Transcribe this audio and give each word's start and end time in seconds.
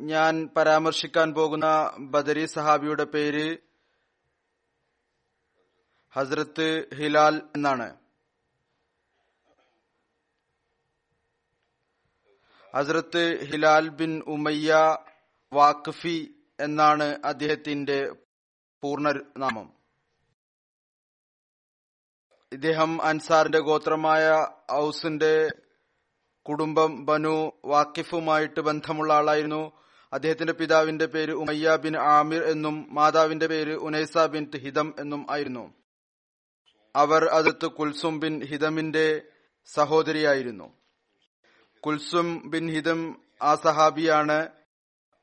ഞാൻ 0.00 0.48
പരാമർശിക്കാൻ 0.56 1.34
പോകുന്ന 1.34 1.92
ബദരി 1.98 2.46
സഹാബിയുടെ 2.46 3.04
പേര് 3.04 3.58
ഹസ്രത്ത് 6.12 6.94
ഹിലാൽ 6.94 7.42
എന്നാണ്. 7.56 7.96
ഹസ്രത്ത് 12.76 13.44
ഹിലാൽ 13.44 13.88
ബിൻ 13.88 14.22
ഉമയ്യ 14.26 14.96
വാക്ഫി 15.52 16.34
എന്നാണ് 16.60 17.18
അദ്ദേഹത്തിന്റെ 17.24 18.12
പൂർണ 18.82 19.20
നാമം. 19.36 19.72
ഇദ്ദേഹം 22.52 23.02
അൻസാറിന്റെ 23.02 23.58
ഗോത്രമായ 23.58 24.46
ഔസിന്റെ 24.72 25.48
കുടുംബം 26.42 27.04
ബനു 27.04 27.52
വാക്കിഫുമായിട്ട് 27.64 28.60
ബന്ധമുള്ള 28.60 29.12
ആളായിരുന്നു. 29.12 29.87
അദ്ദേഹത്തിന്റെ 30.12 30.52
പിതാവിന്റെ 30.52 31.06
പേര് 31.06 31.32
ഉമയ്യ 31.32 31.76
ബിൻ 31.76 31.96
ആമിർ 31.96 32.42
എന്നും 32.42 32.86
മാതാവിന്റെ 32.90 33.46
പേര് 33.46 33.74
ഉനൈസ 33.74 34.18
ബിൻ 34.18 34.50
ഹിതം 34.56 34.94
എന്നും 34.98 35.26
ആയിരുന്നു. 35.30 35.74
അവർ 36.96 37.24
അതിർത്ത് 37.24 37.66
കുൽസും 37.66 38.20
ബിൻ 38.20 38.44
ഹിതമിന്റെ 38.44 39.22
സഹോദരിയായിരുന്നു. 39.66 40.76
കുൽസും 41.80 42.50
ബിൻ 42.50 42.70
ഹിതം 42.70 43.22
ആ 43.42 43.54
സഹാബിയാണ് 43.54 44.48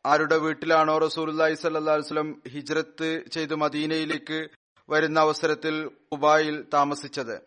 ആരുടെ 0.06 0.38
വീട്ടിലാണോ 0.38 0.98
റസൂലി 0.98 1.54
സല്ലാസ്ലം 1.54 2.42
ഹിജ്രത്ത് 2.48 3.26
ചെയ്ത് 3.32 3.56
മദീനയിലേക്ക് 3.56 4.48
വരുന്ന 4.90 5.20
അവസരത്തിൽ 5.20 5.92
ഉബായിൽ 6.12 6.66
താമസിച്ചത്. 6.74 7.42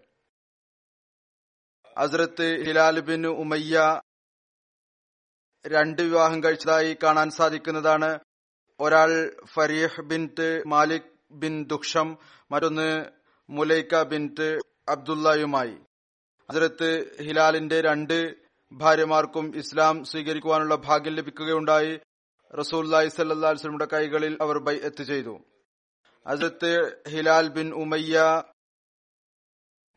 ഹസ്രത്ത് 1.98 2.66
ഹിലാൽ 2.66 3.00
ബിൻ 3.00 3.26
ഉമയ്യ 3.26 4.00
രണ്ട് 5.66 6.02
വിവാഹം 6.02 6.44
കഴിച്ചതായി 6.44 6.96
കാണാൻ 7.02 7.30
സാധിക്കുന്നതാണ്. 7.30 8.18
ഒരാൾ 8.80 9.36
ഫരീഹ് 9.44 10.02
ബിൻത്ത് 10.02 10.62
മാലിക് 10.66 11.32
ബിൻ 11.32 11.64
ദുക്ഷം 11.64 12.18
മറ്റൊന്ന് 12.50 13.04
മുലൈക്ക 13.50 14.02
ബിൻത്ത് 14.02 14.58
അബ്ദുള്ളയുമായി. 14.88 15.76
അതിർത്ത് 16.50 17.22
ഹിലാലിന്റെ 17.22 17.80
രണ്ട് 17.80 18.34
ഭാര്യമാർക്കും 18.72 19.56
ഇസ്ലാം 19.56 20.04
സ്വീകരിക്കുവാനുള്ള 20.04 20.74
ഭാഗ്യം 20.74 21.14
ലഭിക്കുകയുണ്ടായി. 21.14 22.00
റസൂല്ലായി 22.60 23.08
സല്ലാസ്ലമിയുടെ 23.08 23.84
കൈകളിൽ 23.84 24.38
അവർ 24.40 24.58
ബൈ 24.58 24.76
എത്തി 24.76 25.04
ചെയ്തു. 25.04 25.40
അതിർത്ത് 26.26 27.02
ഹിലാൽ 27.08 27.48
ബിൻ 27.48 27.72
ഉമയ്യ 27.72 28.42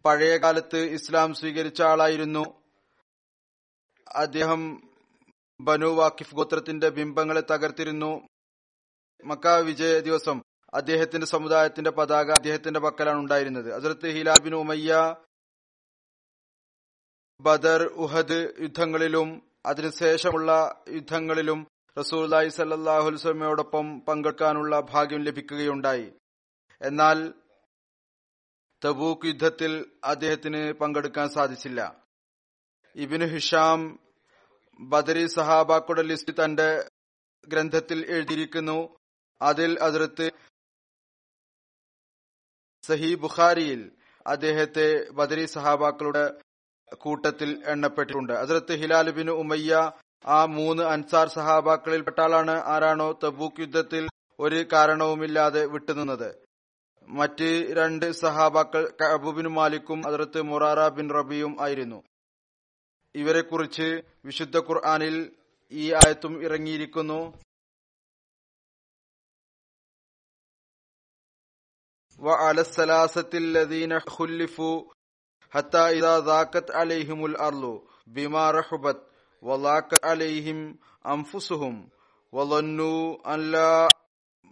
പഴയ 0.05 0.37
കാലത്ത് 0.37 0.77
ഇസ്ലാം 0.77 1.33
സ്വീകരിച്ച 1.33 1.81
ആളായിരുന്നു. 1.81 2.63
അദ്ദേഹം 4.15 4.90
ബനു 5.63 5.85
വാക്കിഫ് 5.85 6.35
ഗോത്രത്തിന്റെ 6.35 6.89
ബിംബങ്ങളെ 6.89 7.41
തകർത്തിരുന്നു. 7.41 8.27
മക്ക 9.25 9.47
വിജയ 9.47 9.99
ദിവസം 9.99 10.41
അദ്ദേഹത്തിന്റെ 10.73 11.27
സമുദായത്തിന്റെ 11.27 11.91
പതാക 11.91 12.31
അദ്ദേഹത്തിന്റെ 12.31 12.79
പക്കലാണ് 12.79 13.17
ഉണ്ടായിരുന്നത്. 13.17 13.73
അതിർത്ത് 13.73 14.07
ഹിലാബിൻ 14.07 14.55
ഉമയ്യ 14.55 15.15
ബദർ 17.41 17.83
ഉഹദ് 17.83 18.53
യുദ്ധങ്ങളിലും 18.59 19.51
അതിനുശേഷമുള്ള 19.65 20.83
യുദ്ധങ്ങളിലും 20.89 21.67
റസൂല്ലായി 21.99 22.49
സല്ലാഹുലിസ്വമയോടൊപ്പം 22.49 24.01
പങ്കെടുക്കാനുള്ള 24.01 24.79
ഭാഗ്യം 24.79 25.23
ലഭിക്കുകയുണ്ടായി. 25.23 26.13
എന്നാൽ 26.81 27.33
തബൂക്ക് 28.85 29.25
യുദ്ധത്തിൽ 29.25 29.91
അദ്ദേഹത്തിന് 30.03 30.73
പങ്കെടുക്കാൻ 30.73 31.29
സാധിച്ചില്ല. 31.29 32.05
ഇബിന് 32.95 33.25
ഹിഷാം 33.25 33.99
ബദരി 34.81 35.27
സഹാബാക്കുടെ 35.27 36.01
ലിസ്റ്റ് 36.01 36.33
തന്റെ 36.43 36.89
ഗ്രന്ഥത്തിൽ 37.47 38.05
എഴുതിയിരിക്കുന്നു. 38.09 38.97
അതിൽ 39.41 39.79
അതിർത്ത് 39.81 40.31
സഹി 42.87 43.15
ബുഖാരിയിൽ 43.15 43.91
അദ്ദേഹത്തെ 44.27 45.09
ബദരി 45.09 45.45
സഹാബാക്കളുടെ 45.45 46.33
കൂട്ടത്തിൽ 46.95 47.63
എണ്ണപ്പെട്ടിട്ടുണ്ട്. 47.67 48.33
അതിർത്ത് 48.33 48.73
ഹിലാൽ 48.73 49.11
ബിൻ 49.11 49.29
ഉമയ്യ 49.29 49.91
ആ 50.25 50.45
മൂന്ന് 50.45 50.83
അൻസാർ 50.83 51.27
സഹാബാക്കളിൽപ്പെട്ട 51.27 52.19
ആളാണ് 52.19 52.51
ആരാണോ 52.51 53.19
തബൂക്ക് 53.23 53.61
യുദ്ധത്തിൽ 53.61 54.09
ഒരു 54.39 54.65
കാരണവുമില്ലാതെ 54.73 55.65
വിട്ടുനിന്നത്. 55.65 56.29
മറ്റ് 57.07 57.73
രണ്ട് 57.77 58.11
സഹാബാക്കൾ 58.11 58.93
കഅബുബിൻ 59.01 59.47
മാലിക്കും 59.47 60.07
അതിർത്ത് 60.07 60.41
മുറാറ 60.41 60.87
ബിൻ 60.87 61.09
റബിയും 61.09 61.61
ആയിരുന്നു. 61.61 62.03
ഇവരെക്കുറിച്ച് 63.14 63.88
വിശുദ്ധ 64.28 64.56
ഖുർആാനിൽ 64.68 65.16
ഈ 65.72 65.84
ആയത്തും 66.00 66.34
ഇറങ്ങിയിരിക്കുന്നു 66.46 67.20
وعلى 72.18 72.60
الثلاثة 72.60 73.30
الذين 73.36 74.00
خلفوا 74.00 74.76
حتى 75.52 75.78
إذا 75.90 76.18
ضاقت 76.20 76.70
عليهم 76.70 77.20
الأرض 77.26 77.64
بما 78.08 78.50
رحبت 78.50 78.98
وضاقت 79.42 80.04
عليهم 80.04 80.58
أنفسهم 81.06 81.74
وظنوا 82.32 83.00
أن 83.34 83.40
لا 83.50 83.88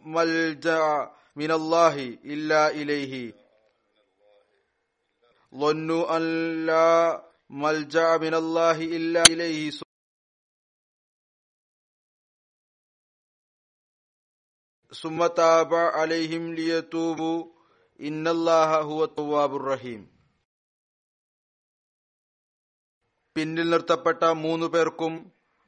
ملجأ 0.05 0.85
من 1.37 1.51
الله 1.51 1.97
إلا 2.25 2.69
إليه 2.71 3.15
ظنوا 5.53 6.17
أن 6.17 6.23
لا 6.67 6.91
ملجأ 7.53 8.17
من 8.19 8.35
الله 8.35 8.79
إلا 8.93 9.23
إليه 9.25 9.71
ثم 14.93 15.27
تاب 15.29 15.75
عليهم 15.75 16.55
ليتوبوا 16.55 17.39
إن 18.01 18.29
الله 18.29 18.71
هو 18.83 19.05
التواب 19.05 19.53
الرحيم 19.57 20.03
പിന്നിൽ 23.37 23.67
നിർത്തപ്പെട്ട 23.67 24.23
മൂന്നു 24.41 24.67
പേർക്കും 24.75 25.15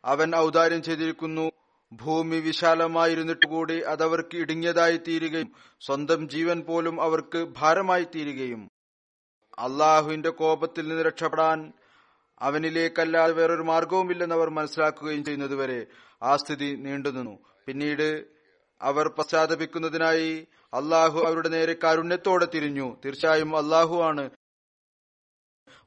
അവൻ 0.05 0.28
ഔദാര്യം 0.38 0.82
ചെയ്തിരിക്കുന്നു 0.88 1.46
ഭൂമി 1.93 2.38
വിശാലമായിരുന്നിട്ട് 2.44 3.46
കൂടി 3.55 3.76
അതവർക്ക് 3.93 4.37
ഇടുങ്ങിയതായി 4.43 4.99
തീരുകയും 5.06 5.49
സ്വന്തം 5.82 6.20
ജീവൻ 6.34 6.58
പോലും 6.69 6.96
അവർക്ക് 7.06 7.40
ഭാരമായി 7.58 8.06
തീരുകയും 8.14 8.62
അള്ളാഹുവിന്റെ 9.62 10.30
കോപത്തിൽ 10.30 10.88
നിന്ന് 10.88 11.04
രക്ഷപ്പെടാൻ 11.04 11.74
അവനിലേക്കല്ലാതെ 12.40 13.34
വേറൊരു 13.34 13.62
മാർഗവുമില്ലെന്ന് 13.62 14.36
അവർ 14.36 14.50
മനസ്സിലാക്കുകയും 14.50 15.24
ചെയ്യുന്നതുവരെ 15.24 15.88
ആ 16.24 16.36
സ്ഥിതി 16.36 16.75
നീണ്ടുനിന്നു 16.75 17.40
പിന്നീട് 17.66 18.28
അവർ 18.81 19.08
പശ്ചാത്തപിക്കുന്നതിനായി 19.08 20.48
അള്ളാഹു 20.74 21.19
അവരുടെ 21.19 21.50
നേരെ 21.50 21.75
കാരുണ്യത്തോടെ 21.84 22.46
തിരിഞ്ഞു. 22.46 22.98
തീർച്ചയായും 23.06 23.58
അള്ളാഹു 23.58 24.02
ആണ് 24.02 24.30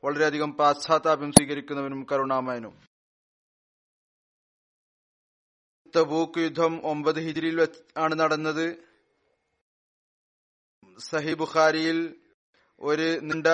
വളരെയധികം 0.04 0.52
പാശ്ചാത്താപ്യം 0.52 1.32
സ്വീകരിക്കുന്നവനും 1.32 2.06
കരുണാമയനും. 2.12 2.74
തബൂക്ക് 5.96 6.38
യുദ്ധം 6.38 6.86
ഒമ്പത് 6.86 7.20
ഹിജിരിയിൽ 7.20 7.68
ആണ് 7.96 8.14
നടന്നത്. 8.14 8.66
സഹി 10.98 11.34
ബുഖാരിയിൽ 11.34 12.23
ഒരു 12.80 13.20
നീണ്ട 13.20 13.46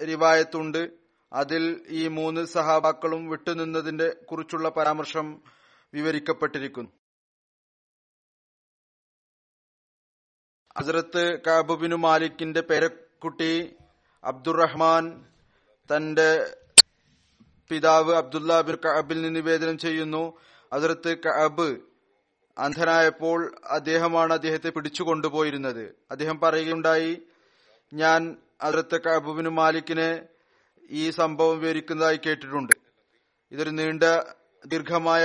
റിവായത്തുണ്ട്. 0.00 0.88
അതിൽ 1.32 1.86
ഈ 1.88 2.08
മൂന്ന് 2.08 2.44
സഹാബാക്കളും 2.44 3.28
വിട്ടുനിന്നതിന്റെ 3.28 4.16
കുറിച്ചുള്ള 4.30 4.68
പരാമർശം 4.68 5.42
വിവരിക്കപ്പെട്ടിരിക്കുന്നു. 5.94 6.90
ഹസരത്ത് 10.78 11.42
കാബുബിനു 11.46 11.96
മാലിക്കിന്റെ 11.96 12.60
പേരക്കുട്ടി 12.60 13.76
അബ്ദുറഹ്മാൻ 14.24 15.04
തന്റെ 15.90 16.54
പിതാവ് 17.70 18.12
അബ്ദുല്ല 18.14 18.60
ബിൻ 18.60 18.76
കഅബിൽ 18.84 19.22
നിന്ന് 19.22 19.36
നിവേദനം 19.36 19.78
ചെയ്യുന്നു. 19.78 20.38
ഹസരത്ത് 20.72 21.18
കഅബ് 21.18 21.68
അന്ധനായപ്പോൾ 22.58 23.56
അദ്ദേഹമാണ് 23.64 24.32
അദ്ദേഹത്തെ 24.32 24.68
പിടിച്ചു 24.68 25.02
കൊണ്ടുപോയിരുന്നത് 25.02 25.94
അദ്ദേഹം 26.10 26.40
പറയുകയുണ്ടായി 26.40 27.26
ഞാൻ 27.96 28.36
അതിർത്ത 28.60 28.94
കബുബിന് 28.96 29.48
മാലിക്കിനെ 29.48 30.28
ഈ 30.90 31.10
സംഭവം 31.10 31.60
വിവരിക്കുന്നതായി 31.60 32.16
കേട്ടിട്ടുണ്ട്. 32.16 32.72
ഇതൊരു 33.52 33.70
നീണ്ട 33.70 34.02
ദീർഘമായ 34.66 35.24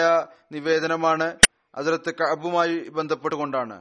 നിവേദനമാണ് 0.51 1.27
അതിർത്ത് 1.75 2.11
കബുമായി 2.15 2.75
ബന്ധപ്പെട്ടുകൊണ്ടാണ്. 2.89 3.77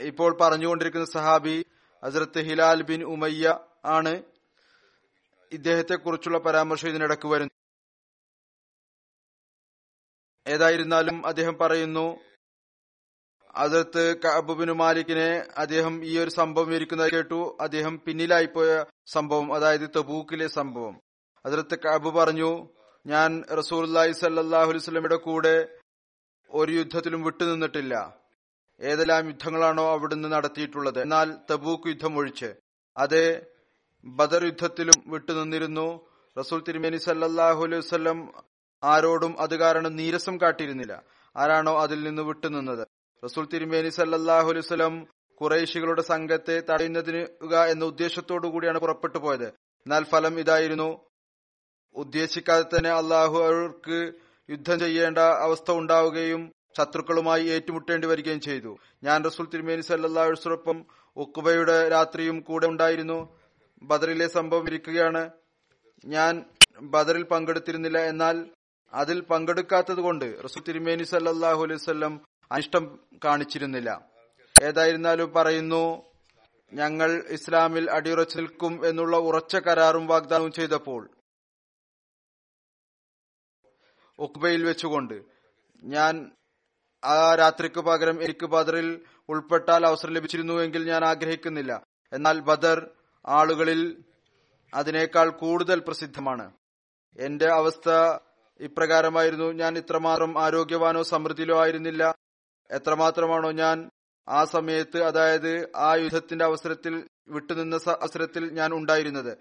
ഇപ്പോൾ 0.00 0.30
പറഞ്ഞുകൊണ്ടിരിക്കുന്ന 0.40 1.06
സഹാബി 1.06 1.56
ഹസരത്ത് 2.04 2.40
ഹിലാൽ 2.40 2.82
ബിൻ 2.82 3.02
ഉമയ്യ 3.02 3.58
ആണ് 3.84 4.22
ഇദ്ദേഹത്തെ 5.52 5.94
കുറിച്ചുള്ള 5.94 6.38
പരാമർശം 6.38 6.88
ഇതിനിടക്ക് 6.88 7.26
വരുന്നു. 7.28 7.54
ഏതായിരുന്നാലും 10.46 11.26
അദ്ദേഹം 11.26 11.58
പറയുന്നു 11.58 12.06
ഹസരത്ത് 13.56 14.16
കബുബിന് 14.22 14.72
മാലിക്കിനെ 14.72 15.44
അദ്ദേഹം 15.58 16.04
ഈ 16.04 16.18
ഒരു 16.18 16.30
സംഭവം 16.30 16.74
ഇരിക്കുന്നത് 16.74 17.10
കേട്ടു. 17.10 17.56
അദ്ദേഹം 17.60 18.00
പിന്നിലായിപ്പോയ 18.06 18.84
സംഭവം 19.06 19.54
അതായത് 19.54 19.90
തബൂക്കിലെ 19.96 20.46
സംഭവം. 20.46 21.00
അതിർത്ത് 21.46 21.78
കബു 21.78 22.10
പറഞ്ഞു 22.10 22.68
ഞാൻ 23.06 23.44
റസൂലി 23.58 24.12
സല്ലാഹുലിസ്ലമിയുടെ 24.12 25.16
കൂടെ 25.16 25.68
ഒരു 26.50 26.72
യുദ്ധത്തിലും 26.72 27.22
വിട്ടുനിന്നിട്ടില്ല. 27.22 28.16
ഏതെല്ലാം 28.80 29.26
യുദ്ധങ്ങളാണോ 29.26 29.92
അവിടുന്ന് 29.92 30.32
നടത്തിയിട്ടുള്ളത്. 30.32 31.00
എന്നാൽ 31.00 31.36
തബൂക്ക് 31.50 31.88
യുദ്ധം 31.88 32.16
ഒഴിച്ച്. 32.16 32.54
അത് 32.96 33.46
ബദർ 34.04 34.44
യുദ്ധത്തിലും 34.44 35.02
വിട്ടുനിന്നിരുന്നു. 35.06 36.00
റസൂൽ 36.38 36.64
തിരുമേനി 36.68 36.96
സല്ലാഹു 36.96 37.64
അലൈഹി 37.64 37.80
വസ്ലം 37.80 38.32
ആരോടും 38.84 39.40
അത് 39.40 39.56
കാരണം 39.56 39.96
നീരസം 39.96 40.40
കാട്ടിയിരുന്നില്ല. 40.40 41.02
ആരാണോ 41.36 41.80
അതിൽ 41.82 42.02
നിന്ന് 42.02 42.22
വിട്ടുനിന്നത്. 42.22 42.88
റസൂൽ 43.24 43.46
തിരുമേനി 43.46 43.88
സല്ലാഹു 43.88 45.06
കുറേശികളുടെ 45.36 46.02
സംഘത്തെ 46.02 46.62
തടയുന്നതിന് 46.70 47.18
എന്ന 47.70 47.84
ഉദ്ദേശത്തോടു 47.84 48.46
കൂടിയാണ് 48.46 48.78
പുറപ്പെട്ടു 48.78 49.18
പോയത്. 49.18 49.46
എന്നാൽ 49.46 50.04
ഫലം 50.04 50.40
ഇതായിരുന്നു. 50.40 51.00
ഉദ്ദേശിക്കാതെ 51.94 52.62
തന്നെ 52.62 52.90
അള്ളാഹു 52.90 53.38
അവർക്ക് 53.38 54.12
യുദ്ധം 54.50 54.78
ചെയ്യേണ്ട 54.78 55.18
അവസ്ഥ 55.18 55.70
ഉണ്ടാവുകയും 55.70 56.52
ശത്രുക്കളുമായി 56.78 57.46
ഏറ്റുമുട്ടേണ്ടി 57.46 58.08
വരികയും 58.08 58.40
ചെയ്തു. 58.40 58.76
ഞാൻ 59.02 59.24
റസൂൽ 59.24 59.46
തിരുമേനി 59.46 59.80
സല്ലാസ്വലൊപ്പം 59.80 60.86
ഉക്കുബയുടെ 61.16 61.88
രാത്രിയും 61.88 62.40
കൂടെ 62.40 62.66
ഉണ്ടായിരുന്നു. 62.66 63.38
ബദറിലെ 63.82 64.28
സംഭവം 64.28 64.66
ഇരിക്കുകയാണ്. 64.66 65.30
ഞാൻ 66.04 66.44
ബദറിൽ 66.80 67.22
പങ്കെടുത്തിരുന്നില്ല. 67.22 67.98
എന്നാൽ 67.98 68.50
അതിൽ 68.92 69.20
പങ്കെടുക്കാത്തത് 69.20 70.00
കൊണ്ട് 70.00 70.44
റസൂൽ 70.44 70.62
തിരുമേനി 70.62 71.02
സല്ലാഹു 71.02 71.62
അലൈവല്ലം 71.62 72.20
അനിഷ്ടം 72.52 73.00
കാണിച്ചിരുന്നില്ല. 73.24 74.10
ഏതായിരുന്നാലും 74.62 75.32
പറയുന്നു 75.32 76.12
ഞങ്ങൾ 76.72 77.24
ഇസ്ലാമിൽ 77.28 77.90
അടിയുറച്ചു 77.90 78.36
നിൽക്കും 78.36 78.86
എന്നുള്ള 78.86 79.16
ഉറച്ച 79.16 79.56
കരാറും 79.56 80.06
വാഗ്ദാനവും 80.06 80.52
ചെയ്തപ്പോൾ 80.52 81.10
ഉക്ബയിൽ 84.18 84.64
വെച്ചുകൊണ്ട് 84.64 85.22
ഞാൻ 85.84 86.32
ആ 87.04 87.34
രാത്രിക്ക് 87.34 87.80
പകരം 87.80 88.22
എനിക്ക് 88.22 88.46
ബദറിൽ 88.46 89.04
ഉൾപ്പെട്ടാൽ 89.28 89.86
അവസരം 89.86 90.12
ലഭിച്ചിരുന്നുവെങ്കിൽ 90.12 90.90
ഞാൻ 90.90 91.04
ആഗ്രഹിക്കുന്നില്ല. 91.04 91.84
എന്നാൽ 92.12 92.40
ബദർ 92.40 92.90
ആളുകളിൽ 93.26 94.04
അതിനേക്കാൾ 94.74 95.30
കൂടുതൽ 95.30 95.80
പ്രസിദ്ധമാണ്. 95.80 96.52
എന്റെ 97.16 97.46
അവസ്ഥ 97.46 98.18
ഇപ്രകാരമായിരുന്നു. 98.60 99.52
ഞാൻ 99.52 99.78
ഇത്രമാത്രം 99.78 100.42
ആരോഗ്യവാനോ 100.42 101.02
സമൃദ്ധിയിലോ 101.02 101.62
ആയിരുന്നില്ല. 101.62 102.14
എത്രമാത്രമാണോ 102.72 103.50
ഞാൻ 103.50 103.90
ആ 104.28 104.44
സമയത്ത് 104.44 105.02
അതായത് 105.02 105.76
ആ 105.76 105.94
യുദ്ധത്തിന്റെ 105.94 106.44
അവസരത്തിൽ 106.44 107.08
വിട്ടുനിന്ന 107.28 107.74
അവസരത്തിൽ 107.74 108.50
ഞാൻ 108.52 108.72
ഉണ്ടായിരുന്നത്. 108.72 109.38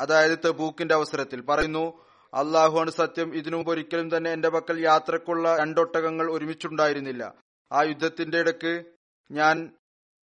അതായത് 0.00 0.38
തബൂക്കിന്റെ 0.46 0.94
അവസരത്തിൽ. 0.94 1.40
പറയുന്നു 1.40 2.04
അള്ളാഹുവാണ് 2.34 2.90
സത്യം. 2.90 3.34
ഇതിനു 3.34 3.56
മുമ്പ് 3.56 3.70
ഒരിക്കലും 3.70 4.16
തന്നെ 4.16 4.30
എന്റെ 4.30 4.48
പക്കൽ 4.48 4.84
യാത്രക്കുള്ള 4.84 5.56
രണ്ടൊട്ടകങ്ങൾ 5.56 6.32
ഒരുമിച്ചുണ്ടായിരുന്നില്ല. 6.32 7.34
ആ 7.72 7.82
യുദ്ധത്തിന്റെ 7.82 8.38
ഇടയ്ക്ക് 8.38 8.84
ഞാൻ 9.30 9.76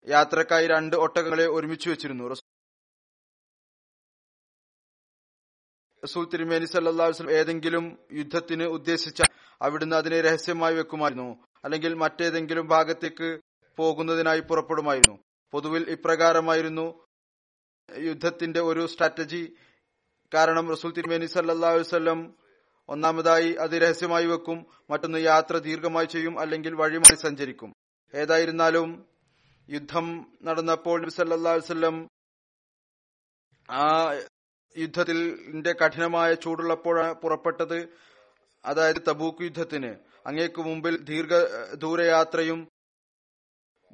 യാത്രക്കായി 0.06 0.66
രണ്ട് 0.66 0.96
ഒട്ടകങ്ങളെ 0.96 1.46
ഒരുമിച്ച് 1.46 1.90
വെച്ചിരുന്നു. 1.90 2.34
റസൂൽ 6.04 6.28
തിരുമേനി 6.28 6.64
സല്ലാസ്ലം 6.64 7.30
ഏതെങ്കിലും 7.30 7.98
യുദ്ധത്തിന് 8.12 8.64
ഉദ്ദേശിച്ച 8.64 9.22
അവിടുന്ന് 9.62 9.96
അതിനെ 9.96 10.20
രഹസ്യമായി 10.20 10.74
വെക്കുമായിരുന്നു. 10.74 11.47
അല്ലെങ്കിൽ 11.64 11.94
മറ്റേതെങ്കിലും 11.94 12.66
ഭാഗത്തേക്ക് 12.66 13.40
പോകുന്നതിനായി 13.76 14.40
പുറപ്പെടുമായിരുന്നു. 14.40 15.18
പൊതുവിൽ 15.52 15.90
ഇപ്രകാരമായിരുന്നു 15.90 17.06
യുദ്ധത്തിന്റെ 17.96 18.60
ഒരു 18.60 18.86
സ്ട്രാറ്റജി. 18.86 19.54
കാരണം 20.34 20.70
റസൂൽ 20.70 20.92
തിരുമേനി 20.92 21.26
സല്ലാ 21.26 21.70
വല്ലം 21.70 22.34
ഒന്നാമതായി 22.88 23.52
അത് 23.52 23.70
രഹസ്യമായി 23.70 24.26
വെക്കും 24.26 24.66
മറ്റൊന്ന് 24.90 25.18
യാത്ര 25.18 25.58
ദീർഘമായി 25.58 26.06
ചെയ്യും 26.06 26.38
അല്ലെങ്കിൽ 26.38 26.74
വഴിമാറി 26.74 27.16
സഞ്ചരിക്കും. 27.16 27.72
ഏതായിരുന്നാലും 28.14 29.06
യുദ്ധം 29.68 30.38
നടന്നപ്പോൾ 30.42 31.08
സല്ലാ 31.08 31.52
വല്ലം 31.52 32.08
ആ 33.70 34.12
യുദ്ധത്തിന്റെ 34.76 35.72
കഠിനമായ 35.72 36.34
ചൂടുള്ളപ്പോഴാണ് 36.34 37.14
പുറപ്പെട്ടത്. 37.14 37.88
അതായത് 38.64 38.96
തബൂക്ക് 39.08 39.42
യുദ്ധത്തിന്. 39.42 40.07
അങ്ങേക്ക് 40.26 40.60
മുമ്പിൽ 40.60 41.04
ദീർഘ 41.04 41.32
ദൂരയാത്രയും 41.74 42.68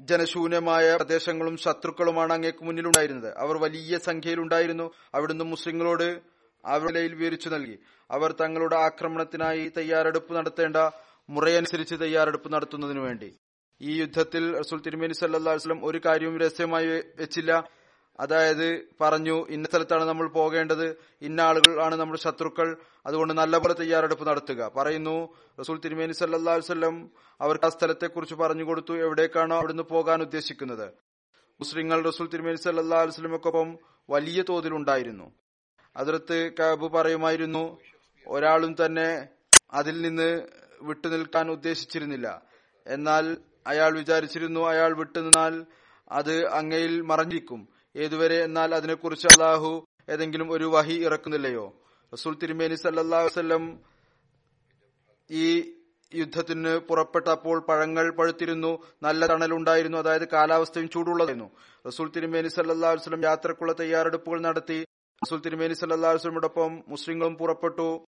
ജനശൂന്യമായ 0.01 0.97
പ്രദേശങ്ങളും 0.97 1.57
ശത്രുക്കളുമാണ് 1.57 2.33
അങ്ങേക്ക് 2.33 2.65
മുന്നിലുണ്ടായിരുന്നത്. 2.65 3.35
അവർ 3.39 3.57
വലിയ 3.57 3.99
സംഖ്യയിലുണ്ടായിരുന്നു. 3.99 4.93
അവിടുന്ന് 5.15 5.45
മുസ്ലിങ്ങളോട് 5.45 6.21
അവരിലയിൽ 6.65 7.15
വിവരിച്ചു 7.15 7.49
നൽകി. 7.49 7.79
അവർ 8.11 8.33
തങ്ങളുടെ 8.33 8.77
ആക്രമണത്തിനായി 8.77 9.73
തയ്യാറെടുപ്പ് 9.77 10.35
നടത്തേണ്ട 10.35 10.77
മുറയനുസരിച്ച് 11.31 11.95
തയ്യാറെടുപ്പ് 12.01 12.53
നടത്തുന്നതിനു 12.53 13.01
വേണ്ടി 13.01 13.37
ഈ 13.81 14.01
യുദ്ധത്തിൽ 14.01 14.59
റസൂൽ 14.59 14.81
തിരുമേനി 14.81 15.13
സല്ലാസ്ലം 15.13 15.85
ഒരു 15.85 16.01
കാര്യവും 16.07 16.39
രഹസ്യമായി 16.41 16.87
വെച്ചില്ല. 17.21 17.65
അതായത് 18.21 18.89
പറഞ്ഞു 19.01 19.47
ഇന്ന 19.49 19.69
സ്ഥലത്താണ് 19.69 20.05
നമ്മൾ 20.05 20.29
പോകേണ്ടത് 20.29 20.97
ഇന്ന 21.23 21.41
ആളുകൾ 21.41 21.83
ആണ് 21.83 21.95
നമ്മുടെ 21.95 22.21
ശത്രുക്കൾ 22.21 22.77
അതുകൊണ്ട് 23.07 23.35
നല്ലപോലെ 23.35 23.75
തയ്യാറെടുപ്പ് 23.75 24.29
നടത്തുക. 24.29 24.71
പറയുന്നു 24.77 25.35
റസൂൽ 25.61 25.81
തിരുമേനി 25.81 26.13
സല്ലാ 26.13 26.55
വല്ലം 26.55 27.11
അവർക്ക് 27.41 27.65
ആ 27.65 27.69
സ്ഥലത്തെക്കുറിച്ച് 27.69 28.35
പറഞ്ഞു 28.35 28.65
കൊടുത്തു 28.65 28.97
എവിടേക്കാണോ 28.97 29.57
അവിടുന്ന് 29.57 29.83
പോകാൻ 29.83 30.23
ഉദ്ദേശിക്കുന്നത്. 30.23 30.93
മുസ്ലിങ്ങൾ 31.61 32.03
റസൂൽ 32.03 32.29
തിരുമേനി 32.29 32.57
സല്ലാ 32.57 33.03
വസ്ലമക്കൊപ്പം 33.03 33.79
വലിയ 34.11 34.43
തോതിലുണ്ടായിരുന്നു 34.43 35.33
അതിർത്ത് 35.97 36.53
കാബ് 36.59 36.93
പറയുമായിരുന്നു 36.93 37.79
ഒരാളും 38.29 38.77
തന്നെ 38.85 39.29
അതിൽ 39.73 40.01
നിന്ന് 40.01 40.49
വിട്ടുനിൽക്കാൻ 40.83 41.51
ഉദ്ദേശിച്ചിരുന്നില്ല. 41.51 42.43
എന്നാൽ 42.87 43.37
അയാൾ 43.67 43.99
വിചാരിച്ചിരുന്നു 43.99 44.61
അയാൾ 44.61 44.97
വിട്ടുനിന്നാൽ 44.97 45.67
അത് 46.13 46.47
അങ്ങയിൽ 46.47 47.01
മറഞ്ഞിരിക്കും. 47.01 47.74
ഏതുവരെ 47.97 48.45
എന്നാൽ 48.45 48.75
അതിനെക്കുറിച്ച് 48.75 49.27
അള്ളാഹു 49.27 49.87
ഏതെങ്കിലും 50.09 50.53
ഒരു 50.53 50.65
വഹി 50.65 51.05
ഇറക്കുന്നില്ലയോ? 51.05 51.73
റസൂൽ 52.15 52.39
തിരുമേനി 52.43 52.75
സല്ലാ 52.75 53.19
വസ്ലം 53.19 53.81
ഈ 55.31 55.75
യുദ്ധത്തിന് 56.15 56.79
പുറപ്പെട്ടപ്പോൾ 56.79 57.61
പഴങ്ങൾ 57.61 58.17
പഴുത്തിരുന്നു 58.17 58.83
നല്ല 59.03 59.27
തണലുണ്ടായിരുന്നു 59.27 59.99
അതായത് 59.99 60.29
കാലാവസ്ഥയും 60.29 60.89
ചൂടുള്ളതായിരുന്നു. 60.89 61.51
റസൂൽ 61.87 62.11
തിരുമേനി 62.11 62.49
സല്ലാ 62.49 62.91
വസ്ലം 62.91 63.25
യാത്രക്കുള്ള 63.25 63.73
തയ്യാറെടുപ്പുകൾ 63.73 64.41
നടത്തി 64.41 64.87
റസൂൽ 65.25 65.41
തിരുമേനി 65.41 65.75
സല്ലാസ്ലമോടൊപ്പം 65.75 66.83
മുസ്ലിങ്ങളും 66.89 67.37
പുറപ്പെട്ടു 67.37 68.07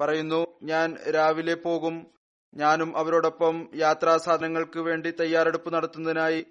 പറയുന്നു 0.00 0.46
ഞാൻ 0.62 0.96
രാവിലെ 1.10 1.54
പോകും. 1.54 2.06
ഞാനും 2.54 2.98
അവരോടൊപ്പം 2.98 3.68
യാത്രാ 3.74 4.16
സാധനങ്ങൾക്ക് 4.16 4.78
വേണ്ടി 4.78 5.10
തയ്യാറെടുപ്പ് 5.10 5.74
നടത്തുന്നതിനായി 5.74 6.46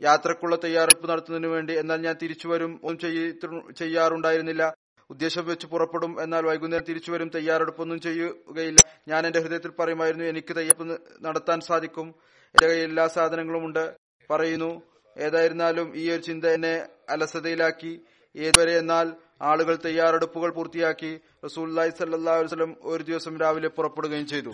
യാത്രക്കുള്ള 0.00 0.56
തയ്യാറെടുപ്പ് 0.64 1.10
നടത്തുന്നതിന് 1.10 1.46
വേണ്ടി 1.46 1.78
എന്നാൽ 1.78 2.00
ഞാൻ 2.00 2.16
തിരിച്ചു 2.22 2.48
വരും 2.48 2.80
ഒന്നും 2.84 2.98
ചെയ്യ- 2.98 3.74
ചെയ്യാറുണ്ടായിരുന്നില്ല. 3.74 4.74
ഉദ്ദേശം 5.10 5.46
വെച്ച് 5.46 5.66
പുറപ്പെടും 5.66 6.22
എന്നാൽ 6.22 6.46
വൈകുന്നേരം 6.46 6.84
തിരിച്ചു 6.84 7.12
വരും 7.12 7.28
തയ്യാറെടുപ്പൊന്നും 7.28 8.00
ചെയ്യുകയില്ല. 8.00 8.80
ഞാൻ 9.08 9.26
എന്റെ 9.26 9.40
ഹൃദയത്തിൽ 9.40 9.70
പറയുമായിരുന്നു 9.70 10.24
എനിക്ക് 10.24 10.56
തയ്യാറെടുപ്പ് 10.56 11.24
നടത്താൻ 11.24 11.60
സാധിക്കും. 11.60 12.14
എന്റെ 12.46 12.66
കയ്യിൽ 12.66 12.88
എല്ലാ 12.88 13.06
സാധനങ്ങളും 13.06 13.64
ഉണ്ട്. 13.64 13.94
പറയുന്നു. 14.30 14.82
ഏതായിരുന്നാലും 15.18 15.96
ഈ 15.96 16.10
ഒരു 16.10 16.20
ചിന്ത 16.20 16.44
എന്നെ 16.44 16.86
അലസതയിലാക്കി. 17.08 18.00
ഏതുവരെ 18.36 18.78
എന്നാൽ 18.78 19.12
ആളുകൾ 19.42 19.78
തയ്യാറെടുപ്പുകൾ 19.84 20.50
പൂർത്തിയാക്കി. 20.50 21.20
റസൂല്ലായി 21.44 21.90
സല്ലാ 21.90 22.36
വസ്ലം 22.36 22.76
ഒരു 22.82 23.02
ദിവസം 23.02 23.40
രാവിലെ 23.40 23.68
പുറപ്പെടുകയും 23.68 24.26
ചെയ്തു. 24.26 24.52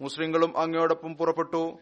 മുസ്ലിങ്ങളും 0.00 0.58
അങ്ങയോടൊപ്പം 0.58 1.14
പുറപ്പെട്ടു. 1.14 1.78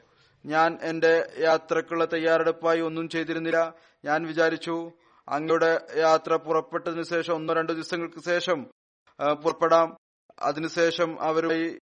ഞാൻ 0.46 0.78
എന്റെ 0.82 1.30
യാത്രക്കുള്ള 1.38 2.04
തയ്യാറെടുപ്പായി 2.04 2.80
ഒന്നും 2.80 3.08
ചെയ്തിരുന്നില്ല. 3.08 3.74
ഞാൻ 4.04 4.26
വിചാരിച്ചു 4.26 4.92
അങ്ങയുടെ 5.28 5.80
യാത്ര 5.96 6.36
പുറപ്പെട്ടതിനു 6.36 7.02
ശേഷം 7.02 7.34
ഒന്നോ 7.34 7.54
രണ്ടോ 7.54 7.74
ദിവസങ്ങൾക്ക് 7.74 8.24
ശേഷം 8.24 8.66
പുറപ്പെടാം. 9.44 9.96
അതിനുശേഷം 10.38 11.20
അവരുമായി 11.20 11.78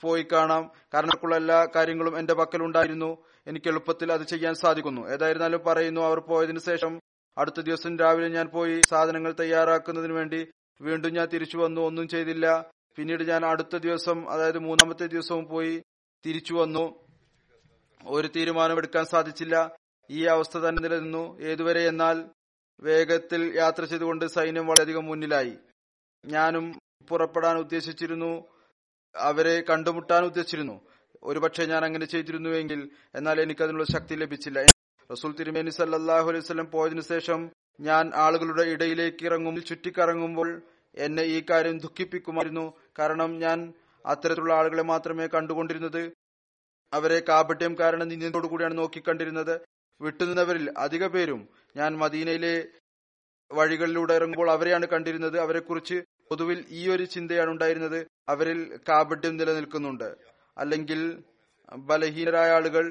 പോയി 0.00 0.26
കാണാം. 0.32 0.70
കാരണക്കുള്ള 0.94 1.36
എല്ലാ 1.36 1.66
കാര്യങ്ങളും 1.76 2.18
എന്റെ 2.18 2.34
പക്കലുണ്ടായിരുന്നു. 2.34 3.16
എനിക്ക് 3.46 3.68
എളുപ്പത്തിൽ 3.68 4.12
അത് 4.12 4.22
ചെയ്യാൻ 4.22 4.54
സാധിക്കുന്നു. 4.54 5.08
ഏതായിരുന്നാലും 5.08 5.60
പറയുന്നു 5.66 6.00
അവർ 6.00 6.20
പോയതിനു 6.20 6.58
ശേഷം 6.58 7.00
അടുത്ത 7.38 7.60
ദിവസം 7.60 7.98
രാവിലെ 7.98 8.28
ഞാൻ 8.28 8.46
പോയി 8.46 8.82
സാധനങ്ങൾ 8.90 9.34
തയ്യാറാക്കുന്നതിന് 9.40 10.12
വേണ്ടി 10.12 10.50
വീണ്ടും 10.80 11.12
ഞാൻ 11.12 11.26
തിരിച്ചു 11.26 11.58
വന്നു. 11.58 11.80
ഒന്നും 11.80 12.08
ചെയ്തില്ല. 12.08 12.70
പിന്നീട് 12.96 13.22
ഞാൻ 13.22 13.44
അടുത്ത 13.44 13.76
ദിവസം 13.76 14.30
അതായത് 14.30 14.58
മൂന്നാമത്തെ 14.58 15.06
ദിവസവും 15.06 15.48
പോയി 15.48 15.82
തിരിച്ചു 16.26 16.54
വന്നു. 16.54 17.02
ഒരു 18.06 18.28
തീരുമാനമെടുക്കാൻ 18.36 19.04
സാധിച്ചില്ല. 19.04 19.76
ഈ 20.10 20.24
അവസ്ഥ 20.24 20.58
തന്നെ 20.58 20.82
നിലനിന്നു. 20.82 21.40
ഏതുവരെ 21.40 21.88
എന്നാൽ 21.88 22.24
വേഗത്തിൽ 22.80 23.52
യാത്ര 23.56 23.84
ചെയ്തുകൊണ്ട് 23.84 24.24
സൈന്യം 24.24 24.66
വളരെയധികം 24.66 25.04
മുന്നിലായി. 25.04 25.58
ഞാനും 26.24 26.78
പുറപ്പെടാൻ 27.08 27.58
ഉദ്ദേശിച്ചിരുന്നു. 27.58 28.44
അവരെ 29.16 29.60
കണ്ടുമുട്ടാൻ 29.70 30.24
ഉദ്ദേശിച്ചിരുന്നു. 30.24 30.80
ഒരുപക്ഷെ 31.22 31.66
ഞാൻ 31.66 31.84
അങ്ങനെ 31.84 32.06
ചെയ്തിരുന്നുവെങ്കിൽ 32.06 32.90
എന്നാൽ 33.14 33.40
എനിക്കതിനുള്ള 33.40 33.84
ശക്തി 33.84 34.14
ലഭിച്ചില്ല. 34.14 34.62
റസൂൽ 35.12 35.32
തിരുമേനി 35.32 35.70
സല്ലാഹു 35.70 36.28
അലൈഹി 36.28 36.44
സ്വലം 36.44 36.70
പോയതിനു 36.70 37.00
ശേഷം 37.00 37.50
ഞാൻ 37.80 38.12
ആളുകളുടെ 38.14 38.62
ഇടയിലേക്ക് 38.62 39.24
ഇറങ്ങും. 39.24 39.62
ചുറ്റിക്കറങ്ങുമ്പോൾ 39.62 40.62
എന്നെ 40.94 41.22
ഈ 41.22 41.44
കാര്യം 41.50 41.78
ദുഃഖിപ്പിക്കുമായിരുന്നു. 41.78 42.72
കാരണം 42.98 43.38
ഞാൻ 43.38 43.72
അത്തരത്തിലുള്ള 44.06 44.54
ആളുകളെ 44.54 44.82
മാത്രമേ 44.82 45.26
കണ്ടുകൊണ്ടിരുന്നത്. 45.26 46.12
അവരെ 46.92 47.18
കാപട്യം 47.28 47.76
കാരണം 47.80 48.08
നിന്ദയോടു 48.08 48.46
കൂടിയാണ് 48.46 48.78
നോക്കിക്കണ്ടിരുന്നത്. 48.78 49.54
വിട്ടുനിന്നവരിൽ 50.00 50.66
അധിക 50.84 51.06
പേരും 51.06 51.40
ഞാൻ 51.76 51.90
മദീനയിലെ 51.98 52.54
വഴികളിലൂടെ 53.50 54.14
ഇറങ്ങുമ്പോൾ 54.18 54.50
അവരെയാണ് 54.50 54.86
കണ്ടിരുന്നത്. 54.92 55.36
അവരെക്കുറിച്ച് 55.44 55.96
പൊതുവിൽ 56.30 56.64
ഈ 56.78 56.82
ഒരു 56.88 57.04
ചിന്തയാണ് 57.14 57.50
ഉണ്ടായിരുന്നത്. 57.50 57.98
അവരിൽ 58.28 58.58
കാപട്യം 58.88 59.36
നിലനിൽക്കുന്നുണ്ട്. 59.36 60.08
അല്ലെങ്കിൽ 60.58 61.00
ബലഹീനരായ 61.88 62.50
ആളുകൾ 62.58 62.84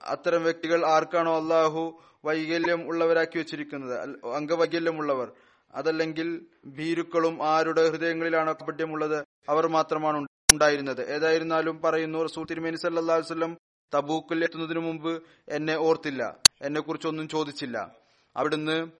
അത്തരം 0.00 0.42
വ്യക്തികൾ 0.44 0.80
ആർക്കാണോ 0.86 1.32
അള്ളാഹു 1.40 1.82
വൈകല്യം 2.24 2.80
ഉള്ളവരാക്കി 2.90 3.36
വെച്ചിരിക്കുന്നത്? 3.38 3.94
അംഗവൈകല്യമുള്ളവർ 4.38 5.28
അതല്ലെങ്കിൽ 5.74 6.28
ഭീരുക്കളും 6.76 7.34
ആരുടെ 7.52 7.82
ഹൃദയങ്ങളിലാണ് 7.90 8.54
കാപട്യമുള്ളത് 8.60 9.18
അവർ 9.48 9.66
മാത്രമാണ് 9.76 10.18
ഉണ്ടായിരുന്നത്. 10.52 11.10
ഏതായിരുന്നാലും 11.10 11.82
പറയുന്നു 11.82 12.24
റസൂൽ 12.24 12.46
തിരുമേനി 12.46 12.76
വസല്ലം 12.76 13.58
തബൂക്കിൽ 13.94 14.44
എത്തുന്നതിനു 14.44 14.80
മുമ്പ് 14.80 15.22
എന്നെ 15.48 15.76
ഓർത്തില്ല. 15.76 16.36
എന്നെ 16.62 16.80
കുറിച്ചൊന്നും 16.80 17.28
ചോദിച്ചില്ല. 17.28 17.96
അവിടുന്ന് 18.36 18.90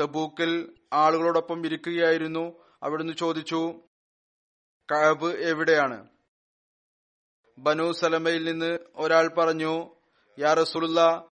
തബൂക്കിൽ 0.00 0.74
ആളുകളോടൊപ്പം 0.92 1.66
ഇരിക്കുകയായിരുന്നു. 1.66 2.62
അവിടുന്ന് 2.82 3.12
ചോദിച്ചു 3.12 3.80
കഅബ് 4.92 5.26
എവിടെയാണ്? 5.26 6.08
ബനു 7.58 7.92
സലമയിൽ 7.92 8.44
നിന്ന് 8.44 8.78
ഒരാൾ 8.96 9.28
പറഞ്ഞു 9.28 9.96
യാ 10.38 10.54
റസൂലുള്ള 10.54 11.28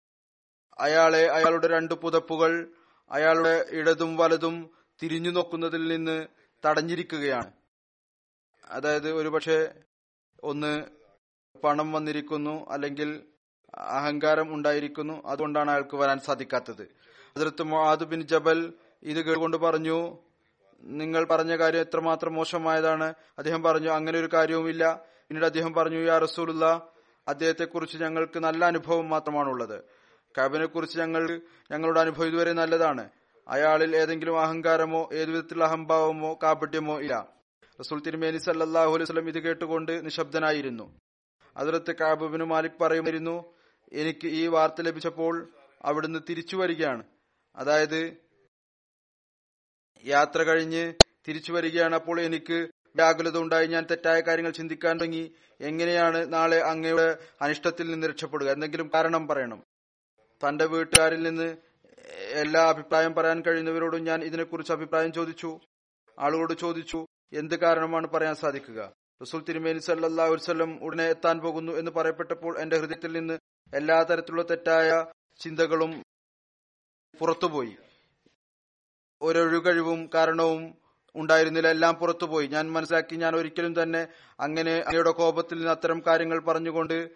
അയാളെ 0.78 1.26
അയാളുടെ 1.26 1.69
രണ്ട് 1.69 1.95
പുതപ്പുകൾ 1.95 2.75
അയാളുടെ 3.11 3.66
ഇടതും 3.71 4.16
വലതും 4.16 4.71
തിരിഞ്ഞു 5.02 5.30
നോക്കുന്നതിൽ 5.30 5.97
നിന്ന് 5.97 6.26
തടഞ്ഞിരിക്കുകയാണ്. 6.66 7.60
അതായത് 8.71 9.12
ഒരുപക്ഷെ 9.12 9.73
ഒന്ന് 10.43 10.85
പണം 11.65 11.93
വന്നിരിക്കുന്നു 11.93 12.71
അല്ലെങ്കിൽ 12.71 13.23
അഹങ്കാരം 13.75 14.55
ഉണ്ടായിരിക്കുന്നു. 14.55 15.27
അതുകൊണ്ടാണ് 15.27 15.71
അയാൾക്ക് 15.71 15.97
വരാൻ 15.97 16.19
സാധിക്കാത്തത്. 16.19 16.83
അതിർത്ത് 17.37 17.62
മൊഹാദ് 17.62 18.05
ബിൻ 18.05 18.23
ജബൽ 18.23 18.73
ഇത് 19.03 19.21
കേട്ടുകൊണ്ട് 19.25 19.57
പറഞ്ഞു 19.57 20.19
നിങ്ങൾ 20.83 21.25
പറഞ്ഞ 21.25 21.57
കാര്യം 21.57 21.81
എത്രമാത്രം 21.81 22.35
മോശമായതാണ്. 22.35 23.15
അദ്ദേഹം 23.39 23.62
പറഞ്ഞു 23.62 23.89
അങ്ങനെ 23.89 24.19
ഒരു 24.19 24.29
കാര്യവുമില്ല. 24.33 25.00
പിന്നീട് 25.29 25.47
അദ്ദേഹം 25.47 25.73
പറഞ്ഞു 25.73 25.99
യാ 25.99 26.19
റസൂലുള്ള 26.19 26.89
അദ്ദേഹത്തെ 27.29 27.65
കുറിച്ച് 27.65 27.99
ഞങ്ങൾക്ക് 27.99 28.39
നല്ല 28.39 28.65
അനുഭവം 28.65 29.09
മാത്രമാണുള്ളത്. 29.09 29.85
കബിനെ 30.39 30.67
കുറിച്ച് 30.67 30.99
ഞങ്ങൾ 30.99 31.41
ഞങ്ങളുടെ 31.71 32.00
അനുഭവം 32.00 32.27
ഇതുവരെ 32.27 32.53
നല്ലതാണ്. 32.53 33.11
അയാളിൽ 33.49 33.97
ഏതെങ്കിലും 33.97 34.41
അഹങ്കാരമോ 34.41 35.09
ഏതുവിധത്തിലുള്ള 35.12 35.65
അഹംഭാവമോ 35.65 36.39
കാപട്യമോ 36.43 37.00
ഇല്ല. 37.00 37.39
റസൂൽ 37.81 38.01
തിരുമേനി 38.01 38.39
സല്ലാഹു 38.39 38.89
അലൈഹി 38.89 39.03
വസല്ലം 39.03 39.29
ഇത് 39.29 39.39
കേട്ടുകൊണ്ട് 39.39 40.07
നിശബ്ദനായിരുന്നു. 40.07 40.99
അതിർത്ത് 41.57 41.93
കാബുബിന് 41.97 42.45
മാലിക് 42.45 42.81
പറയുമായിരുന്നു 42.81 43.55
എനിക്ക് 43.93 44.27
ഈ 44.27 44.47
വാർത്ത 44.47 44.81
ലഭിച്ചപ്പോൾ 44.81 45.49
അവിടുന്ന് 45.83 46.19
തിരിച്ചു 46.29 46.57
വരികയാണ്. 46.57 47.05
അതായത് 47.57 48.17
യാത്ര 50.05 50.43
കഴിഞ്ഞ് 50.43 50.95
തിരിച്ചു 51.29 51.53
വരികയാണ് 51.53 51.95
അപ്പോൾ 51.95 52.21
എനിക്ക് 52.21 52.71
വ്യാകുലത 52.97 53.39
ഉണ്ടായി 53.39 53.67
ഞാൻ 53.67 53.87
തെറ്റായ 53.91 54.21
കാര്യങ്ങൾ 54.21 54.53
ചിന്തിക്കാൻ 54.53 54.99
തുടങ്ങി. 54.99 55.35
എങ്ങനെയാണ് 55.61 56.33
നാളെ 56.33 56.61
അങ്ങയുടെ 56.61 57.19
അനിഷ്ടത്തിൽ 57.41 57.91
നിന്ന് 57.91 58.07
രക്ഷപ്പെടുക? 58.07 58.51
എന്തെങ്കിലും 58.51 58.91
കാരണം 58.95 59.29
പറയണം. 59.29 59.63
തന്റെ 60.43 60.65
വീട്ടുകാരിൽ 60.65 61.23
നിന്ന് 61.23 61.57
എല്ലാ 62.43 62.63
അഭിപ്രായം 62.69 63.15
പറയാൻ 63.15 63.43
കഴിയുന്നവരോടും 63.43 64.05
ഞാൻ 64.05 64.23
ഇതിനെക്കുറിച്ച് 64.23 64.73
അഭിപ്രായം 64.73 65.13
ചോദിച്ചു. 65.13 65.61
ആളുകളോട് 66.19 66.55
ചോദിച്ചു. 66.59 67.07
എന്ത് 67.33 67.55
കാരണമാണ് 67.55 68.07
പറയാൻ 68.07 68.35
സാധിക്കുക? 68.35 68.93
റസൂൽ 69.23 69.45
തിരുമേനി 69.45 69.79
സല്ലാ 69.79 70.29
ഉൽസല്ലം 70.29 70.85
ഉടനെ 70.85 71.09
എത്താൻ 71.09 71.39
പോകുന്നു 71.39 71.73
എന്ന് 71.73 71.91
പറയപ്പെട്ടപ്പോൾ 71.91 72.59
എന്റെ 72.59 72.77
ഹൃദയത്തിൽ 72.77 73.13
നിന്ന് 73.13 73.39
എല്ലാ 73.75 74.03
തരത്തിലുള്ള 74.03 74.43
തെറ്റായ 74.43 75.07
ചിന്തകളും 75.41 76.03
പുറത്തുപോയി. 77.19 77.77
ഒരൊഴുകഴിവും 79.23 80.11
കാരണവും 80.15 80.79
ഉണ്ടായിരുന്നില്ല. 81.15 81.69
എല്ലാം 81.69 81.95
പുറത്തുപോയി. 81.95 82.47
ഞാൻ 82.47 82.73
മനസ്സിലാക്കി 82.73 83.17
ഞാൻ 83.17 83.37
ഒരിക്കലും 83.37 83.83
തന്നെ 83.83 84.09
അങ്ങനെ 84.41 84.75
അങ്ങയുടെ 84.81 85.11
കോപത്തിൽ 85.11 85.57
നിന്ന് 85.57 85.71
അത്തരം 85.71 86.03
കാര്യങ്ങൾ 86.07 86.41
പറഞ്ഞുകൊണ്ട് 86.41 87.11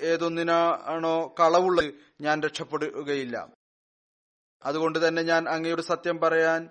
ഏതൊന്നിനാണോ 0.00 1.34
കളവുള്ളത് 1.40 1.94
ഞാൻ 2.20 2.42
രക്ഷപ്പെടുകയില്ല. 2.42 3.48
അതുകൊണ്ട് 4.64 5.08
തന്നെ 5.08 5.22
ഞാൻ 5.22 5.48
അങ്ങയുടെ 5.48 5.82
സത്യം 5.82 6.18
പറയാൻ 6.18 6.68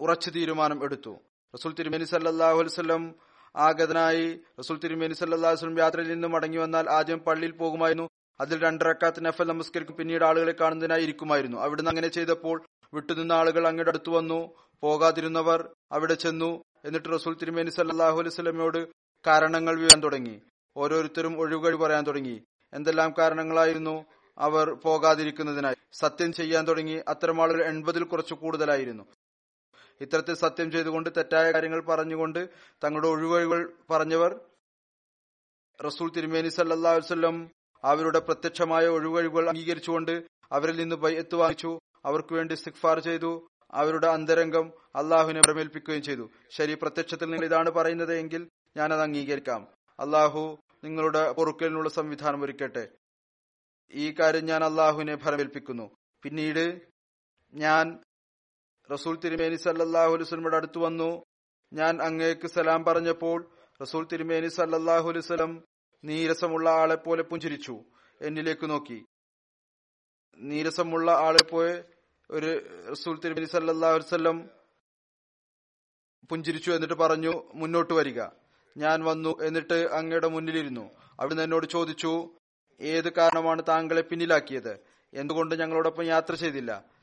ഉറച്ചു 0.00 0.30
തീരുമാനം 0.30 0.84
എടുത്തു. 0.84 1.16
റസൂൽ 1.54 1.72
തിരുമേനി 1.72 2.04
സല്ലാഹു 2.04 2.58
അലൈവല്ലം 2.58 3.14
ആഗതനായി 3.56 4.40
റസൂൽ 4.60 4.78
തിരുമേനി 4.78 5.14
സല്ലാഹു 5.14 5.54
വസ്ലം 5.54 5.78
യാത്രയിൽ 5.78 6.08
നിന്നും 6.08 6.30
മടങ്ങി 6.30 6.56
വന്നാൽ 6.56 6.90
ആദ്യം 6.90 7.18
പള്ളിയിൽ 7.18 7.50
പോകുമായിരുന്നു. 7.50 8.08
അതിൽ 8.40 8.62
രണ്ടരക്കാത്ത് 8.62 9.24
നഫൽ 9.24 9.44
നമസ്കരിക്കും. 9.44 9.96
പിന്നീട് 9.96 10.24
ആളുകളെ 10.24 10.54
കാണുന്നതിനായി 10.60 11.02
ഇരിക്കുമായിരുന്നു. 11.02 11.58
അവിടുന്ന് 11.58 11.90
അങ്ങനെ 11.90 12.08
ചെയ്തപ്പോൾ 12.08 12.64
വിട്ടുനിന്ന 12.94 13.32
ആളുകൾ 13.32 13.68
അങ്ങയുടെ 13.68 13.90
അടുത്ത് 13.90 14.10
വന്നു. 14.10 14.54
പോകാതിരുന്നവർ 14.80 15.68
അവിടെ 15.92 16.14
ചെന്നു. 16.14 16.64
എന്നിട്ട് 16.84 17.08
റസൂൽ 17.14 17.34
തിരുമേനി 17.34 17.70
സല്ലാഹു 17.70 18.18
അലൈഹി 18.18 18.34
സ്വലമയോട് 18.34 18.88
കാരണങ്ങൾ 19.26 19.80
വീഴാൻ 19.80 20.02
തുടങ്ങി. 20.02 20.42
ഓരോരുത്തരും 20.76 21.40
ഒഴികഴി 21.40 21.76
പറയാൻ 21.76 22.06
തുടങ്ങി. 22.06 22.42
എന്തെല്ലാം 22.74 23.14
കാരണങ്ങളായിരുന്നു 23.18 24.04
അവർ 24.38 24.70
പോകാതിരിക്കുന്നതിനായി? 24.70 25.74
സത്യം 25.92 26.32
ചെയ്യാൻ 26.32 26.68
തുടങ്ങി. 26.68 27.00
അത്തരം 27.08 27.42
ആളുകൾ 27.42 27.64
എൺപതിൽ 27.64 28.04
കുറച്ച് 28.04 28.34
കൂടുതലായിരുന്നു. 28.34 29.04
ഇത്തരത്തിൽ 30.00 30.34
സത്യം 30.34 30.72
ചെയ്തുകൊണ്ട് 30.72 31.10
തെറ്റായ 31.16 31.52
കാര്യങ്ങൾ 31.52 31.80
പറഞ്ഞുകൊണ്ട് 31.80 32.48
തങ്ങളുടെ 32.84 33.08
ഒഴിവഴികൾ 33.08 33.72
പറഞ്ഞവർ 33.90 34.40
റസൂൽ 35.84 36.10
തിരുമേനി 36.10 36.48
സല്ലാ 36.48 36.92
വസ്ലം 36.92 37.50
അവരുടെ 37.84 38.18
പ്രത്യക്ഷമായ 38.18 38.86
ഒഴിവഴികൾ 38.86 39.48
അംഗീകരിച്ചുകൊണ്ട് 39.48 40.24
അവരിൽ 40.52 40.76
നിന്ന് 40.76 41.06
എത്തു 41.06 41.36
വാങ്ങിച്ചു. 41.36 41.78
അവർക്ക് 42.04 42.34
വേണ്ടി 42.34 42.54
സിഖ്ഫാർ 42.54 43.00
ചെയ്തു. 43.00 43.48
അവരുടെ 43.70 44.06
അന്തരംഗം 44.06 44.72
അള്ളാഹുവിനെ 44.94 45.40
പ്രമേൽപ്പിക്കുകയും 45.40 46.02
ചെയ്തു. 46.02 46.30
ശരി 46.50 46.74
പ്രത്യക്ഷത്തിൽ 46.74 47.30
നിങ്ങൾ 47.30 47.44
ഇതാണ് 47.44 47.70
പറയുന്നത് 47.70 48.14
എങ്കിൽ 48.14 48.48
ഞാനത് 48.76 49.00
അംഗീകരിക്കാം. 49.00 49.68
അള്ളാഹു 50.00 50.58
നിങ്ങളുടെ 50.84 51.32
പൊറുക്കലിനുള്ള 51.32 51.90
സംവിധാനം 51.90 52.42
ഒരുക്കട്ടെ. 52.42 52.88
ഈ 53.92 54.10
കാര്യം 54.10 54.46
ഞാൻ 54.46 54.64
അള്ളാഹുവിനെ 54.64 55.16
ഫലമേൽപ്പിക്കുന്നു 55.16 55.90
പിന്നീട് 56.22 56.80
ഞാൻ 57.54 58.02
റസൂൽ 58.90 59.16
തിരുമേനി 59.16 59.56
സല്ലാഹു 59.56 60.12
അലുസ്ലമിയുടെ 60.12 60.56
അടുത്ത് 60.56 60.78
വന്നു. 60.78 61.24
ഞാൻ 61.72 62.02
അങ്ങേക്ക് 62.02 62.46
സലാം 62.46 62.84
പറഞ്ഞപ്പോൾ 62.84 63.50
റസൂൽ 63.82 64.08
തിരുമേനി 64.12 64.48
സല്ലാഹു 64.48 65.08
അലുസ്ലം 65.08 65.64
നീരസമുള്ള 66.04 66.94
പോലെ 66.94 67.22
പുഞ്ചിരിച്ചു. 67.22 67.84
എന്നിലേക്ക് 68.20 68.70
നോക്കി. 68.70 69.04
നീരസമുള്ള 70.38 71.40
പോയ 71.50 71.82
ഒരു 72.30 72.50
റസൂൽ 72.90 73.20
തിരുമേനി 73.20 73.44
സല്ലാഹു 73.44 73.94
അലുസ്ലം 73.94 74.50
പുഞ്ചിരിച്ചു 76.28 76.70
എന്നിട്ട് 76.70 76.94
പറഞ്ഞു 76.94 77.32
മുന്നോട്ട് 77.54 77.94
വരിക. 77.94 78.22
ഞാൻ 78.76 79.04
വന്നു 79.04 79.36
എന്നിട്ട് 79.42 79.74
അങ്ങയുടെ 79.74 80.28
മുന്നിലിരുന്നു. 80.28 80.90
അവിടുന്ന് 81.20 81.42
എന്നോട് 81.42 81.66
ചോദിച്ചു 81.66 82.38
ഏത് 82.80 83.12
കാരണമാണ് 83.12 83.62
താങ്കളെ 83.68 84.02
പിന്നിലാക്കിയത്? 84.02 84.72
എന്തുകൊണ്ട് 85.14 85.54
ഞങ്ങളോടൊപ്പം 85.54 86.04
യാത്ര 86.04 86.34
ചെയ്തില്ല? 86.34 86.93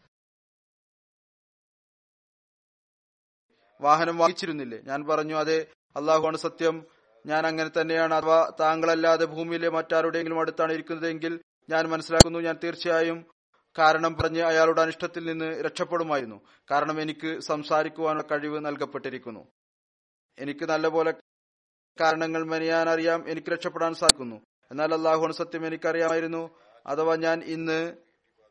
വാഹനം 3.82 4.18
വാങ്ങിച്ചിരുന്നില്ലേ? 4.18 4.80
ഞാൻ 4.84 5.08
പറഞ്ഞു 5.08 5.36
അതെ 5.36 5.66
അള്ളാഹുവാണ് 5.96 6.38
സത്യം. 6.38 6.86
ഞാൻ 7.26 7.48
അങ്ങനെ 7.48 7.82
തന്നെയാണ്. 7.82 8.14
അഥവാ 8.14 8.52
താങ്കളല്ലാതെ 8.60 9.26
ഭൂമിയിലെ 9.26 9.70
മറ്റാരുടെയെങ്കിലും 9.70 10.40
അടുത്താണ് 10.40 10.74
ഇരിക്കുന്നതെങ്കിൽ 10.74 11.42
ഞാൻ 11.70 11.90
മനസ്സിലാക്കുന്നു 11.90 12.40
ഞാൻ 12.40 12.58
തീർച്ചയായും 12.64 13.26
കാരണം 13.80 14.18
പറഞ്ഞ് 14.18 14.42
അയാളുടെ 14.42 14.82
അനിഷ്ടത്തിൽ 14.82 15.26
നിന്ന് 15.26 15.62
രക്ഷപ്പെടുമായിരുന്നു. 15.62 16.42
കാരണം 16.72 17.02
എനിക്ക് 17.02 17.40
സംസാരിക്കുവാനുള്ള 17.40 18.24
കഴിവ് 18.32 18.66
നൽകപ്പെട്ടിരിക്കുന്നു. 18.66 19.48
എനിക്ക് 20.40 20.66
നല്ലപോലെ 20.66 21.14
കാരണങ്ങൾ 22.02 22.44
മെനയാൻ 22.44 22.90
അറിയാം 22.90 23.30
എനിക്ക് 23.30 23.48
രക്ഷപ്പെടാൻ 23.48 23.94
സാധിക്കുന്നു. 23.94 24.36
എന്നാൽ 24.72 24.94
അള്ളാഹുവാണ് 24.94 25.34
സത്യം 25.34 25.68
എനിക്കറിയാമായിരുന്നു. 25.68 26.50
അഥവാ 26.88 27.16
ഞാൻ 27.16 27.44
ഇന്ന് 27.44 27.96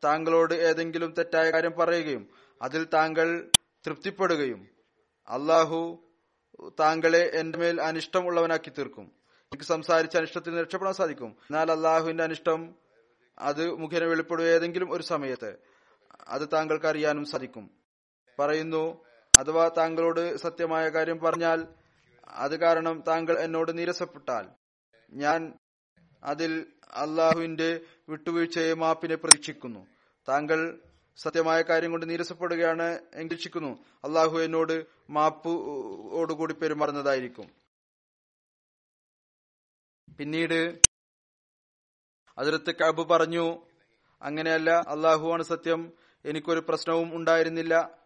താങ്കളോട് 0.03 0.53
ഏതെങ്കിലും 0.53 1.13
തെറ്റായ 1.17 1.51
കാര്യം 1.51 1.73
പറയുകയും 1.79 2.29
അതിൽ 2.61 2.87
താങ്കൾ 2.93 3.51
തൃപ്തിപ്പെടുകയും 3.87 4.70
അള്ളാഹു 5.31 6.03
താങ്കളെ 6.79 7.31
എന്റെ 7.33 7.59
മേൽ 7.59 7.81
അനിഷ്ടമുള്ളവനാക്കി 7.81 8.69
തീർക്കും. 8.69 9.03
എനിക്ക് 9.03 9.63
സംസാരിച്ച 9.63 10.17
അനിഷ്ടത്തിൽ 10.17 10.49
നിന്ന് 10.49 10.63
രക്ഷപ്പെടാൻ 10.63 10.93
സാധിക്കും. 10.93 11.27
എന്നാൽ 11.27 11.71
അള്ളാഹുവിന്റെ 11.71 12.23
അനിഷ്ടം 12.23 12.75
അത് 13.39 13.71
മുഖേന 13.71 14.03
വെളിപ്പെടുക 14.03 14.45
ഏതെങ്കിലും 14.45 14.91
ഒരു 14.91 15.03
സമയത്ത് 15.03 15.55
അത് 16.27 16.49
താങ്കൾക്ക് 16.53 16.85
അറിയാനും 16.85 17.25
സാധിക്കും. 17.25 17.71
പറയുന്നു 18.39 19.05
അഥവാ 19.35 19.71
താങ്കളോട് 19.77 20.37
സത്യമായ 20.37 20.89
കാര്യം 20.89 21.19
പറഞ്ഞാൽ 21.19 21.67
അത് 22.27 22.59
കാരണം 22.59 23.03
താങ്കൾ 23.07 23.39
എന്നോട് 23.39 23.77
നീരസപ്പെട്ടാൽ 23.77 24.49
ഞാൻ 25.11 25.53
അതിൽ 26.23 26.65
അള്ളാഹുവിന്റെ 26.93 27.79
വിട്ടുവീഴ്ചയെ 28.09 28.73
മാപ്പിനെ 28.73 29.15
പ്രതീക്ഷിക്കുന്നു. 29.15 29.87
താങ്കൾ 30.29 30.79
സത്യമായ 31.23 31.61
കാര്യം 31.61 31.91
കൊണ്ട് 31.91 32.09
നീരസപ്പെടുകയാണ് 32.09 32.99
എങ്കിക്ഷിക്കുന്നു 33.13 33.85
അള്ളാഹു 34.03 34.37
എന്നോട് 34.37 34.85
മാപ്പോടുകൂടി 35.09 36.53
പെരുമാറുന്നതായിരിക്കും. 36.53 37.49
പിന്നീട് 40.17 40.81
അതിർത്ത് 42.37 42.75
കബ് 42.75 43.07
പറഞ്ഞു 43.09 43.67
അങ്ങനെയല്ല 44.21 44.69
അള്ളാഹുവാണ് 44.87 45.43
സത്യം. 45.43 45.93
എനിക്കൊരു 46.25 46.59
പ്രശ്നവും 46.59 47.15
ഉണ്ടായിരുന്നില്ല. 47.15 47.97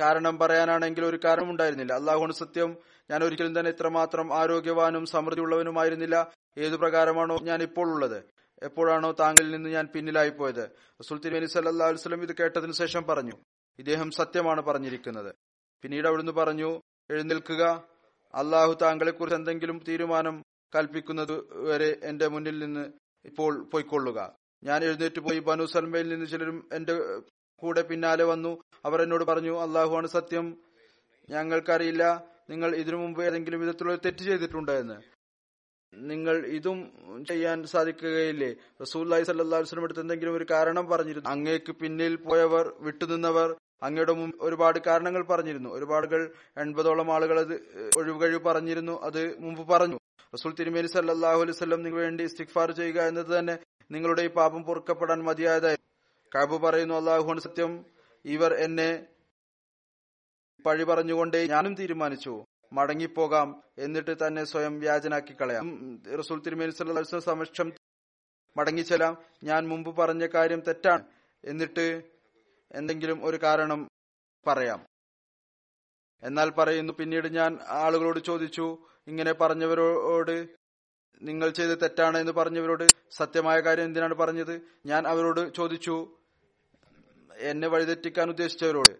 കാരണം 0.00 0.38
പറയാനാണെങ്കിൽ 0.38 1.04
ഒരു 1.04 1.20
കാരണം 1.24 1.50
ഉണ്ടായിരുന്നില്ല. 1.50 1.92
അള്ളാഹുവാണ് 1.92 2.32
സത്യം. 2.32 2.76
ഞാൻ 3.10 3.24
ഒരിക്കലും 3.24 3.58
തന്നെ 3.58 3.70
ഇത്രമാത്രം 3.70 4.34
ആരോഗ്യവാനും 4.34 5.06
സമൃദ്ധിയുള്ളവനുമായിരുന്നില്ല. 5.06 6.32
ഏതു 6.58 6.76
പ്രകാരമാണോ 6.76 7.38
ഞാൻ 7.42 7.62
ഇപ്പോൾ 7.62 7.92
ഉള്ളത്. 7.92 8.37
എപ്പോഴാണോ 8.62 9.12
താങ്കളിൽ 9.12 9.50
നിന്ന് 9.50 9.70
ഞാൻ 9.70 9.88
പിന്നിലായി 9.94 10.30
പോയത് 10.30 10.70
റസൂൽ 11.00 11.18
തിരുമേനി 11.18 11.46
സല്ലാ 11.46 11.86
വസ്ലം 11.86 12.22
ഇത് 12.22 12.36
കേട്ടതിനു 12.36 12.72
ശേഷം 12.72 13.02
പറഞ്ഞു. 13.02 13.32
ഇദ്ദേഹം 13.78 14.10
സത്യമാണ് 14.10 14.62
പറഞ്ഞിരിക്കുന്നത്. 14.62 15.34
പിന്നീട് 15.82 16.08
അവിടുന്ന് 16.08 16.32
പറഞ്ഞു 16.32 16.80
എഴുന്നേൽക്കുക. 17.10 17.84
അള്ളാഹു 18.34 18.78
താങ്കളെ 18.82 19.10
കുറിച്ച് 19.10 19.36
എന്തെങ്കിലും 19.36 19.80
തീരുമാനം 19.88 20.42
കൽപ്പിക്കുന്നത് 20.76 21.44
വരെ 21.52 22.00
എന്റെ 22.02 22.28
മുന്നിൽ 22.28 22.58
നിന്ന് 22.58 22.92
ഇപ്പോൾ 23.24 23.64
പോയിക്കൊള്ളുക. 23.64 24.36
ഞാൻ 24.64 24.84
എഴുന്നേറ്റ് 24.84 25.20
പോയി 25.20 25.38
ബനു 25.38 25.64
സൽമയിൽ 25.64 26.08
നിന്ന് 26.08 26.26
ചിലരും 26.26 26.68
എന്റെ 26.72 26.92
കൂടെ 27.56 27.82
പിന്നാലെ 27.82 28.24
വന്നു. 28.24 28.62
അവർ 28.84 29.02
എന്നോട് 29.02 29.24
പറഞ്ഞു 29.24 29.60
അള്ളാഹുവാണ് 29.60 30.06
സത്യം. 30.06 30.62
ഞങ്ങൾക്കറിയില്ല. 31.30 32.24
നിങ്ങൾ 32.50 32.76
ഇതിനു 32.76 32.96
മുമ്പ് 32.96 33.22
ഏതെങ്കിലും 33.22 33.60
വിധത്തിലുള്ള 33.60 33.98
തെറ്റ് 34.04 34.18
ചെയ്തിട്ടുണ്ട് 34.18 34.72
എന്ന്. 34.72 35.17
നിങ്ങൾ 35.92 36.36
ഇതും 36.56 36.78
ചെയ്യാൻ 37.30 37.58
സാധിക്കുകയില്ലേ? 37.72 38.50
റസൂല്ലായി 38.82 39.24
സല്ലാ 39.28 39.58
വസ്ലം 39.62 39.84
എടുത്ത് 39.86 40.02
എന്തെങ്കിലും 40.04 40.34
ഒരു 40.38 40.46
കാരണം 40.52 40.84
പറഞ്ഞിരുന്നു. 40.92 41.28
അങ്ങേക്ക് 41.34 41.72
പിന്നിൽ 41.80 42.14
പോയവർ 42.26 42.66
വിട്ടുനിന്നവർ 42.86 43.48
അങ്ങയുടെ 43.86 44.14
മുമ്പ് 44.20 44.36
ഒരുപാട് 44.46 44.78
കാരണങ്ങൾ 44.88 45.22
പറഞ്ഞിരുന്നു. 45.32 45.70
ഒരുപാടുകൾ 45.76 46.20
എൺപതോളം 46.64 47.08
ആളുകൾ 47.16 47.36
അത് 47.44 47.54
ഒഴിവുകഴിവ് 48.00 48.40
പറഞ്ഞിരുന്നു. 48.48 48.94
അത് 49.08 49.20
മുമ്പ് 49.44 49.62
പറഞ്ഞു. 49.72 49.98
റസൂൽ 50.34 50.52
തിരുമേനി 50.60 50.88
സല്ലാഹു 50.94 51.40
അലൈഹി 51.44 51.58
സ്വലം 51.58 51.82
നിങ്ങൾക്ക് 51.84 52.06
വേണ്ടി 52.06 52.22
ഇസ്തിഗ്ഫാർ 52.30 52.70
ചെയ്യുക 52.80 52.98
എന്നത് 53.10 53.30
തന്നെ 53.38 53.54
നിങ്ങളുടെ 53.94 54.22
ഈ 54.28 54.30
പാപം 54.38 54.62
പൊറുക്കപ്പെടാൻ 54.68 55.20
മതിയായതായി 55.28 55.78
കാബു 56.34 56.56
പറയുന്നു 56.64 56.94
അള്ളാഹുഹാണ് 57.00 57.40
സത്യം 57.46 57.72
ഇവർ 58.24 58.52
എന്നെ 58.66 58.90
പഴി 60.64 60.84
പറഞ്ഞുകൊണ്ടേ 60.90 61.40
ഞാനും 61.54 61.74
തീരുമാനിച്ചു. 61.80 62.34
മടങ്ങിപ്പോകാം 62.72 63.62
എന്നിട്ട് 63.78 64.26
തന്നെ 64.26 64.44
സ്വയം 64.44 64.78
വ്യാജനാക്കി 64.78 65.36
കളയാം. 65.40 65.68
റസൂൽ 66.18 66.40
തിരുമേനി 66.40 66.70
സല്ലാ 66.70 67.18
സമക്ഷം 67.18 67.72
മടങ്ങിച്ചെല്ലാം. 68.56 69.16
ഞാൻ 69.44 69.68
മുമ്പ് 69.68 69.96
പറഞ്ഞ 69.96 70.26
കാര്യം 70.26 70.60
തെറ്റാണ്. 70.60 71.04
എന്നിട്ട് 71.44 72.02
എന്തെങ്കിലും 72.74 73.24
ഒരു 73.24 73.38
കാരണം 73.42 73.88
പറയാം. 74.46 74.86
എന്നാൽ 76.22 76.50
പറയുന്നു 76.50 76.92
പിന്നീട് 76.92 77.28
ഞാൻ 77.28 77.58
ആളുകളോട് 77.68 78.18
ചോദിച്ചു 78.18 78.78
ഇങ്ങനെ 79.06 79.32
പറഞ്ഞവരോട് 79.32 80.48
നിങ്ങൾ 81.22 81.48
ചെയ്ത് 81.50 81.82
തെറ്റാണ് 81.82 82.18
എന്ന് 82.18 82.32
പറഞ്ഞവരോട് 82.32 82.84
സത്യമായ 83.10 83.60
കാര്യം 83.60 83.84
എന്തിനാണ് 83.84 84.14
പറഞ്ഞത്? 84.14 84.60
ഞാൻ 84.86 85.06
അവരോട് 85.06 85.54
ചോദിച്ചു 85.54 85.96
എന്നെ 87.38 87.68
വഴിതെറ്റിക്കാൻ 87.68 88.28
ഉദ്ദേശിച്ചവരോട് 88.28 88.94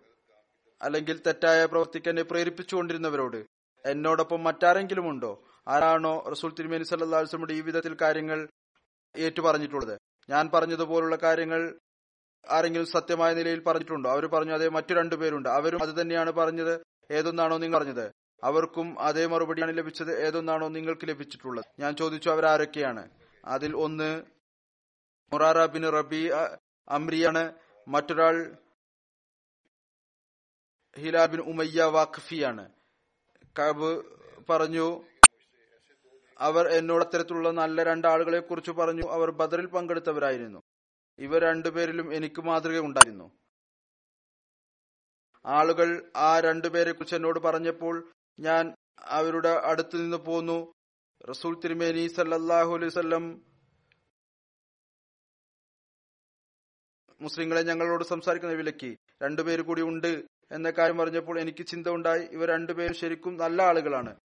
അല്ലെങ്കിൽ 0.83 1.23
തെറ്റായ 1.27 1.67
പ്രവർത്തിക്ക് 1.67 2.09
എന്നെ 2.09 2.23
പ്രേരിപ്പിച്ചുകൊണ്ടിരുന്നവരോട്. 2.23 3.58
എന്നോടൊപ്പം 3.89 4.45
മറ്റാരെങ്കിലും 4.45 5.09
ഉണ്ടോ 5.09 5.45
ആരാണോ 5.69 6.25
റസൂൽ 6.31 6.55
തിരുമേനി 6.55 6.85
സല്ലാസ്ലമിയുടെ 6.85 7.53
ഈ 7.53 7.61
വിധത്തിൽ 7.61 7.97
കാര്യങ്ങൾ 8.01 8.49
ഏറ്റുപറഞ്ഞിട്ടുള്ളത്? 9.17 9.99
ഞാൻ 10.31 10.51
പറഞ്ഞതുപോലുള്ള 10.55 11.17
കാര്യങ്ങൾ 11.17 11.81
ആരെങ്കിലും 12.51 12.87
സത്യമായ 12.87 13.35
നിലയിൽ 13.35 13.61
പറഞ്ഞിട്ടുണ്ടോ? 13.63 14.11
അവർ 14.11 14.27
പറഞ്ഞു 14.27 14.55
അതേ 14.55 14.69
മറ്റു 14.69 14.95
രണ്ടുപേരുണ്ട് 14.95 15.49
അവരും 15.49 15.83
അത് 15.83 16.01
തന്നെയാണ് 16.01 16.33
പറഞ്ഞത്. 16.33 16.81
ഏതൊന്നാണോ 17.11 17.59
നിങ്ങൾ 17.59 17.79
പറഞ്ഞത്? 17.79 18.13
അവർക്കും 18.45 19.01
അതേ 19.01 19.27
മറുപടിയാണ് 19.27 19.79
ലഭിച്ചത്. 19.79 20.27
ഏതൊന്നാണോ 20.27 20.69
നിങ്ങൾക്ക് 20.69 21.09
ലഭിച്ചിട്ടുള്ളത്? 21.09 21.65
ഞാൻ 21.79 21.97
ചോദിച്ചു 21.97 22.31
അവരാരൊക്കെയാണ്? 22.31 23.11
അതിൽ 23.45 23.77
ഒന്ന് 23.77 24.23
മുറാറ 25.33 25.67
ബിൻ 25.67 25.91
റബി 25.91 26.31
അമ്രിയാണ്. 26.89 27.53
മറ്റൊരാൾ 27.89 28.57
ഹിലാ 30.99 31.27
ബിൻ 31.27 31.41
ഉമയ്യ 31.41 31.83
വാഖഫിയാണ്. 31.83 32.69
കബ് 33.57 33.91
പറഞ്ഞു 34.51 35.05
അവർ 36.39 36.69
എന്നോട് 36.69 37.05
അത്തരത്തിലുള്ള 37.05 37.51
നല്ല 37.51 37.83
രണ്ടാളുകളെ 37.83 38.41
കുറിച്ച് 38.41 38.71
പറഞ്ഞു. 38.71 39.07
അവർ 39.11 39.31
ബദറിൽ 39.31 39.67
പങ്കെടുത്തവരായിരുന്നു. 39.67 40.61
ഇവർ 41.19 41.43
രണ്ടുപേരിലും 41.43 42.15
എനിക്ക് 42.15 42.43
മാതൃക 42.43 42.79
ഉണ്ടായിരുന്നു. 42.79 43.27
ആളുകൾ 45.47 46.13
ആ 46.17 46.41
രണ്ടുപേരെ 46.41 46.93
കുറിച്ച് 46.93 47.15
എന്നോട് 47.15 47.39
പറഞ്ഞപ്പോൾ 47.39 48.13
ഞാൻ 48.39 48.75
അവരുടെ 49.17 49.49
അടുത്ത് 49.49 49.97
നിന്ന് 49.97 50.17
പോന്നു. 50.17 50.75
റസൂൽ 51.31 51.61
തിരുമേനി 51.61 52.07
സല്ലാഹു 52.07 52.75
അലൈഹി 52.75 52.99
വല്ലം 52.99 53.25
മുസ്ലിങ്ങളെ 57.21 57.63
ഞങ്ങളോട് 57.63 58.05
സംസാരിക്കുന്ന 58.05 58.55
വിലക്കി 58.55 58.99
രണ്ടുപേര് 59.23 59.63
കൂടി 59.63 59.83
ഉണ്ട്. 59.83 60.38
എന്ന 60.51 60.71
കാര്യം 60.71 60.99
പറഞ്ഞപ്പോൾ 60.99 61.41
എനിക്ക് 61.41 61.67
ചിന്ത 61.67 61.87
ഉണ്ടായി 61.89 62.23
ഇവർ 62.33 62.49
രണ്ടുപേരും 62.49 62.95
ശരിക്കും 62.95 63.37
നല്ല 63.37 63.63
ആളുകളാണ്. 63.63 64.17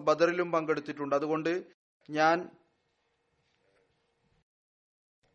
ബദറിലും 0.00 0.52
പങ്കെടുത്തിട്ടുണ്ട്. 0.52 1.14
അതുകൊണ്ട് 1.14 1.52
ഞാൻ 2.10 2.50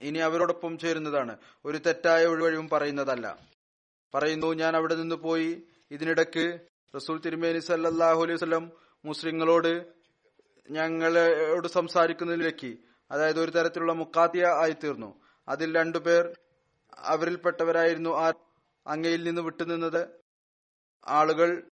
ഇനി 0.01 0.19
അവരോടൊപ്പം 0.19 0.77
ചേരുന്നതാണ്. 0.77 1.37
ഒരു 1.65 1.77
തെറ്റായ 1.77 2.25
ഒഴിവഴിവും 2.25 2.69
പറയുന്നതല്ല. 2.69 3.27
പറയുന്നു 4.13 4.53
ഞാൻ 4.53 4.75
അവിടെ 4.75 4.95
നിന്ന് 4.95 5.15
പോയി 5.15 5.63
ഇതിനിടക്ക് 5.91 6.45
റസൂൽ 6.95 7.17
തിരുമേനി 7.21 7.59
സല്ലാഹു 7.59 8.21
അലൈഹി 8.23 8.33
വസ്ലം 8.33 8.71
മുസ്ലിങ്ങളോട് 9.05 9.93
ഞങ്ങളോട് 10.69 11.67
സംസാരിക്കുന്നതിലേക്ക് 11.67 12.77
അതായത് 13.11 13.39
ഒരു 13.39 13.51
തരത്തിലുള്ള 13.51 13.93
മുക്കാത്തിയ 13.93 14.45
ആയിത്തീർന്നു. 14.47 15.09
അതിൽ 15.47 15.75
രണ്ടുപേർ 15.75 16.35
അവരിൽപ്പെട്ടവരായിരുന്നു. 16.97 18.09
ആ 18.09 18.31
അങ്ങയിൽ 18.87 19.23
നിന്ന് 19.23 19.41
വിട്ടുനിന്നത് 19.41 20.19
ആളുകൾ 21.07 21.69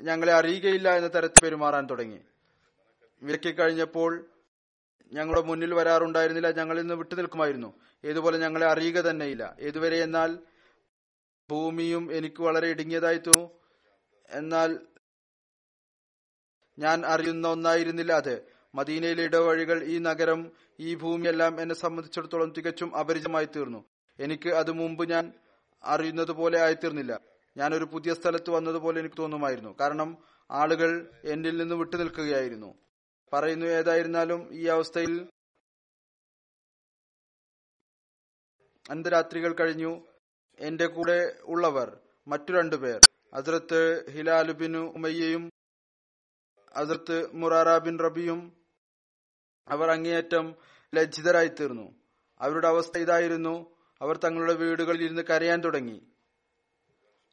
ഞങ്ങളെ 0.00 0.32
അറിയുകയില്ല 0.32 0.96
എന്ന 0.96 1.08
തരത്തിൽ 1.08 1.40
പെരുമാറാൻ 1.42 1.86
തുടങ്ങി. 1.86 2.20
വിലക്കി 3.22 3.52
കഴിഞ്ഞപ്പോൾ 3.52 4.30
ഞങ്ങളുടെ 5.12 5.46
മുന്നിൽ 5.46 5.74
വരാറുണ്ടായിരുന്നില്ല 5.74 6.50
ഞങ്ങളിൽ 6.50 6.80
നിന്ന് 6.80 6.94
വിട്ടു 6.94 7.14
നിൽക്കുമായിരുന്നു. 7.14 7.80
ഏതുപോലെ 8.04 8.38
ഞങ്ങളെ 8.38 8.66
അറിയുക 8.66 8.94
തന്നെയില്ല. 8.94 9.56
ഏതുവരെ 9.60 10.02
എന്നാൽ 10.02 10.38
ഭൂമിയും 11.50 12.12
എനിക്ക് 12.12 12.42
വളരെ 12.42 12.68
ഇടുങ്ങിയതായി 12.68 13.18
തോന്നു 13.18 13.50
എന്നാൽ 14.30 14.86
ഞാൻ 16.78 17.06
അറിയുന്ന 17.06 17.48
ഒന്നായിരുന്നില്ല 17.48 18.12
അത്. 18.12 18.46
മദീനയിലെ 18.74 19.22
ഇടവഴികൾ 19.22 19.84
ഈ 19.84 19.98
നഗരം 19.98 20.52
ഈ 20.80 20.94
ഭൂമിയെല്ലാം 20.94 21.60
എന്നെ 21.60 21.74
സംബന്ധിച്ചിടത്തോളം 21.74 22.52
തികച്ചും 22.52 22.96
അപരിചിതമായി 22.96 23.44
തീർന്നു. 23.44 23.84
എനിക്ക് 24.18 24.48
അത് 24.48 24.72
മുമ്പ് 24.72 25.08
ഞാൻ 25.08 25.32
അറിയുന്നത് 25.84 26.30
പോലെ 26.30 26.60
ആയിത്തീർന്നില്ല. 26.60 27.20
ഞാനൊരു 27.56 27.84
പുതിയ 27.84 28.14
സ്ഥലത്ത് 28.14 28.50
വന്നതുപോലെ 28.50 29.00
എനിക്ക് 29.00 29.16
തോന്നുമായിരുന്നു. 29.18 29.76
കാരണം 29.80 30.24
ആളുകൾ 30.50 31.20
എന്നിൽ 31.24 31.56
നിന്ന് 31.56 31.74
വിട്ടു 31.74 31.96
നിൽക്കുകയായിരുന്നു 31.96 32.74
പറയുന്നു 33.32 33.66
ഏതായിരുന്നാലും 33.66 34.54
ഈ 34.54 34.66
അവസ്ഥയിൽ 34.66 35.30
അന്തരാത്രികൾ 38.90 39.54
കഴിഞ്ഞു. 39.54 40.06
എന്റെ 40.58 40.86
കൂടെ 40.86 41.38
ഉള്ളവർ 41.44 41.98
മറ്റു 42.28 42.52
രണ്ടുപേർ 42.52 43.00
അതിർത്ത് 43.34 44.10
ഹിലാലുബിൻ 44.10 44.76
ഉമയ്യയും 44.76 45.50
അതിർത്ത് 46.72 47.36
മുറാറ 47.36 47.78
ബിൻ 47.78 47.98
റബിയും 47.98 48.66
അവർ 49.68 49.90
അങ്ങേയറ്റം 49.90 50.54
ലജ്ജിതരായിത്തീർന്നു. 50.94 51.94
അവരുടെ 52.40 52.68
അവസ്ഥ 52.68 52.98
ഇതായിരുന്നു. 52.98 53.81
അവർ 54.02 54.16
തങ്ങളുടെ 54.16 54.52
വീടുകളിൽ 54.52 55.04
ഇരുന്ന് 55.04 55.22
കരയാൻ 55.22 55.64
തുടങ്ങി. 55.64 56.02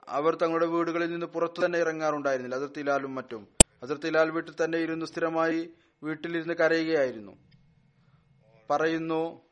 അവർ 0.08 0.36
തങ്ങളുടെ 0.36 0.66
വീടുകളിൽ 0.66 1.12
നിന്ന് 1.12 1.26
പുറത്തു 1.26 1.66
തന്നെ 1.66 1.80
ഇറങ്ങാറുണ്ടായിരുന്നില്ല. 1.80 2.56
അതിർത്തി 2.56 2.82
ലാലും 2.82 3.16
മറ്റും. 3.16 3.48
അതിർത്തി 3.84 4.10
ലാൽ 4.10 4.30
വീട്ടിൽ 4.30 4.56
തന്നെ 4.64 4.78
ഇരുന്ന് 4.78 5.06
സ്ഥിരമായി 5.06 5.74
വീട്ടിലിരുന്ന് 6.04 6.54
കരയുകയായിരുന്നു. 6.54 7.32
പറയുന്നു 8.70 9.50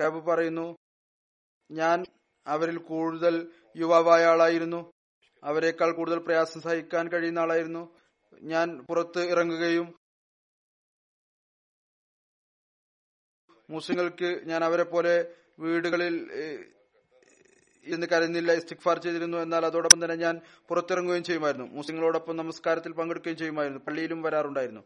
കാബ് 0.00 0.26
പറയുന്നു 0.26 0.76
ഞാൻ 1.70 2.04
അവരിൽ 2.46 2.76
കൂടുതൽ 2.76 3.52
യുവാവായ 3.76 4.24
ആളായിരുന്നു 4.24 4.92
അവരെക്കാൾ 5.44 5.92
കൂടുതൽ 5.92 6.18
പ്രയാസം 6.18 6.60
സഹിക്കാൻ 6.60 7.08
കഴിയുന്ന 7.08 7.38
ആളായിരുന്നു. 7.38 7.96
ഞാൻ 8.42 8.84
പുറത്ത് 8.88 9.20
ഇറങ്ങുകയും 9.20 9.94
മുസ്ലിങ്ങൾക്ക് 13.70 14.40
ഞാൻ 14.44 14.64
അവരെ 14.64 14.82
പോലെ 14.82 15.26
വീടുകളിൽ 15.58 16.30
എന്ന് 17.86 18.06
കരുതുന്നില്ല 18.12 18.52
ഇസ്തിഖ്ഫാർ 18.52 18.98
ചെയ്തിരുന്നു 18.98 19.38
എന്നാൽ 19.38 19.66
അതോടൊപ്പം 19.66 20.04
തന്നെ 20.04 20.16
ഞാൻ 20.16 20.40
പുറത്തിറങ്ങുകയും 20.68 21.24
ചെയ്യുമായിരുന്നു. 21.24 21.66
മുസ്ലിങ്ങളോടൊപ്പം 21.66 22.36
നമസ്കാരത്തിൽ 22.36 22.92
പങ്കെടുക്കുകയും 22.92 23.36
ചെയ്യുമായിരുന്നു. 23.36 23.80
പള്ളിയിലും 23.80 24.22
വരാറുണ്ടായിരുന്നു. 24.22 24.80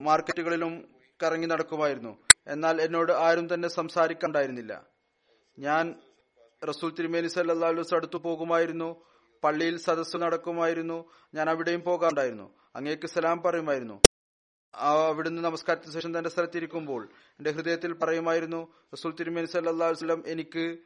മാർക്കറ്റുകളിലും 0.00 0.88
കറങ്ങി 1.22 1.46
നടക്കുമായിരുന്നു. 1.46 2.18
എന്നാൽ 2.46 2.82
എന്നോട് 2.82 3.12
ആരും 3.12 3.54
തന്നെ 3.54 3.68
സംസാരിക്കണ്ടായിരുന്നില്ല. 3.68 4.86
ഞാൻ 5.58 5.94
റസൂൽ 6.68 6.94
തിരുമേനി 6.94 7.26
സല്ലാസ് 7.26 7.94
അടുത്തു 7.94 8.16
പോകുമായിരുന്നു. 8.16 9.04
പള്ളിയിൽ 9.44 9.78
സദസ്സ് 9.78 10.16
നടക്കുമായിരുന്നു. 10.16 11.10
ഞാൻ 11.34 11.50
അവിടെയും 11.50 11.82
പോകാറുണ്ടായിരുന്നു. 11.82 12.54
അങ്ങേക്ക് 12.76 13.06
സലാം 13.06 13.42
പറയുമായിരുന്നു. 13.42 14.02
അവിടുന്ന് 14.76 15.44
നമസ്കാരത്തിന് 15.44 15.92
ശേഷം 15.92 16.18
തന്റെ 16.18 16.30
സ്ഥലത്തിരിക്കുമ്പോൾ 16.30 17.08
എന്റെ 17.38 17.50
ഹൃദയത്തിൽ 17.50 17.92
പറയുമായിരുന്നു 17.92 18.68
റസൂൽ 18.94 19.12
തിരുമേനി 19.20 19.46
സല്ലാ 19.46 19.88
വസ്ലം 19.88 20.22
എനിക്ക് 20.26 20.78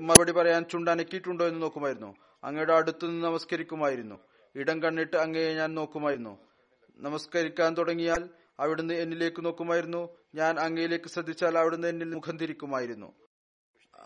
മറുപടി 0.00 0.32
പറയാൻ 0.32 0.64
ചുണ്ടനക്കിയിട്ടുണ്ടോ 0.64 1.46
എന്ന് 1.46 1.62
നോക്കുമായിരുന്നു. 1.62 2.16
അങ്ങയുടെ 2.44 2.72
അടുത്തു 2.72 3.06
നിന്ന് 3.06 3.26
നമസ്കരിക്കുമായിരുന്നു. 3.26 4.20
ഇടം 4.54 4.82
കണ്ണിട്ട് 4.82 5.16
അങ്ങയെ 5.16 5.54
ഞാൻ 5.54 5.74
നോക്കുമായിരുന്നു. 5.74 6.38
നമസ്കരിക്കാൻ 6.98 7.76
തുടങ്ങിയാൽ 7.76 8.28
അവിടുന്ന് 8.60 8.94
എന്നിലേക്ക് 8.94 9.44
നോക്കുമായിരുന്നു. 9.44 10.08
ഞാൻ 10.34 10.60
അങ്ങയിലേക്ക് 10.60 11.08
ശ്രദ്ധിച്ചാൽ 11.08 11.58
അവിടുന്ന് 11.58 11.88
എന്നിൽ 11.88 12.14
മുഖം 12.14 12.36
തിരിക്കുമായിരുന്നു. 12.36 13.14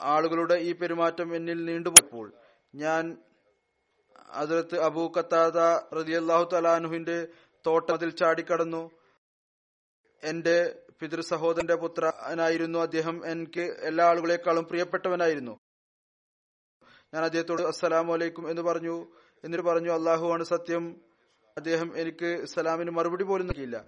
ആളുകളുടെ 0.00 0.54
ഈ 0.54 0.72
പെരുമാറ്റം 0.72 1.36
എന്നിൽ 1.36 1.64
നീണ്ടുപോയപ്പോൾ 1.64 2.32
ഞാൻ 2.74 3.16
അതിർത്ത് 4.28 4.80
അബൂ 4.80 5.08
കത്താദ 5.08 5.58
റതിയല്ലാഹു 5.98 6.48
തലാനുഹിന്റെ 6.52 7.28
തോട്ടത്തിൽ 7.68 8.10
ചാടിക്കടന്നു. 8.10 8.90
എന്റെ 10.22 10.82
പിതൃ 11.00 11.20
സഹോദരന്റെ 11.20 11.74
പുത്രനായിരുന്നു 11.74 12.78
അദ്ദേഹം. 12.78 13.26
എനിക്ക് 13.26 13.60
എല്ലാ 13.60 14.04
ആളുകളെക്കാളും 14.06 14.64
പ്രിയപ്പെട്ടവനായിരുന്നു. 14.64 15.58
ഞാൻ 17.14 17.24
അദ്ദേഹത്തോട് 17.24 17.62
അസ്സലാമു 17.62 18.14
അലൈക്കും 18.14 18.50
എന്ന് 18.50 18.62
പറഞ്ഞു. 18.62 19.06
എന്നിട്ട് 19.44 19.66
പറഞ്ഞു 19.66 19.92
അള്ളാഹു 19.92 20.32
ആണ് 20.32 20.44
സത്യം. 20.44 21.00
അദ്ദേഹം 21.56 21.98
എനിക്ക് 21.98 22.44
സലാമിന് 22.44 22.90
മറുപടി 22.90 23.24
പോലും 23.24 23.46
നൽകിയില്ല. 23.46 23.84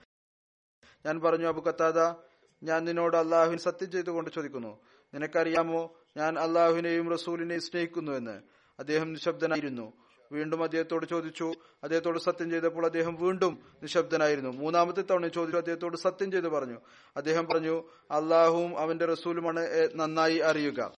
ഞാൻ 1.06 1.20
പറഞ്ഞു 1.20 1.48
അബു 1.48 1.60
കത്താദ 1.60 2.14
ഞാൻ 2.62 2.84
നിന്നോട് 2.84 3.16
അള്ളാഹുവിന് 3.16 3.58
സത്യം 3.58 3.90
ചെയ്തുകൊണ്ട് 3.90 4.30
ചോദിക്കുന്നു. 4.30 4.80
നിനക്കറിയാമോ 5.14 5.96
ഞാൻ 6.16 6.38
അള്ളാഹുവിനെയും 6.38 7.12
റസൂലിനെയും 7.12 7.60
സ്നേഹിക്കുന്നു 7.60 8.12
എന്ന്. 8.12 8.42
അദ്ദേഹം 8.78 9.12
നിശബ്ദനായിരുന്നു. 9.12 10.09
വീണ്ടും 10.32 10.62
അദ്ദേഹത്തോട് 10.62 11.06
ചോദിച്ചു. 11.06 11.52
അദ്ദേഹത്തോട് 11.82 12.18
സത്യം 12.18 12.50
ചെയ്തപ്പോൾ 12.50 12.84
അദ്ദേഹം 12.84 13.14
വീണ്ടും 13.14 13.62
നിശബ്ദനായിരുന്നു. 13.82 14.50
മൂന്നാമത്തെ 14.50 15.00
തവണ 15.00 15.26
ചോദിച്ചു 15.26 15.56
അദ്ദേഹത്തോട് 15.56 15.96
സത്യം 15.96 16.32
ചെയ്ത് 16.32 16.48
പറഞ്ഞു. 16.48 16.80
അദ്ദേഹം 17.16 17.46
പറഞ്ഞു 17.46 17.88
അള്ളാഹുവും 18.10 18.78
അവന്റെ 18.78 19.04
റസൂലുമാണ് 19.04 19.88
നന്നായി 19.94 20.38
അറിയുക. 20.38 20.94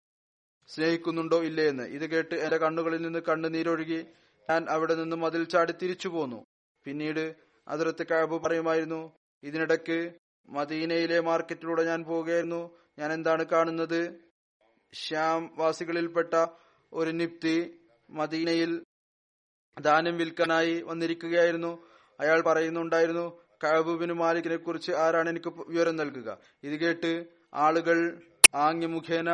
സ്നേഹിക്കുന്നുണ്ടോ 0.67 1.44
ഇല്ലേ 1.44 1.67
എന്ന്. 1.67 1.84
ഇത് 1.84 2.10
കേട്ട് 2.10 2.36
എന്റെ 2.36 2.58
കണ്ണുകളിൽ 2.58 3.02
നിന്ന് 3.02 3.20
കണ്ണുനീരൊഴുകി 3.20 4.06
ഞാൻ 4.50 4.65
അവിടെ 4.70 4.96
നിന്ന് 4.96 5.15
മതിൽ 5.15 5.44
ചാടി 5.44 5.72
തിരിച്ചു 5.72 6.08
പോന്നു. 6.08 6.46
പിന്നീട് 6.84 7.36
അതിർത്ത് 7.67 8.08
കാബ് 8.08 8.44
പറയുമായിരുന്നു 8.44 9.12
ഇതിനിടയ്ക്ക് 9.44 10.13
മദീനയിലെ 10.50 11.20
മാർക്കറ്റിലൂടെ 11.20 11.84
ഞാൻ 11.84 12.04
പോവുകയായിരുന്നു. 12.04 12.78
ഞാൻ 13.00 13.13
എന്താണ് 13.13 13.46
കാണുന്നത്? 13.46 14.13
ശ്യാം 14.94 15.52
വാസികളിൽപ്പെട്ട 15.58 16.46
ഒരു 16.94 17.12
നിപ്തി 17.12 17.80
മദീനയിൽ 18.10 18.84
ദാനം 19.82 20.17
വിൽക്കാനായി 20.17 20.82
വന്നിരിക്കുകയായിരുന്നു. 20.82 21.72
അയാൾ 22.20 22.41
പറയുന്നുണ്ടായിരുന്നു 22.41 23.28
കഅബുബിന് 23.63 24.13
മാലിക്കിനെ 24.13 24.56
കുറിച്ച് 24.56 24.91
ആരാണ് 24.91 25.30
എനിക്ക് 25.30 25.52
വിവരം 25.67 25.96
നൽകുക? 25.96 26.30
ഇത് 26.63 26.76
കേട്ട് 26.80 27.12
ആളുകൾ 27.54 28.22
ആംഗ്യ 28.56 28.88
മുഖേന 28.88 29.30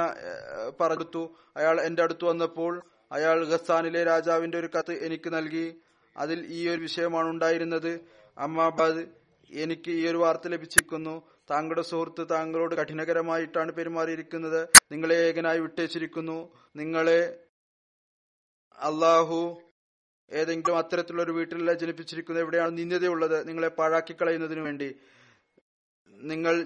പറഞ്ഞു 0.81 1.23
അയാൾ 1.57 1.81
എന്റെ 1.81 2.01
അടുത്ത് 2.03 2.25
വന്നപ്പോൾ 2.25 2.73
അയാൾ 3.11 3.45
ഗസ്സാനിലെ 3.45 4.03
രാജാവിന്റെ 4.03 4.57
ഒരു 4.57 4.69
കത്ത് 4.77 4.93
എനിക്ക് 5.05 5.29
നൽകി. 5.33 5.67
അതിൽ 6.17 6.39
ഈ 6.57 6.69
ഒരു 6.69 6.81
വിഷയമാണ് 6.81 7.27
ഉണ്ടായിരുന്നത്. 7.27 7.91
അമ്മാബാദ് 8.37 9.03
എനിക്ക് 9.51 9.91
ഈ 9.91 10.07
ഒരു 10.07 10.17
വാർത്ത 10.17 10.47
ലഭിച്ചിരിക്കുന്നു. 10.47 11.15
താങ്കളുടെ 11.51 11.81
സുഹൃത്ത് 11.81 12.23
താങ്കളോട് 12.29 12.75
കഠിനകരമായിട്ടാണ് 12.75 13.71
പെരുമാറിയിരിക്കുന്നത്. 13.71 14.67
നിങ്ങളെ 14.91 15.15
ഏകനായി 15.15 15.59
വിട്ടേച്ചിരിക്കുന്നു. 15.59 16.37
നിങ്ങളെ 16.75 17.21
അള്ളാഹു 18.77 19.39
ഏതെങ്കിലും 20.31 20.77
അത്തരത്തിലുള്ള 20.77 21.23
ഒരു 21.23 21.31
വീട്ടിലല്ല 21.31 21.73
ജനിപ്പിച്ചിരിക്കുന്നത്? 21.73 22.43
എവിടെയാണ് 22.43 22.77
നിന്ദ്യതയുള്ളത് 22.77 23.47
നിങ്ങളെ 23.47 23.67
പാഴാക്കി 23.67 24.13
കളയുന്നതിനു 24.13 24.61
വേണ്ടി. 24.61 24.95
നിങ്ങൾ 26.13 26.65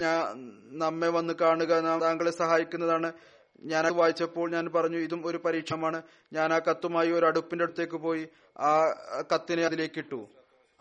നമ്മെ 0.84 1.10
വന്ന് 1.10 1.34
കാണുക 1.42 2.00
താങ്കളെ 2.02 2.32
സഹായിക്കുന്നതാണ്. 2.32 3.14
ഞാൻ 3.62 3.94
വായിച്ചപ്പോൾ 3.94 4.52
ഞാൻ 4.52 4.70
പറഞ്ഞു 4.76 4.98
ഇതും 4.98 5.28
ഒരു 5.28 5.38
പരീക്ഷണമാണ്. 5.38 6.02
ഞാൻ 6.34 6.54
ആ 6.54 6.60
കത്തുമായി 6.60 7.12
ഒരു 7.12 7.26
അടുപ്പിന്റെ 7.26 7.64
അടുത്തേക്ക് 7.64 7.98
പോയി 7.98 8.30
ആ 8.60 8.72
കത്തിനെ 9.34 9.66
അതിലേക്ക് 9.66 10.00
ഇട്ടു 10.00 10.30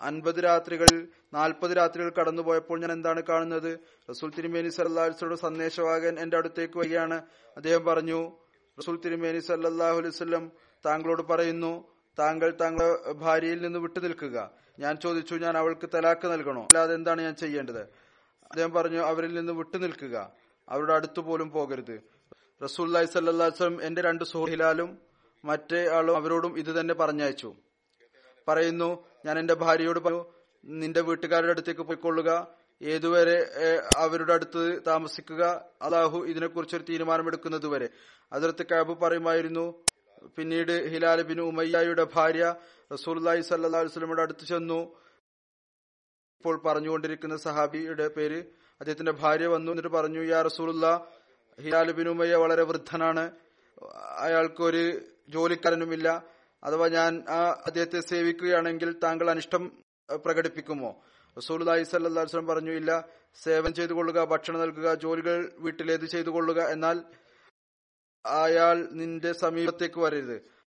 അൻപത് 0.00 0.44
രാത്രികളിൽ 0.44 1.08
നാൽപ്പത് 1.32 1.76
രാത്രികൾ 1.76 2.12
കടന്നുപോയപ്പോൾ 2.18 2.80
ഞാൻ 2.80 2.92
എന്താണ് 2.92 3.22
കാണുന്നത്? 3.28 3.78
റസൂൽ 4.10 4.30
തിരുമേനി 4.36 4.68
സല്ലാസ്ലയുടെ 4.68 5.36
സന്ദേശവാകൻ 5.36 6.20
എന്റെ 6.20 6.36
അടുത്തേക്ക് 6.36 6.78
വരികയാണ്. 6.78 7.22
അദ്ദേഹം 7.56 7.84
പറഞ്ഞു 7.84 8.32
റസൂൽ 8.78 9.00
തിരുമേനി 9.04 9.38
സല്ലാഹു 9.38 10.50
താങ്കളോട് 10.86 11.22
പറയുന്നു 11.22 11.72
താങ്കൾ 12.18 12.56
താങ്കളുടെ 12.60 13.12
ഭാര്യയിൽ 13.12 13.62
നിന്ന് 13.62 13.78
വിട്ടു 13.78 14.00
നിൽക്കുക 14.00 14.50
ഞാൻ 14.78 14.96
ചോദിച്ചു 14.96 15.34
ഞാൻ 15.34 15.56
അവൾക്ക് 15.58 15.88
തലാക്ക് 15.94 16.26
നൽകണോ? 16.32 16.62
അല്ലാതെ 16.62 16.94
എന്താണ് 16.94 17.20
ഞാൻ 17.22 17.34
ചെയ്യേണ്ടത്? 17.34 17.80
അദ്ദേഹം 17.80 18.72
പറഞ്ഞു 18.72 18.98
അവരിൽ 18.98 19.34
നിന്ന് 19.34 19.52
വിട്ടു 19.52 19.76
നിൽക്കുക 19.76 20.32
അവരുടെ 20.68 20.94
അടുത്തു 20.94 21.20
പോലും 21.20 21.50
പോകരുത്. 21.50 22.00
റസൂല്ലായി 22.64 23.06
സല്ലാസ്ലം 23.06 23.82
എന്റെ 23.82 24.02
രണ്ട് 24.02 24.24
സുഹൃഹിലാലും 24.24 24.98
മറ്റേ 25.44 25.88
ആളും 25.88 26.16
അവരോടും 26.16 26.58
ഇത് 26.58 26.80
തന്നെ 26.80 26.94
പറഞ്ഞയച്ചു. 26.94 27.54
പറയുന്നു 28.48 29.04
ഞാൻ 29.26 29.38
എന്റെ 29.38 29.54
ഭാര്യയോട് 29.54 29.98
പറഞ്ഞു 29.98 30.24
നിന്റെ 30.64 31.00
വീട്ടുകാരുടെ 31.00 31.50
അടുത്തേക്ക് 31.50 31.80
പോയിക്കൊള്ളുക. 31.80 32.48
ഏതുവരെ 32.82 33.36
അവരുടെ 33.96 34.34
അടുത്ത് 34.34 34.80
താമസിക്കുക. 34.86 35.42
അള്ളാഹു 35.82 36.18
ഇതിനെക്കുറിച്ച് 36.18 36.76
ഒരു 36.76 36.84
തീരുമാനമെടുക്കുന്നത് 36.88 37.66
വരെ 37.66 37.88
അതിർത്ത് 38.32 38.66
കാബ് 38.66 39.00
പറയുമായിരുന്നു 39.00 39.82
പിന്നീട് 40.26 40.88
ഹിലാൽ 40.88 41.22
ബിൻ 41.22 41.40
ഉമയ്യയുടെ 41.40 42.06
ഭാര്യ 42.14 42.54
റസൂർലായി 42.92 43.40
സല്ലാസ്ലമിയുടെ 43.40 44.22
അടുത്ത് 44.22 44.44
ചെന്നു. 44.46 44.96
ഇപ്പോൾ 46.38 46.62
പറഞ്ഞുകൊണ്ടിരിക്കുന്ന 46.62 47.36
സഹാബിയുടെ 47.36 48.08
പേര് 48.08 48.38
അദ്ദേഹത്തിന്റെ 48.80 49.12
ഭാര്യ 49.12 49.46
വന്നു. 49.46 49.72
എന്നിട്ട് 49.72 49.88
പറഞ്ഞു 49.88 50.20
യാ 50.20 50.42
റസൂലുള്ള 50.42 51.06
ഹിലാൽ 51.60 51.92
ബിൻ 51.92 52.08
ഉമയ്യ 52.08 52.34
വളരെ 52.34 52.62
വൃദ്ധനാണ്. 52.62 53.30
അയാൾക്ക് 54.18 54.62
ഒരു 54.62 55.00
ജോലിക്കാരനുമില്ല 55.28 56.24
അഥവാ 56.64 56.88
ഞാൻ 56.88 57.24
ആ 57.28 57.62
അദ്ദേഹത്തെ 57.66 58.00
സേവിക്കുകയാണെങ്കിൽ 58.00 58.92
താങ്കൾ 58.92 59.30
അനിഷ്ടം 59.30 59.82
പ്രകടിപ്പിക്കുമോ? 60.24 61.02
റസൂലി 61.38 61.82
സല്ലാസ്ലം 61.82 62.46
പറഞ്ഞു 62.46 62.70
ഇല്ല. 62.70 63.08
സേവനം 63.42 63.74
ചെയ്തു 63.74 63.92
കൊള്ളുക 63.92 64.24
ഭക്ഷണം 64.24 64.60
നൽകുക 64.60 64.94
ജോലികൾ 64.94 65.52
വീട്ടിലേത് 65.58 66.06
ചെയ്തു 66.06 66.30
കൊള്ളുക 66.30 66.60
എന്നാൽ 66.62 67.00
അയാൾ 68.26 68.88
നിന്റെ 68.92 69.32
സമീപത്തേക്ക് 69.32 70.00
വരരുത്. 70.00 70.60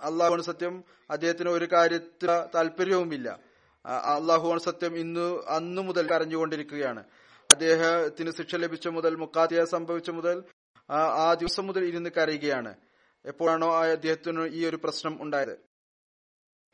അള്ളാഹുവാണ് 0.00 0.42
സത്യം. 0.42 0.84
അദ്ദേഹത്തിന് 1.10 1.48
ഒരു 1.48 1.68
കാര്യത്തിൽ 1.72 2.28
താല്പര്യവുമില്ല. 2.54 3.40
അള്ളാഹുവാണ് 3.86 4.60
സത്യം 4.60 4.96
ഇന്ന് 4.96 5.44
അന്നു 5.48 5.82
മുതൽ 5.82 6.10
കരഞ്ഞുകൊണ്ടിരിക്കുകയാണ്. 6.10 7.04
അദ്ദേഹത്തിന് 7.50 8.30
ശിക്ഷ 8.30 8.54
ലഭിച്ച 8.54 8.88
മുതൽ 8.88 9.14
മുക്കാത്തിയ 9.14 9.64
സംഭവിച്ച 9.64 10.10
മുതൽ 10.10 10.44
ആ 10.90 11.34
ദിവസം 11.34 11.66
മുതൽ 11.66 11.84
ഇരുന്ന് 11.84 12.10
കരയുകയാണ്. 12.10 12.76
എപ്പോഴാണോ 13.24 13.82
അദ്ദേഹത്തിന് 13.82 14.46
ഈ 14.46 14.66
ഒരു 14.66 14.76
പ്രശ്നം 14.76 15.22
ഉണ്ടായത്. 15.22 15.66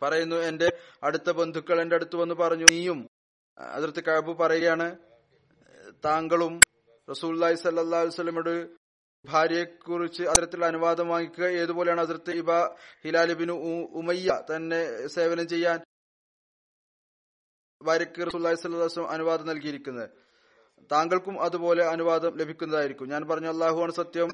പറയുന്നു 0.02 0.36
എന്റെ 0.36 0.78
അടുത്ത 1.02 1.30
ബന്ധുക്കൾ 1.30 1.80
എന്റെ 1.80 1.96
അടുത്ത് 1.96 2.16
വന്ന് 2.16 2.34
പറഞ്ഞു 2.34 2.66
നീയും 2.66 3.08
അതിർത്തി 3.58 4.00
കാബു 4.06 4.32
പറയുകയാണ് 4.32 5.11
താങ്കളും 6.04 6.60
റസൂല്ലായി 7.10 7.54
സല്ലാ 7.54 8.04
ഭാര്യയെ 8.04 8.66
ഭാര്യയെക്കുറിച്ച് 9.26 10.22
അതിരത്തിൽ 10.22 10.64
അനുവാദം 10.64 11.08
വാങ്ങിക്കുക. 11.08 11.44
ഏതുപോലെയാണ് 11.44 12.00
അതിർത്ത് 12.00 12.30
ഇബ 12.30 12.52
ഹിലാലിബിന് 13.04 13.52
ഉമയ്യ 13.92 14.42
തന്നെ 14.56 15.06
സേവനം 15.06 15.48
ചെയ്യാൻ 15.48 15.80
ഭാര്യയ്ക്ക് 17.82 18.26
റസൂല്ലായി 18.26 18.54
സല്ലാസ്ലം 18.54 19.10
അനുവാദം 19.10 19.46
നൽകിയിരിക്കുന്നത്? 19.46 20.10
താങ്കൾക്കും 20.92 21.42
അതുപോലെ 21.42 21.84
അനുവാദം 21.84 22.36
ലഭിക്കുന്നതായിരിക്കും. 22.36 23.08
ഞാൻ 23.08 23.28
പറഞ്ഞു 23.28 23.48
അള്ളാഹുവാണ് 23.48 23.92
സത്യം. 23.92 24.28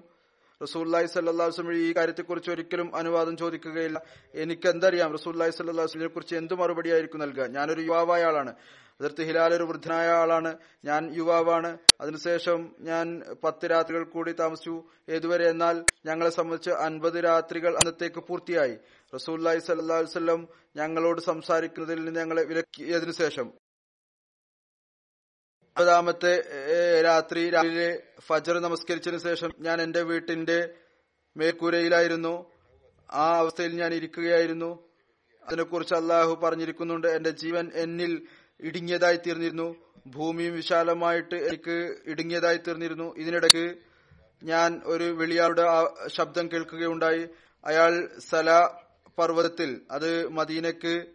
റസൂല്ലായി 0.62 1.06
സല്ലാസ്ലം 1.06 1.72
ഈ 1.72 1.92
കാര്യത്തെക്കുറിച്ച് 1.92 2.50
ഒരിക്കലും 2.50 2.96
അനുവാദം 2.96 3.36
ചോദിക്കുകയില്ല. 3.36 4.02
എനിക്ക് 4.34 4.68
എന്തറിയാം 4.68 5.12
റസൂല്ലായി 5.12 5.50
സല്ലാസ്ലിനെ 5.50 6.08
കുറിച്ച് 6.08 6.36
എന്ത് 6.36 6.54
മറുപടിയായിരിക്കും 6.54 7.20
നൽകുക? 7.20 7.46
ഞാനൊരു 7.46 7.80
യുവാവായ 7.80 8.24
ആളാണ്. 8.24 8.54
അതിർത്ത് 9.00 9.22
ഹിലാൽ 9.22 9.54
ഒരു 9.54 9.62
വൃദ്ധനായ 9.62 10.08
ആളാണ്. 10.08 10.58
ഞാൻ 10.84 11.14
യുവാവാണ്. 11.16 11.78
അതിനുശേഷം 12.00 12.76
ഞാൻ 12.80 13.22
പത്ത് 13.44 13.70
രാത്രികൾ 13.70 14.04
കൂടി 14.04 14.32
താമസിച്ചു. 14.32 14.84
ഏതുവരെ? 15.08 15.50
എന്നാൽ 15.50 15.84
ഞങ്ങളെ 16.06 16.30
സംബന്ധിച്ച് 16.30 16.70
അൻപത് 16.70 17.24
രാത്രികൾ 17.24 17.76
അന്നത്തേക്ക് 17.76 18.20
പൂർത്തിയായി. 18.20 18.76
റസൂല്ലായി 19.14 19.58
സല്ലാ 19.58 19.98
വല്ലം 20.00 20.48
ഞങ്ങളോട് 20.76 21.20
സംസാരിക്കുന്നതിൽ 21.20 22.04
നിന്ന് 22.04 22.20
ഞങ്ങളെ 22.20 22.44
വിലക്കിയതിനു 22.44 23.12
ശേഷം 23.12 23.52
ഒമ്പതാമത്തെ 25.76 26.42
രാത്രി 27.02 27.50
രാവിലെ 27.50 28.02
ഫജർ 28.20 28.58
നമസ്കരിച്ചതിന് 28.58 29.20
ശേഷം 29.20 29.50
ഞാൻ 29.58 29.82
എന്റെ 29.82 30.02
വീട്ടിന്റെ 30.02 30.74
മേൽക്കൂരയിലായിരുന്നു. 31.36 32.52
ആ 33.10 33.38
അവസ്ഥയിൽ 33.38 33.76
ഞാൻ 33.76 33.94
ഇരിക്കുകയായിരുന്നു. 33.94 34.88
അതിനെക്കുറിച്ച് 35.42 35.94
അള്ളാഹു 35.94 36.34
പറഞ്ഞിരിക്കുന്നുണ്ട് 36.34 37.06
എന്റെ 37.06 37.30
ജീവൻ 37.30 37.70
എന്നിൽ 37.74 38.26
ഇടുങ്ങിയതായി 38.60 39.16
തീർന്നിരുന്നു 39.16 39.76
ഭൂമിയും 40.06 40.54
വിശാലമായിട്ട് 40.54 41.34
എനിക്ക് 41.34 41.96
ഇടുങ്ങിയതായി 42.06 42.56
തീർന്നിരുന്നു 42.56 43.16
ഇതിനിടയ്ക്ക് 43.16 43.74
ഞാൻ 44.42 44.82
ഒരു 44.84 45.04
വെളിയാളുടെ 45.04 45.62
ശബ്ദം 46.06 46.48
കേൾക്കുകയുണ്ടായി. 46.52 47.28
അയാൾ 47.64 48.10
സല 48.18 48.68
പർവതത്തിൽ 49.18 49.80
അത് 49.90 50.28
മദീനക്ക് 50.28 51.06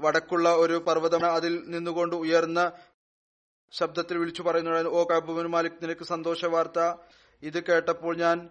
വടക്കുള്ള 0.00 0.56
ഒരു 0.56 0.84
പർവതമാണ്. 0.88 1.32
അതിൽ 1.32 1.62
നിന്നുകൊണ്ട് 1.66 2.16
ഉയർന്ന 2.16 2.72
ശബ്ദത്തിൽ 3.72 4.18
വിളിച്ചു 4.18 4.42
പറയുന്നു 4.42 4.88
ഓ 4.88 5.04
കബുബിൻ 5.04 5.46
മാലിക് 5.46 5.82
നിനക്ക് 5.82 6.04
സന്തോഷ 6.04 6.44
വാർത്ത. 6.44 6.96
ഇത് 7.42 7.64
കേട്ടപ്പോൾ 7.64 8.16
ഞാൻ 8.16 8.48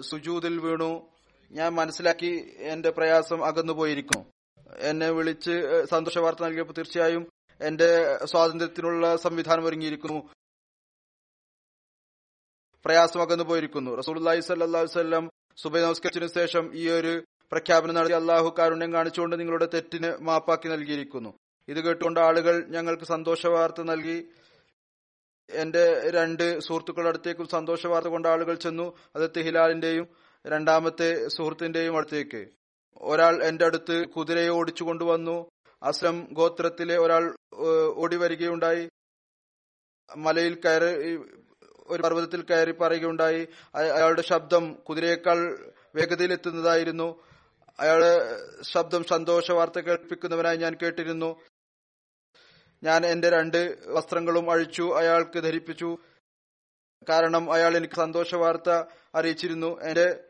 സുജൂതിൽ 0.00 0.58
വീണു. 0.58 1.08
ഞാൻ 1.50 1.74
മനസ്സിലാക്കി 1.74 2.54
എന്റെ 2.58 2.90
പ്രയാസം 2.90 3.44
അകന്നുപോയിരിക്കുന്നു. 3.44 4.35
എന്നെ 4.78 5.10
വിളിച്ച് 5.10 5.84
സന്തോഷ 5.90 6.18
വാർത്ത 6.18 6.44
നൽകിയപ്പോൾ 6.44 6.72
തീർച്ചയായും 6.72 7.30
എന്റെ 7.60 8.18
സ്വാതന്ത്ര്യത്തിനുള്ള 8.24 9.16
സംവിധാനം 9.16 9.64
ഒരുങ്ങിയിരിക്കുന്നു. 9.64 10.30
അകന്നു 13.22 13.44
പോയിരിക്കുന്നു. 13.44 13.94
റസൂലി 13.94 14.40
സല്ലാസ്വല്ലം 14.40 15.30
സുബൈ 15.56 15.80
നമസ്കരിച്ചതിനു 15.80 16.30
ശേഷം 16.34 16.70
ഈ 16.74 16.88
ഒരു 16.88 17.24
പ്രഖ്യാപനം 17.52 17.94
നടത്തി 17.94 18.14
അള്ളാഹു 18.14 18.54
കാരുണ്യം 18.58 18.92
കാണിച്ചുകൊണ്ട് 18.92 19.38
നിങ്ങളുടെ 19.40 19.66
തെറ്റിന് 19.74 20.16
മാപ്പാക്കി 20.16 20.68
നൽകിയിരിക്കുന്നു. 20.68 21.38
ഇത് 21.68 21.80
കേട്ടുകൊണ്ട് 21.80 22.20
ആളുകൾ 22.20 22.64
ഞങ്ങൾക്ക് 22.64 23.04
സന്തോഷ 23.04 23.46
വാർത്ത 23.46 23.82
നൽകി. 23.82 24.28
എന്റെ 25.50 26.10
രണ്ട് 26.10 26.60
സുഹൃത്തുക്കളുടെ 26.60 27.08
അടുത്തേക്കും 27.08 27.48
സന്തോഷ 27.48 27.86
വാർത്ത 27.86 28.08
കൊണ്ട് 28.08 28.28
ആളുകൾ 28.28 28.54
ചെന്നു. 28.54 28.96
അത് 29.16 29.40
ഹിലാലിന്റെയും 29.40 30.08
രണ്ടാമത്തെ 30.46 31.28
സുഹൃത്തിന്റെയും 31.28 31.96
അടുത്തേക്ക്. 31.96 32.46
ഒരാൾ 33.00 33.44
എന്റെ 33.44 33.64
അടുത്ത് 33.64 34.08
കുതിരയെ 34.08 34.48
ഓടിച്ചു 34.48 34.84
കൊണ്ടുവന്നു. 34.84 35.50
അസ്ലം 35.82 36.28
ഗോത്രത്തിലെ 36.32 36.98
ഒരാൾ 36.98 37.36
ഓടി 37.94 38.16
വരികയുണ്ടായി 38.16 38.90
മലയിൽ 40.16 40.60
കയറി 40.64 41.16
ഒരു 41.86 42.02
പർവതത്തിൽ 42.02 42.42
കയറി 42.42 42.70
പറയുകയുണ്ടായി. 42.70 43.48
അയാളുടെ 43.74 44.22
ശബ്ദം 44.22 44.74
കുതിരയേക്കാൾ 44.74 45.72
വേഗതയിൽ 45.94 46.32
എത്തുന്നതായിരുന്നു. 46.32 47.22
ശബ്ദം 48.62 49.04
സന്തോഷ 49.04 49.50
വാർത്ത 49.50 49.78
കേൾപ്പിക്കുന്നവനായി 49.78 50.56
ഞാൻ 50.56 50.76
കേട്ടിരുന്നു. 50.82 51.40
ഞാൻ 52.82 53.06
എന്റെ 53.06 53.30
രണ്ട് 53.30 53.78
വസ്ത്രങ്ങളും 53.86 54.50
അഴിച്ചു 54.50 54.82
അയാൾക്ക് 54.82 55.42
ധരിപ്പിച്ചു. 55.42 55.96
കാരണം 57.08 57.52
അയാൾ 57.52 57.76
എനിക്ക് 57.76 57.94
സന്തോഷ 57.94 58.34
വാർത്ത 58.34 58.70
അറിയിച്ചിരുന്നു. 59.14 59.80
എന്റെ 59.80 60.24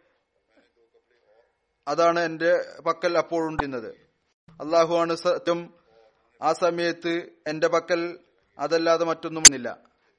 അതാണ് 1.88 2.20
എന്റെ 2.20 2.81
പക്കൽ 2.87 3.18
അപ്പോഴുണ്ടിരുന്നത്. 3.18 3.94
അള്ളാഹുവാണ് 4.61 5.14
സത്യം 5.14 5.75
ആ 6.42 6.53
സമയത്ത് 6.53 7.12
എന്റെ 7.46 7.68
പക്കൽ 7.68 8.18
അതല്ലാതെ 8.59 9.05
മറ്റൊന്നും 9.05 9.42
വന്നില്ല 9.42 9.68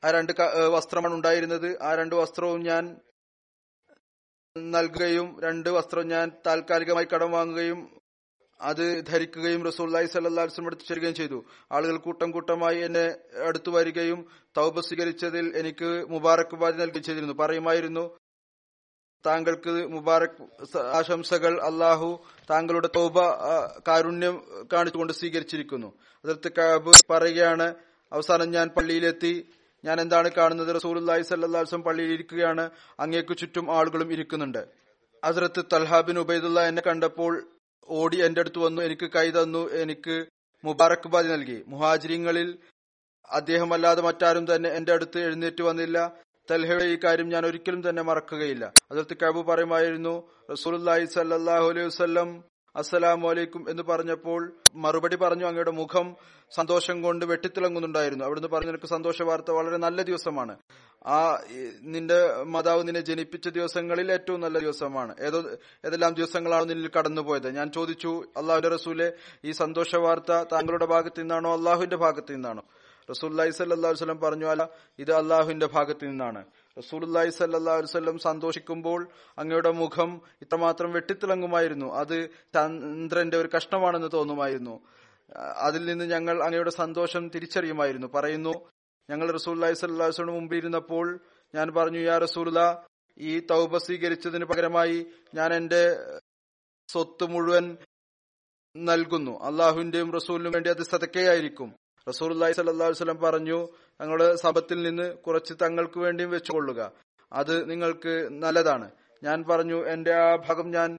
ആ 0.04 0.12
രണ്ട് 0.12 0.32
വസ്ത്രമാണ് 0.76 1.14
ഉണ്ടായിരുന്നത്. 1.14 1.78
ആ 1.82 1.96
രണ്ട് 1.96 2.16
വസ്ത്രവും 2.16 2.64
ഞാൻ 2.64 3.02
നൽകുകയും 4.56 5.42
രണ്ട് 5.44 5.70
വസ്ത്രം 5.70 6.08
ഞാൻ 6.08 6.32
താൽക്കാലികമായി 6.48 7.08
കടം 7.14 7.32
വാങ്ങുകയും 7.32 8.02
അത് 8.62 9.06
ധരിക്കുകയും 9.08 9.66
റസൂല്ലായി 9.66 10.06
സല്ലാസ്ലം 10.06 10.66
എടുത്തു 10.66 10.86
ചേരുകയും 10.88 11.16
ചെയ്തു. 11.16 11.46
ആളുകൾ 11.72 11.98
കൂട്ടം 11.98 12.32
കൂട്ടമായി 12.32 12.80
എന്നെ 12.80 13.16
അടുത്തു 13.48 13.70
വരികയും 13.70 14.26
തൗപ 14.58 14.80
സ്വീകരിച്ചതിൽ 14.80 15.58
എനിക്ക് 15.58 16.06
മുബാറക് 16.10 16.56
നൽകി 16.56 16.78
നൽകുകയും 16.78 17.04
ചെയ്തിരുന്നു. 17.04 17.34
പറയുമായിരുന്നു 17.34 18.18
താങ്കൾക്ക് 19.26 19.88
മുബാറക് 19.88 20.78
ആശംസകൾ. 20.78 21.62
അള്ളാഹു 21.62 22.26
താങ്കളുടെ 22.50 22.90
തൗബ 22.96 23.20
കാരുണ്യം 23.88 24.66
കാണിച്ചുകൊണ്ട് 24.74 25.14
സ്വീകരിച്ചിരിക്കുന്നു. 25.14 25.94
അതിർത്ത് 26.24 26.52
കാബ് 26.58 26.94
പറയുകയാണ് 27.10 27.76
അവസാനം 28.14 28.52
ഞാൻ 28.52 28.68
പള്ളിയിലെത്തി. 28.68 29.50
ഞാൻ 29.86 30.02
എന്താണ് 30.02 30.32
കാണുന്നത്? 30.32 30.76
റസൂലി 30.76 31.22
സല്ലാസ്ലം 31.22 31.84
പള്ളിയിൽ 31.84 32.12
ഇരിക്കുകയാണ്. 32.12 32.70
അങ്ങേക്ക് 33.00 33.38
ചുറ്റും 33.38 33.78
ആളുകളും 33.78 34.14
ഇരിക്കുന്നുണ്ട്. 34.14 34.68
അസരത്ത് 35.24 35.66
തൽഹാബിൻ 35.74 36.20
ഉബൈദുള്ള 36.20 36.68
എന്നെ 36.68 36.82
കണ്ടപ്പോൾ 36.88 37.48
ഓടി 37.88 38.26
എന്റെ 38.26 38.42
അടുത്ത് 38.42 38.60
വന്നു. 38.60 38.82
എനിക്ക് 38.82 39.12
കൈ 39.12 39.32
തന്നു. 39.32 39.70
എനിക്ക് 39.70 40.26
മുബാറക് 40.64 41.08
ബാദി 41.08 41.28
നൽകി. 41.28 41.64
മുഹാജിരിങ്ങളിൽ 41.68 42.58
അദ്ദേഹമല്ലാതെ 43.32 44.02
മറ്റാരും 44.02 44.56
തന്നെ 44.56 44.70
എന്റെ 44.70 44.94
അടുത്ത് 44.94 45.20
എഴുന്നേറ്റ് 45.20 45.62
വന്നില്ല. 45.62 46.12
തൽഹയുടെ 46.52 46.84
ഈ 46.84 46.98
കാര്യം 47.04 47.30
ഞാൻ 47.30 47.46
ഒരിക്കലും 47.46 47.90
തന്നെ 47.90 48.04
മറക്കുകയില്ല. 48.04 48.74
അതിർത്തി 48.92 49.18
കബു 49.24 49.42
പറയുമായിരുന്നു 49.42 50.28
റസൂലി 50.52 51.06
സല്ലാഹു 51.06 51.70
അലൈഹി 51.70 51.86
വസ്ലം 51.86 52.44
അസ്സലാം 52.76 53.22
വലൈക്കും 53.22 53.70
എന്ന് 53.70 53.84
പറഞ്ഞപ്പോൾ 53.84 54.54
മറുപടി 54.76 55.16
പറഞ്ഞു 55.16 55.46
അങ്ങയുടെ 55.46 55.72
മുഖം 55.72 56.16
സന്തോഷം 56.56 57.02
കൊണ്ട് 57.02 57.26
വെട്ടിത്തിളങ്ങുന്നുണ്ടായിരുന്നു. 57.26 58.26
അവിടുന്ന് 58.26 58.48
പറഞ്ഞു 58.48 58.68
നിനക്ക് 58.68 58.86
സന്തോഷ 58.86 59.22
വാർത്ത 59.22 59.52
വളരെ 59.52 59.78
നല്ല 59.78 60.02
ദിവസമാണ്. 60.02 60.58
ആ 61.08 61.40
നിന്റെ 61.82 62.44
മാതാവ് 62.44 62.88
നിന്നെ 62.88 63.02
ജനിപ്പിച്ച 63.02 63.50
ദിവസങ്ങളിൽ 63.50 64.12
ഏറ്റവും 64.12 64.42
നല്ല 64.42 64.60
ദിവസമാണ്. 64.60 65.16
ഏതോ 65.20 65.40
ഏതെല്ലാം 65.86 66.14
ദിവസങ്ങളാണ് 66.14 66.70
നിന്നിൽ 66.70 66.92
കടന്നുപോയത്? 67.00 67.56
ഞാൻ 67.56 67.72
ചോദിച്ചു 67.72 68.24
അള്ളാഹുന്റെ 68.38 68.70
റസൂലെ 68.70 69.14
ഈ 69.46 69.52
സന്തോഷ 69.52 69.96
വാർത്ത 69.96 70.44
താങ്കളുടെ 70.44 70.86
ഭാഗത്ത് 70.86 71.20
നിന്നാണോ 71.20 71.58
അള്ളാഹുവിന്റെ 71.58 71.96
ഭാഗത്ത് 71.96 72.36
നിന്നാണോ? 72.36 72.64
റസൂല്ലി 73.10 73.50
സല്ലാ 73.50 73.90
വസ്ലം 73.90 74.20
പറഞ്ഞു 74.20 74.46
അല്ല 74.46 74.70
ഇത് 75.00 75.12
അള്ളാഹുവിന്റെ 75.12 75.66
ഭാഗത്ത് 75.66 76.08
നിന്നാണ്. 76.08 76.46
റസൂലി 76.78 77.30
സല്ലാ 77.30 77.74
വസ്ലം 77.74 78.20
സന്തോഷിക്കുമ്പോൾ 78.20 79.08
അങ്ങയുടെ 79.38 79.72
മുഖം 79.72 80.22
ഇത്രമാത്രം 80.42 80.92
വെട്ടിത്തിളങ്ങുമായിരുന്നു. 80.92 81.94
അത് 81.94 82.30
ചന്ദ്രന്റെ 82.54 83.38
ഒരു 83.38 83.50
കഷ്ണമാണെന്ന് 83.56 84.08
തോന്നുമായിരുന്നു. 84.14 84.80
അതിൽ 85.40 85.86
നിന്ന് 85.86 86.06
ഞങ്ങൾ 86.06 86.44
അങ്ങയുടെ 86.44 86.70
സന്തോഷം 86.70 87.30
തിരിച്ചറിയുമായിരുന്നു. 87.30 88.08
പറയുന്നു 88.08 88.54
ഞങ്ങൾ 89.10 89.32
റസൂല്ലി 89.32 89.74
സല്ലാസ്ലിന് 89.74 90.32
മുമ്പിൽ 90.32 90.58
ഇരുന്നപ്പോൾ 90.58 91.20
ഞാൻ 91.56 91.74
പറഞ്ഞു 91.78 92.00
യാ 92.00 92.18
റസൂല 92.18 92.76
ഈ 93.18 93.40
തൗബ 93.40 93.78
സ്വീകരിച്ചതിന് 93.78 94.46
പകരമായി 94.46 95.06
ഞാൻ 95.36 95.54
എന്റെ 95.54 96.10
സ്വത്ത് 96.92 97.24
മുഴുവൻ 97.24 97.78
നൽകുന്നു. 98.76 99.40
അള്ളാഹുവിന്റെയും 99.44 100.14
റസൂലിനും 100.14 100.52
വേണ്ടി 100.52 100.70
അത് 100.70 100.84
സതക്കയായിരിക്കും 100.84 101.76
അള്ളഹി 102.08 102.52
സല്ലാ 102.52 102.88
വസ്ലം 102.88 103.18
പറഞ്ഞു 103.18 103.68
ഞങ്ങളുടെ 104.02 104.36
സഭത്തിൽ 104.36 104.84
നിന്ന് 104.84 105.18
കുറച്ച് 105.18 105.54
തങ്ങൾക്ക് 105.62 106.00
വേണ്ടിയും 106.00 106.30
വെച്ചുകൊള്ളുക. 106.32 106.92
അത് 107.34 107.70
നിങ്ങൾക്ക് 107.70 108.30
നല്ലതാണ്. 108.32 108.92
ഞാൻ 109.24 109.44
പറഞ്ഞു 109.44 109.88
എന്റെ 109.88 110.14
ആ 110.14 110.36
ഭാഗം 110.36 110.72
ഞാൻ 110.72 110.98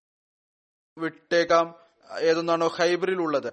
വിട്ടേക്കാം. 0.98 1.74
ഏതൊന്നാണോ 2.20 2.66
ഹൈബ്രിൽ 2.66 3.22
ഉള്ളത്. 3.22 3.52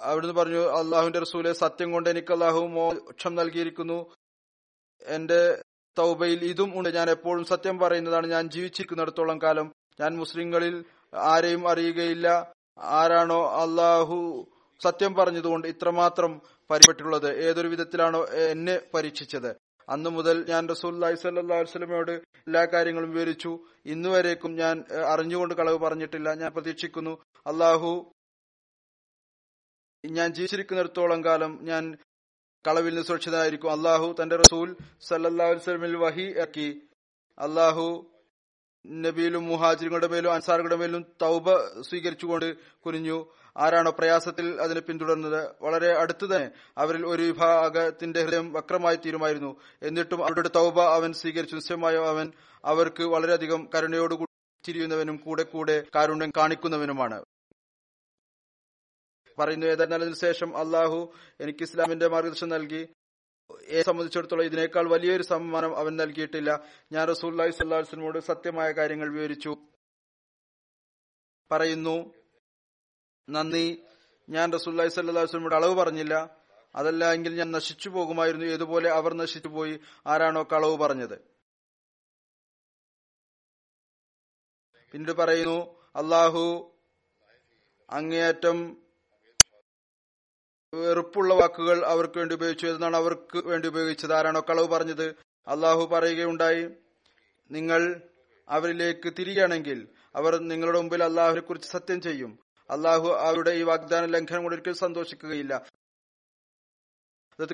അവിടുന്ന് 0.00 0.34
പറഞ്ഞു 0.34 0.58
അള്ളാഹുവിന്റെ 0.58 1.18
റസൂലെ 1.18 1.52
സത്യം 1.52 1.92
കൊണ്ട് 1.92 2.08
എനിക്ക് 2.08 2.32
അള്ളാഹു 2.32 2.60
മോക്ഷം 2.60 3.34
നൽകിയിരിക്കുന്നു. 3.34 4.14
എന്റെ 5.02 5.62
തൗബയിൽ 5.98 6.44
ഇതും 6.44 6.78
ഉണ്ട്. 6.78 6.88
ഞാൻ 6.88 7.10
എപ്പോഴും 7.10 7.44
സത്യം 7.44 7.78
പറയുന്നതാണ്. 7.78 8.26
ഞാൻ 8.26 8.50
ജീവിച്ചിരിക്കുന്നിടത്തോളം 8.50 9.42
കാലം 9.42 9.72
ഞാൻ 10.00 10.16
മുസ്ലിങ്ങളിൽ 10.16 10.84
ആരെയും 11.14 11.68
അറിയുകയില്ല. 11.68 12.52
ആരാണോ 12.78 13.50
അള്ളാഹു 13.50 14.46
സത്യം 14.84 15.14
പറഞ്ഞതുകൊണ്ട് 15.14 15.68
ഇത്രമാത്രം 15.68 16.42
പരിപ്പെട്ടുള്ളത്. 16.70 17.28
ഏതൊരു 17.44 17.68
വിധത്തിലാണോ 17.68 18.24
എന്നെ 18.26 18.80
പരീക്ഷിച്ചത്. 18.94 19.50
അന്നു 19.88 20.10
മുതൽ 20.10 20.36
ഞാൻ 20.48 20.68
റസൂല്ലി 20.68 21.14
സല്ലാ 21.14 21.56
വസ്ലമയോട് 21.56 22.10
എല്ലാ 22.46 22.64
കാര്യങ്ങളും 22.64 23.10
വിവരിച്ചു. 23.12 23.52
ഇന്നുവരേക്കും 23.86 24.52
ഞാൻ 24.56 24.84
അറിഞ്ഞുകൊണ്ട് 25.12 25.54
കളവ് 25.54 25.78
പറഞ്ഞിട്ടില്ല. 25.78 26.34
ഞാൻ 26.34 26.52
പ്രതീക്ഷിക്കുന്നു 26.52 27.14
അള്ളാഹു 27.46 27.90
ഞാൻ 30.06 30.34
ജീവിച്ചിരിക്കുന്നിടത്തോളം 30.34 31.24
കാലം 31.24 31.52
ഞാൻ 31.62 31.96
കളവിൽ 32.66 32.94
നിന്ന് 32.94 33.06
സുരക്ഷിതനായിരിക്കും. 33.06 33.70
അള്ളാഹു 33.72 34.16
തന്റെ 34.22 34.36
റസൂൽ 34.36 34.76
സല്ലാ 35.08 35.46
വഹി 36.04 36.26
അക്കി 36.44 36.68
അള്ളാഹു 37.38 37.86
നബിയിലും 38.86 39.44
മുഹാജിറുകളുടെ 39.44 40.06
മേലും 40.06 40.32
അൻസാറുകളുടെ 40.32 40.76
മേലും 40.76 41.06
തൗബ 41.22 41.56
സ്വീകരിച്ചുകൊണ്ട് 41.80 42.56
കുനിഞ്ഞു. 42.86 43.32
ആരാണോ 43.56 43.90
പ്രയാസത്തിൽ 43.90 44.60
അതിനെ 44.60 44.80
പിന്തുടർന്നത്? 44.80 45.54
വളരെ 45.62 45.92
അടുത്ത് 45.92 46.36
തന്നെ 46.36 46.50
അവരിൽ 46.78 47.06
ഒരു 47.06 47.22
വിഭാഗത്തിന്റെ 47.22 48.22
ഹൃദയം 48.22 48.52
വക്രമായി 48.52 48.96
തീരുമായിരുന്നു. 48.96 49.60
എന്നിട്ടും 49.82 50.24
അവരുടെ 50.24 50.50
തൗബ 50.56 50.80
അവൻ 50.80 51.12
സ്വീകരിച്ചു. 51.12 51.54
നിശ്ചയമായോ 51.54 52.06
അവൻ 52.06 52.32
അവർക്ക് 52.64 53.02
വളരെയധികം 53.02 53.68
കരുണയോടുകൂടി 53.74 54.60
തിരിയുന്നവനും 54.68 55.16
കൂടെ 55.16 55.42
കൂടെ 55.42 55.86
കാരുണ്യം 55.94 56.32
കാണിക്കുന്നവനുമാണ്. 56.36 57.24
പറയുന്നു 59.38 59.66
ഏതായിരുന്നാലും 59.66 60.14
ശേഷം 60.14 60.56
അള്ളാഹു 60.56 61.12
എനിക്ക് 61.40 61.62
ഇസ്ലാമിന്റെ 61.62 62.08
മാർഗദർശനം 62.08 62.48
നൽകി. 62.48 62.88
സംബന്ധിച്ചിടത്തോളം 63.82 64.42
ഇതിനേക്കാൾ 64.42 64.88
വലിയൊരു 64.88 65.22
സമ്മാനം 65.22 65.76
അവൻ 65.76 65.96
നൽകിയിട്ടില്ല. 65.96 66.64
ഞാൻ 66.92 67.08
റസൂല്ലി 67.08 67.50
സ്വല്ലാസ്ലമോട് 67.50 68.18
സത്യമായ 68.18 68.72
കാര്യങ്ങൾ 68.72 69.12
വിവരിച്ചു. 69.12 69.56
പറയുന്നു 71.52 72.14
നന്ദി. 73.30 73.82
ഞാൻ 74.28 74.52
റസൂല്ലി 74.52 74.88
സ്വല്ലാസ്ലമോട് 74.88 75.54
അളവ് 75.54 75.74
പറഞ്ഞില്ല. 75.74 76.36
അതല്ല 76.74 77.12
എങ്കിൽ 77.12 77.34
ഞാൻ 77.34 77.52
നശിച്ചു 77.52 77.88
പോകുമായിരുന്നു. 77.88 78.46
ഏതുപോലെ 78.46 78.90
അവർ 78.90 79.14
നശിച്ചു 79.14 79.48
പോയി. 79.48 79.80
ആരാണോ 80.06 80.42
കളവ് 80.42 80.76
പറഞ്ഞത്? 80.76 81.34
പിന്നീട് 84.92 85.12
പറയുന്നു 85.12 85.82
അള്ളാഹു 85.96 86.72
അങ്ങേയറ്റം 87.90 88.83
വെറുപ്പുള്ള 90.74 91.34
വാക്കുകൾ 91.34 91.84
അവർക്ക് 91.84 92.18
വേണ്ടി 92.18 92.34
ഉപയോഗിച്ചു 92.34 92.66
എന്നാണ് 92.66 92.96
അവർക്ക് 92.96 93.38
വേണ്ടി 93.46 93.68
ഉപയോഗിച്ചത്. 93.68 94.12
ആരാണോ 94.12 94.40
കളവ് 94.50 94.68
പറഞ്ഞത്? 94.68 95.06
അള്ളാഹു 95.48 95.82
പറയുകയുണ്ടായി 95.86 96.64
നിങ്ങൾ 97.50 97.82
അവരിലേക്ക് 98.48 99.12
തിരികെയാണെങ്കിൽ 99.18 99.88
അവർ 100.14 100.32
നിങ്ങളുടെ 100.50 100.78
മുമ്പിൽ 100.78 101.04
അള്ളാഹുവിനെ 101.04 101.40
കുറിച്ച് 101.40 101.68
സത്യം 101.68 102.00
ചെയ്യും. 102.00 102.38
അള്ളാഹു 102.70 103.08
അവരുടെ 103.08 103.50
ഈ 103.50 103.62
വാഗ്ദാന 103.62 104.04
ലംഘനം 104.04 104.42
കൊണ്ട് 104.42 104.54
ഒരിക്കലും 104.54 104.76
സന്തോഷിക്കുകയില്ല. 104.76 105.54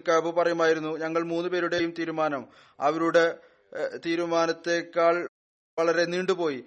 കാബു 0.08 0.30
പറയുമായിരുന്നു 0.30 0.96
ഞങ്ങൾ 0.98 1.22
മൂന്ന് 1.22 1.48
പേരുടെയും 1.50 1.94
തീരുമാനം 1.98 2.42
അവരുടെ 2.80 3.38
തീരുമാനത്തെക്കാൾ 4.06 5.28
വളരെ 5.78 6.04
നീണ്ടുപോയി. 6.04 6.60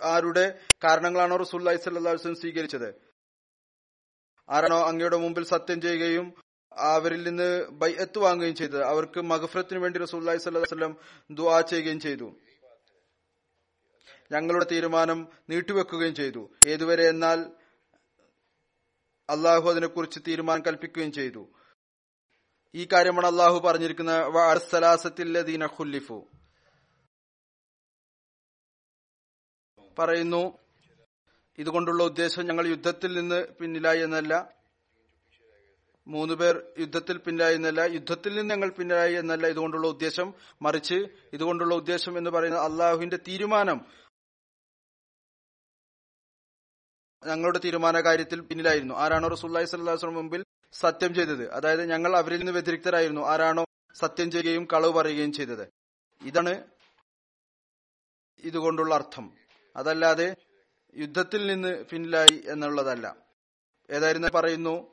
ആരുടെ 0.00 0.44
കാരണങ്ങളാണോ 0.84 1.36
റസൂല്ലി 1.36 1.76
സല്ലല്ലാഹു 1.76 2.14
അലൈഹി 2.14 2.22
വസല്ലം 2.22 2.40
സ്വീകരിച്ചത്? 2.40 3.11
ആരാണോ 4.52 4.82
അങ്ങയുടെ 4.82 5.16
മുമ്പിൽ 5.16 5.44
സത്യം 5.44 5.82
ചെയ്യുകയും 5.82 6.34
അവരിൽ 6.76 7.22
നിന്ന് 7.22 7.66
ബൈഅത്ത് 7.70 8.18
വാങ്ങുകയും 8.18 8.54
ചെയ്തത്. 8.54 8.82
അവർക്ക് 8.82 9.20
മഗഫ്രത്തിന് 9.20 9.78
വേണ്ടി 9.78 9.98
റസൂല്ലി 9.98 10.36
സ്വല്ലം 10.36 10.96
ദുആ 11.30 11.60
ചെയ്യുകയും 11.60 12.00
ചെയ്തു. 12.00 12.36
ഞങ്ങളുടെ 14.32 14.66
തീരുമാനം 14.72 15.28
നീട്ടിവെക്കുകയും 15.50 16.14
ചെയ്തു. 16.14 16.50
ഏതുവരെ 16.64 17.08
എന്നാൽ 17.08 17.52
അള്ളാഹു 19.30 19.70
അതിനെക്കുറിച്ച് 19.70 20.20
തീരുമാനം 20.28 20.62
കൽപ്പിക്കുകയും 20.66 21.12
ചെയ്തു. 21.12 21.52
ഈ 22.74 22.88
കാര്യമാണ് 22.92 23.26
അള്ളാഹു 23.26 23.58
പറഞ്ഞിരിക്കുന്ന 23.58 24.10
പറയുന്നു 29.98 30.61
ഇതുകൊണ്ടുള്ള 31.58 32.04
ഉദ്ദേശം 32.04 32.46
ഞങ്ങൾ 32.46 32.66
യുദ്ധത്തിൽ 32.66 33.20
നിന്ന് 33.20 33.46
പിന്നിലായി 33.46 34.00
എന്നല്ല. 34.00 34.54
മൂന്ന് 36.06 36.34
പേർ 36.34 36.62
യുദ്ധത്തിൽ 36.78 37.18
പിന്നിലായി 37.18 37.54
എന്നല്ല. 37.54 37.80
യുദ്ധത്തിൽ 37.80 38.36
നിന്ന് 38.36 38.54
ഞങ്ങൾ 38.54 38.68
പിന്നിലായി 38.68 39.14
എന്നല്ല 39.14 39.46
ഇതുകൊണ്ടുള്ള 39.46 39.86
ഉദ്ദേശം. 39.86 40.34
മറിച്ച് 40.62 41.06
ഇതുകൊണ്ടുള്ള 41.32 41.74
ഉദ്ദേശം 41.74 42.18
എന്ന് 42.18 42.30
പറയുന്നത് 42.30 42.62
അള്ളാഹുവിന്റെ 42.62 43.16
തീരുമാനം. 43.16 43.86
ഞങ്ങളുടെ 47.26 47.60
തീരുമാന 47.64 48.00
കാര്യത്തിൽ 48.00 48.40
പിന്നിലായിരുന്നു. 48.40 48.94
ആരാണോ 48.94 49.28
റസൂല്ലി 49.28 49.64
സ്വല്ലാസ്ലം 49.64 50.14
മുമ്പിൽ 50.14 50.44
സത്യം 50.72 51.14
ചെയ്തത്. 51.14 51.50
അതായത് 51.50 51.84
ഞങ്ങൾ 51.84 52.16
അവരിൽ 52.16 52.36
നിന്ന് 52.36 52.52
വ്യതിരിക്തരായിരുന്നു. 52.52 53.20
ആരാണോ 53.20 53.64
സത്യം 53.94 54.30
ചെയ്യുകയും 54.30 54.64
കളവ് 54.64 54.92
പറയുകയും 54.92 55.32
ചെയ്തത്. 55.32 55.68
ഇതാണ് 56.22 56.64
ഇതുകൊണ്ടുള്ള 58.38 58.94
അർത്ഥം. 58.94 59.32
അതല്ലാതെ 59.76 60.36
യുദ്ധത്തിൽ 60.94 61.46
നിന്ന് 61.46 61.84
പിന്നിലായി 61.84 62.42
എന്നുള്ളതല്ല. 62.46 63.16
ഏതായിരുന്നു 63.90 64.28
പറയുന്നു 64.28 64.92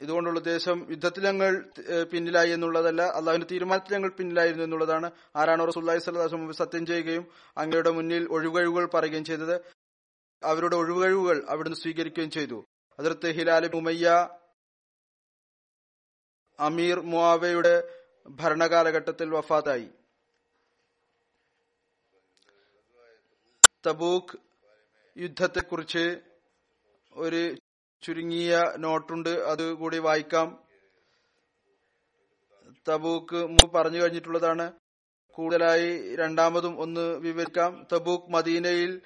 ഇതുകൊണ്ടുള്ള 0.00 0.38
ഉദ്ദേശം 0.38 0.86
യുദ്ധത്തിൽ 0.90 1.24
ഞങ്ങൾ 1.24 1.70
പിന്നിലായി 2.12 2.50
എന്നുള്ളതല്ല 2.50 3.02
അള്ളാഹുവിന്റെ 3.02 3.46
തീരുമാനത്തിൽ 3.50 3.94
ഞങ്ങൾ 3.94 4.10
പിന്നിലായിരുന്നു 4.10 4.64
എന്നുള്ളതാണ്. 4.64 5.10
ആരാണോ 5.36 5.64
റസൂല്ലായി 5.64 5.98
സ്വലാസ് 5.98 6.34
മുമ്പ് 6.34 6.52
സത്യം 6.52 6.86
ചെയ്യുകയും 6.86 7.32
അങ്ങയുടെ 7.56 7.90
മുന്നിൽ 7.90 8.28
ഒഴികഴിവുകൾ 8.30 8.90
പറയുകയും 8.94 9.24
ചെയ്തത്. 9.24 9.64
അവരുടെ 10.44 10.76
ഒഴികഴിവുകൾ 10.76 11.46
അവിടുന്ന് 11.48 11.76
സ്വീകരിക്കുകയും 11.76 12.30
ചെയ്തു. 12.30 12.64
അതിർത്ത് 12.98 13.26
ഹിലാൽ 13.26 13.70
ഉമയ്യ 13.74 14.28
അമീർ 16.60 17.00
മുവാവയുടെ 17.00 17.74
ഭരണകാലഘട്ടത്തിൽ 18.28 19.30
വഫാത്തായി. 19.34 19.88
തബൂക്ക് 23.86 24.38
യുദ്ധത്തെക്കുറിച്ച് 25.18 26.18
ഒരു 27.12 27.56
ചുരുങ്ങിയ 28.02 28.72
നോട്ടുണ്ട്. 28.76 29.28
അത് 29.28 29.72
കൂടി 29.72 29.98
വായിക്കാം. 29.98 30.64
തബൂക്ക് 32.88 33.36
മുമ്പ് 33.36 33.72
പറഞ്ഞു 33.72 34.02
കഴിഞ്ഞിട്ടുള്ളതാണ്. 34.02 34.72
കൂടുതലായി 35.30 36.16
രണ്ടാമതും 36.16 36.80
ഒന്ന് 36.80 37.00
വിവരിക്കാം. 37.00 37.86
തബൂക്ക് 37.92 38.30
മദീനയിൽ 38.30 39.00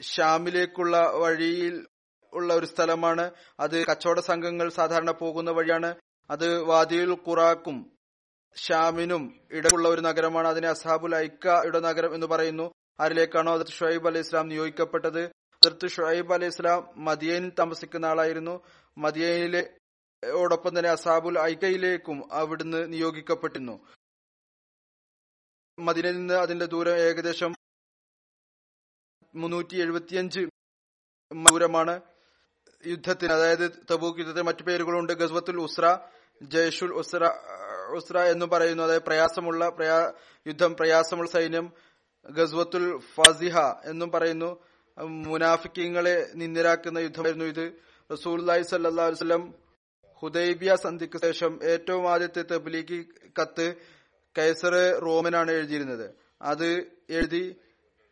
ഷാമിലേക്കുള്ള 0.00 1.10
വഴിയിൽ 1.14 1.86
ഉള്ള 2.32 2.54
ഒരു 2.54 2.66
സ്ഥലമാണ്. 2.66 3.30
അത് 3.60 3.86
കച്ചവട 3.86 4.20
സംഘങ്ങൾ 4.20 4.68
സാധാരണ 4.68 5.10
പോകുന്ന 5.10 5.50
വഴിയാണ്. 5.50 5.94
അത് 6.30 6.62
വാദിയുൽ 6.62 7.12
ഖുറാക്കും 7.12 7.96
ഷാമിനും 8.56 9.40
ഇടക്കുള്ള 9.50 9.88
ഒരു 9.88 10.00
നഗരമാണ്. 10.00 10.48
അതിനെ 10.48 10.68
അസാബുൽ 10.68 11.14
ഐക്കയുടെ 11.16 11.80
നഗരം 11.80 12.14
എന്ന് 12.14 12.26
പറയുന്നു. 12.26 12.72
ആരിലേക്കാണോ 13.00 13.52
അതിർത്ത് 13.52 13.72
ഷുഹൈബ് 13.72 14.06
അലൈഹി 14.06 14.26
ഇസ്ലാം 14.26 14.48
നിയോഗിക്കപ്പെട്ടത്? 14.48 15.24
അതിർത്ത് 15.26 15.88
ഷുഹൈബ് 15.88 16.34
അലൈഹി 16.34 16.52
ഇസ്ലാം 16.52 16.90
മദിയനിൽ 16.96 17.52
താമസിക്കുന്ന 17.58 18.06
ആളായിരുന്നു. 18.06 18.60
മദിയനിലെ 18.98 19.76
ഓടൊപ്പം 20.30 20.78
തന്നെ 20.78 20.90
അസാബുൽ 20.90 21.38
ഐക്കയിലേക്കും 21.38 22.32
അവിടുന്ന് 22.32 22.92
നിയോഗിക്കപ്പെട്ടിരുന്നു. 22.92 23.86
മദിനയിൽ 25.78 26.16
നിന്ന് 26.16 26.34
അതിന്റെ 26.34 26.66
ദൂരം 26.66 26.96
ഏകദേശം 26.96 27.54
മുന്നൂറ്റി 29.34 29.76
എഴുപത്തിയഞ്ച് 29.80 30.40
ദൂരമാണ് 31.50 32.00
യുദ്ധത്തിന്. 32.86 33.32
അതായത് 33.32 33.84
തബൂക്ക് 33.90 34.18
യുദ്ധത്തിന് 34.18 34.46
മറ്റു 34.46 34.62
പേരുകളുണ്ട്. 34.62 35.12
ഗസ്വത്തുൽ 35.12 35.56
ഉസ്ര 35.56 35.98
ജയ്ഷുൽ 36.42 36.92
ഉസ്ര 36.92 37.30
ഉസ്ര 37.96 38.18
എന്ന് 38.18 38.46
പറയുന്നു. 38.46 38.82
അതായത് 38.82 39.02
പ്രയാസമുള്ള 39.02 39.68
പ്രയാ 39.68 40.12
യുദ്ധം 40.46 40.76
പ്രയാസമുള്ള 40.76 41.30
സൈന്യം 41.30 41.72
ഗസ്വത്തുൽ 42.30 42.98
ഫാസിഹ 42.98 43.58
എന്നും 43.84 44.10
പറയുന്നു. 44.10 44.64
മുനാഫിക്കങ്ങളെ 44.98 46.32
നിന്ദിരാക്കുന്ന 46.34 46.98
യുദ്ധമായിരുന്നു 46.98 47.44
ഇത്. 47.44 47.72
റസൂൽ 48.12 48.62
സല്ലാ 48.62 49.06
വസ്ലം 49.06 49.54
ഹുദൈബിയ 50.22 50.76
സന്ധിക്ക് 50.76 51.18
ശേഷം 51.18 51.60
ഏറ്റവും 51.62 52.10
ആദ്യത്തെ 52.10 52.42
തബ്ലീഗി 52.42 53.08
കത്ത് 53.40 53.74
കൈസർ 54.38 55.00
റോമനാണ് 55.00 55.50
എഴുതിയിരുന്നത്. 55.50 56.14
അത് 56.42 56.68
എഴുതി 57.10 57.60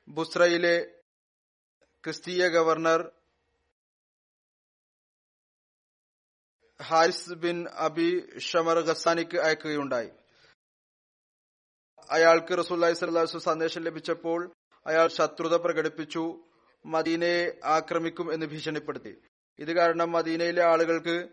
ബുസ്രയിലെ 0.09 1.01
ക്രിസ്തീയ 2.05 2.49
governor 2.49 3.13
Haris 6.83 7.33
bin 7.33 7.69
Abi 7.69 8.39
Shamar 8.39 8.79
ഖസാനിക്ക് 8.79 9.39
അയക്കുകയുണ്ടായി. 9.39 10.11
അയാൾക്ക് 12.11 12.59
റസൂല്ലി 12.59 12.92
സ്വല്ലാസ് 12.92 13.38
സന്ദേശം 13.38 13.82
ലഭിച്ചപ്പോൾ 13.82 14.53
അയാൾ 14.86 15.09
ശത്രുത 15.09 15.57
പ്രകടിപ്പിച്ചു 15.57 16.40
മദീനയെ 16.86 17.61
ആക്രമിക്കും 17.64 18.32
എന്ന് 18.32 18.46
ഭീഷണിപ്പെടുത്തി. 18.46 19.16
ഇത് 19.59 19.72
കാരണം 19.72 20.12
മദീനയിലെ 20.12 20.62
ആളുകൾക്ക് 20.62 21.28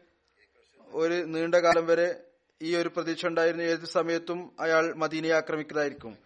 ഒരു 0.88 1.14
നീണ്ട 1.14 1.56
കാലം 1.56 1.86
വരെ 1.86 2.22
ഈ 2.62 2.76
ഒരു 2.76 2.90
പ്രതീക്ഷ 2.90 3.26
ഉണ്ടായിരുന്നു. 3.26 3.64
ഏത് 3.64 3.86
സമയത്തും 3.86 4.56
അയാൾ 4.60 4.94
മദീനയെ 4.94 5.32
ആക്രമിക്കുന്നതായിരിക്കും. 5.32 6.18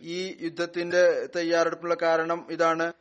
ഈ 0.00 0.44
യുദ്ധത്തിന്റെ 0.44 1.28
തയ്യാറെടുപ്പുള്ള 1.36 1.96
കാരണം 2.02 2.46
ഇതാണ്. 2.50 2.92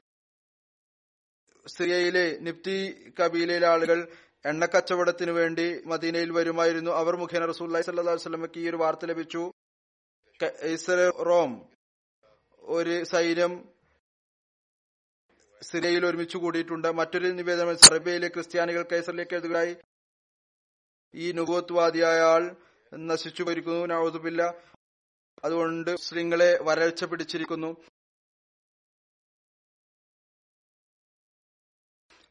സിറിയയിലെ 1.68 2.38
നിപ്തി 2.40 3.12
കബീലയിലെ 3.20 3.68
ആളുകൾ 3.68 4.08
എണ്ണ 4.46 4.66
കച്ചവടത്തിനു 4.66 5.32
വേണ്ടി 5.32 5.82
മദീനയിൽ 5.86 6.32
വരുമായിരുന്നു. 6.32 6.92
അവർ 6.92 7.16
മുഖേന 7.16 7.46
റസൂല്ലി 7.46 7.82
സല്ലാ 7.82 8.14
വസ്ലമക്ക് 8.14 8.60
ഈ 8.60 8.70
ഒരു 8.70 8.78
വാർത്ത 8.78 9.06
ലഭിച്ചു. 9.06 9.52
റോം. 11.26 11.70
ഒരു 12.60 13.04
സൈന്യം 13.04 13.74
സിറിയയിൽ 15.62 16.06
ഒരുമിച്ച് 16.06 16.38
കൂടിയിട്ടുണ്ട്. 16.38 16.92
മറ്റൊരു 16.92 17.28
നിവേദനം 17.28 17.78
സെർബിയയിലെ 17.78 18.28
ക്രിസ്ത്യാനികൾ 18.28 18.84
കൈസറിലേക്ക് 18.84 19.34
എഴുതുകയായി 19.34 19.78
ഈ 21.16 21.32
നുഭവത്വാദിയായ 21.32 22.20
ആൾ 22.20 22.56
നശിച്ചു 22.94 23.44
പോയിരിക്കുന്നു 23.44 23.86
നവതുമില്ല 23.86 24.56
അതുകൊണ്ട് 25.44 25.98
സ്ത്രീകളെ 25.98 26.60
വരൾച്ച 26.62 27.04
പിടിച്ചിരിക്കുന്നു. 27.04 27.78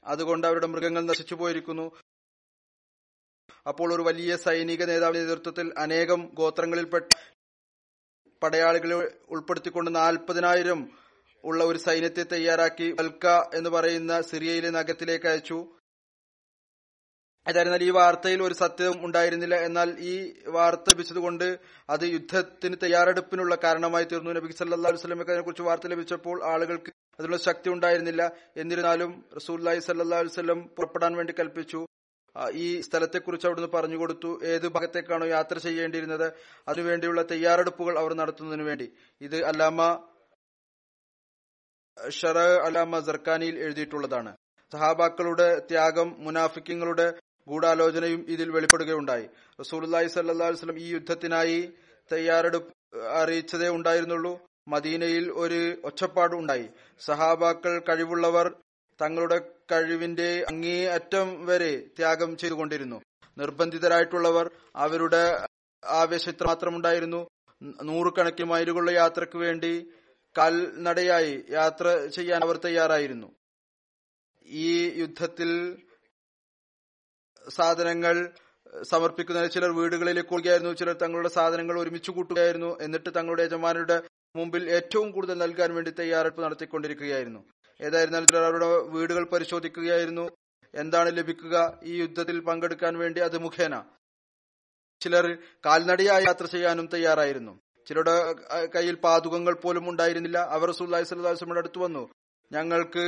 അതുകൊണ്ട് 0.04 0.46
അവരുടെ 0.46 0.66
മൃഗങ്ങൾ 0.66 1.00
നശിച്ചു 1.00 1.34
പോയിരിക്കുന്നു. 1.34 2.00
അപ്പോൾ 3.68 3.94
ഒരു 3.94 4.02
വലിയ 4.02 4.36
സൈനിക 4.36 4.84
നേതാവിന്റെ 4.84 5.20
നേതൃത്വത്തിൽ 5.20 5.74
അനേകം 5.78 6.30
ഗോത്രങ്ങളിൽപ്പെട്ട 6.34 7.15
പടയാളികളെ 8.42 9.18
ഉൾപ്പെടുത്തിക്കൊണ്ട് 9.28 9.94
നാൽപ്പതിനായിരം 9.94 10.90
ഉള്ള 11.44 11.64
ഒരു 11.64 11.78
സൈന്യത്തെ 11.78 12.22
തയ്യാറാക്കി 12.22 12.92
ബൽക്ക 12.92 13.26
എന്ന് 13.54 13.70
പറയുന്ന 13.70 14.20
സിറിയയിലെ 14.20 14.70
നഗരത്തിലേക്ക് 14.70 15.26
അയച്ചു. 15.26 15.66
അതായിരുന്നാൽ 17.46 17.82
ഈ 17.82 17.90
വാർത്തയിൽ 17.90 18.42
ഒരു 18.42 18.54
സത്യം 18.54 19.04
ഉണ്ടായിരുന്നില്ല. 19.04 19.54
എന്നാൽ 19.54 19.96
ഈ 19.98 20.34
വാർത്ത 20.46 20.90
ലഭിച്ചതുകൊണ്ട് 20.90 21.58
അത് 21.90 22.04
യുദ്ധത്തിന് 22.04 22.76
തയ്യാറെടുപ്പിനുള്ള 22.82 23.54
കാരണമായി 23.64 24.04
തീർന്നു. 24.04 24.30
നബി 24.30 24.52
സല്ലാ 24.52 24.90
വസ്ലമക്ക് 24.90 25.30
അതിനെക്കുറിച്ച് 25.30 25.62
വാർത്ത 25.62 25.86
ലഭിച്ചപ്പോൾ 25.86 26.44
ആളുകൾക്ക് 26.44 26.90
അതിനുള്ള 26.90 27.36
ശക്തി 27.36 27.68
ഉണ്ടായിരുന്നില്ല. 27.68 28.32
എന്നിരുന്നാലും 28.56 29.24
റസൂല്ലായി 29.36 29.78
സല്ലാ 29.78 30.20
വസ്ലം 30.20 30.62
പുറപ്പെടാൻ 30.62 31.16
വേണ്ടി 31.16 31.34
കൽപ്പിച്ചു. 31.38 31.86
ഈ 32.54 32.80
സ്ഥലത്തെക്കുറിച്ച് 32.80 33.46
അവിടുന്ന് 33.46 33.70
പറഞ്ഞു 33.74 33.96
കൊടുത്തു. 33.96 34.30
ഏത് 34.44 34.68
ഭാഗത്തേക്കാണോ 34.68 35.26
യാത്ര 35.26 35.58
ചെയ്യേണ്ടിയിരുന്നത് 35.58 36.32
അതിനുവേണ്ടിയുള്ള 36.68 37.22
തയ്യാറെടുപ്പുകൾ 37.22 37.98
അവർ 37.98 38.14
നടത്തുന്നതിന് 38.14 38.62
വേണ്ടി. 38.62 38.92
ഇത് 39.20 39.44
അല്ലാമ 39.44 39.80
ഷറ 42.10 42.38
അലാമ 42.38 42.98
ജർക്കാനിയിൽ 42.98 43.58
എഴുതിയിട്ടുള്ളതാണ്. 43.58 44.32
സഹാബാക്കളുടെ 44.72 45.48
ത്യാഗം 45.70 46.08
മുനാഫിക്കങ്ങളുടെ 46.18 47.06
ഗൂഢാലോചനയും 47.48 48.26
ഇതിൽ 48.28 48.50
വെളിപ്പെടുകയുണ്ടായി. 48.50 49.26
റസൂലി 49.60 50.06
സല്ലാ 50.06 50.48
വസ്ലം 50.48 50.78
ഈ 50.78 50.86
യുദ്ധത്തിനായി 50.94 51.60
തയ്യാറെടുപ്പ് 52.12 52.72
അറിയിച്ചതേ 53.20 53.68
ഉണ്ടായിരുന്നുള്ളൂ. 53.68 54.32
മദീനയിൽ 54.68 55.24
ഒരു 55.42 55.60
ഒച്ചപ്പാടുണ്ടായി 55.88 56.66
സഹാബാക്കൾ 57.00 57.74
കഴിവുള്ളവർ 57.88 58.46
തങ്ങളുടെ 59.02 59.38
കഴിവിന്റെ 59.72 60.28
അങ്ങേയറ്റം 60.50 61.28
വരെ 61.48 61.72
ത്യാഗം 61.98 62.30
ചെയ്തുകൊണ്ടിരുന്നു. 62.42 62.98
നിർബന്ധിതരായിട്ടുള്ളവർ 63.36 64.46
അവരുടെ 64.84 65.22
ആവേശത്തിൽ 65.82 66.46
മാത്രമുണ്ടായിരുന്നു. 66.50 67.20
നൂറുകണക്കിന് 67.88 68.48
മൈലുകളുള്ള 68.52 68.90
യാത്രയ്ക്ക് 69.02 69.38
വേണ്ടി 69.44 69.72
കാൽനടയായി 70.34 71.34
യാത്ര 71.58 71.86
ചെയ്യാൻ 72.16 72.40
അവർ 72.46 72.56
തയ്യാറായിരുന്നു. 72.64 73.28
ഈ 74.46 74.72
യുദ്ധത്തിൽ 75.02 75.50
സാധനങ്ങൾ 77.58 78.16
സമർപ്പിക്കുന്നതിന് 78.90 79.50
ചിലർ 79.54 79.70
വീടുകളിലേക്ക് 79.78 80.28
കൊടുക്കുകയായിരുന്നു 80.30 80.72
ചിലർ 80.80 80.96
തങ്ങളുടെ 81.02 81.30
സാധനങ്ങൾ 81.38 81.76
ഒരുമിച്ച് 81.82 82.10
കൂട്ടുകയായിരുന്നു 82.16 82.70
എന്നിട്ട് 82.84 83.10
തങ്ങളുടെ 83.18 83.42
യജമാനരുടെ 83.46 83.96
മുമ്പിൽ 84.36 84.64
ഏറ്റവും 84.78 85.08
കൂടുതൽ 85.14 85.36
നൽകാൻ 85.44 85.70
വേണ്ടി 85.76 85.90
തയ്യാറെടുപ്പ് 86.00 86.42
നടത്തിക്കൊണ്ടിരിക്കുകയായിരുന്നു. 86.44 87.40
ഏതായിരുന്നാലും 87.80 88.26
ചിലർ 88.26 88.44
അവരുടെ 88.44 88.68
വീടുകൾ 88.94 89.24
പരിശോധിക്കുകയായിരുന്നു. 89.32 90.26
എന്താണ് 90.74 91.16
ലഭിക്കുക? 91.16 91.56
ഈ 91.82 92.00
യുദ്ധത്തിൽ 92.00 92.40
പങ്കെടുക്കാൻ 92.40 92.98
വേണ്ടി 92.98 93.20
അത് 93.20 93.38
മുഖേന. 93.38 93.74
ചിലർ 95.00 95.26
കാൽനടയായി 95.66 96.24
യാത്ര 96.24 96.46
ചെയ്യാനും 96.46 96.86
തയ്യാറായിരുന്നു. 96.94 97.54
ചിലരുടെ 97.88 98.14
കയ്യിൽ 98.74 98.96
പാതുകങ്ങൾ 98.96 99.54
പോലും 99.54 99.90
ഉണ്ടായിരുന്നില്ല. 99.90 100.38
അവർ 100.56 100.70
സുല്ലാഹി 100.78 101.04
സ്വല്ലാസ്ലമിയുടെ 101.04 101.60
അടുത്ത് 101.60 101.78
വന്നു. 101.78 102.02
ഞങ്ങൾക്ക് 102.52 103.04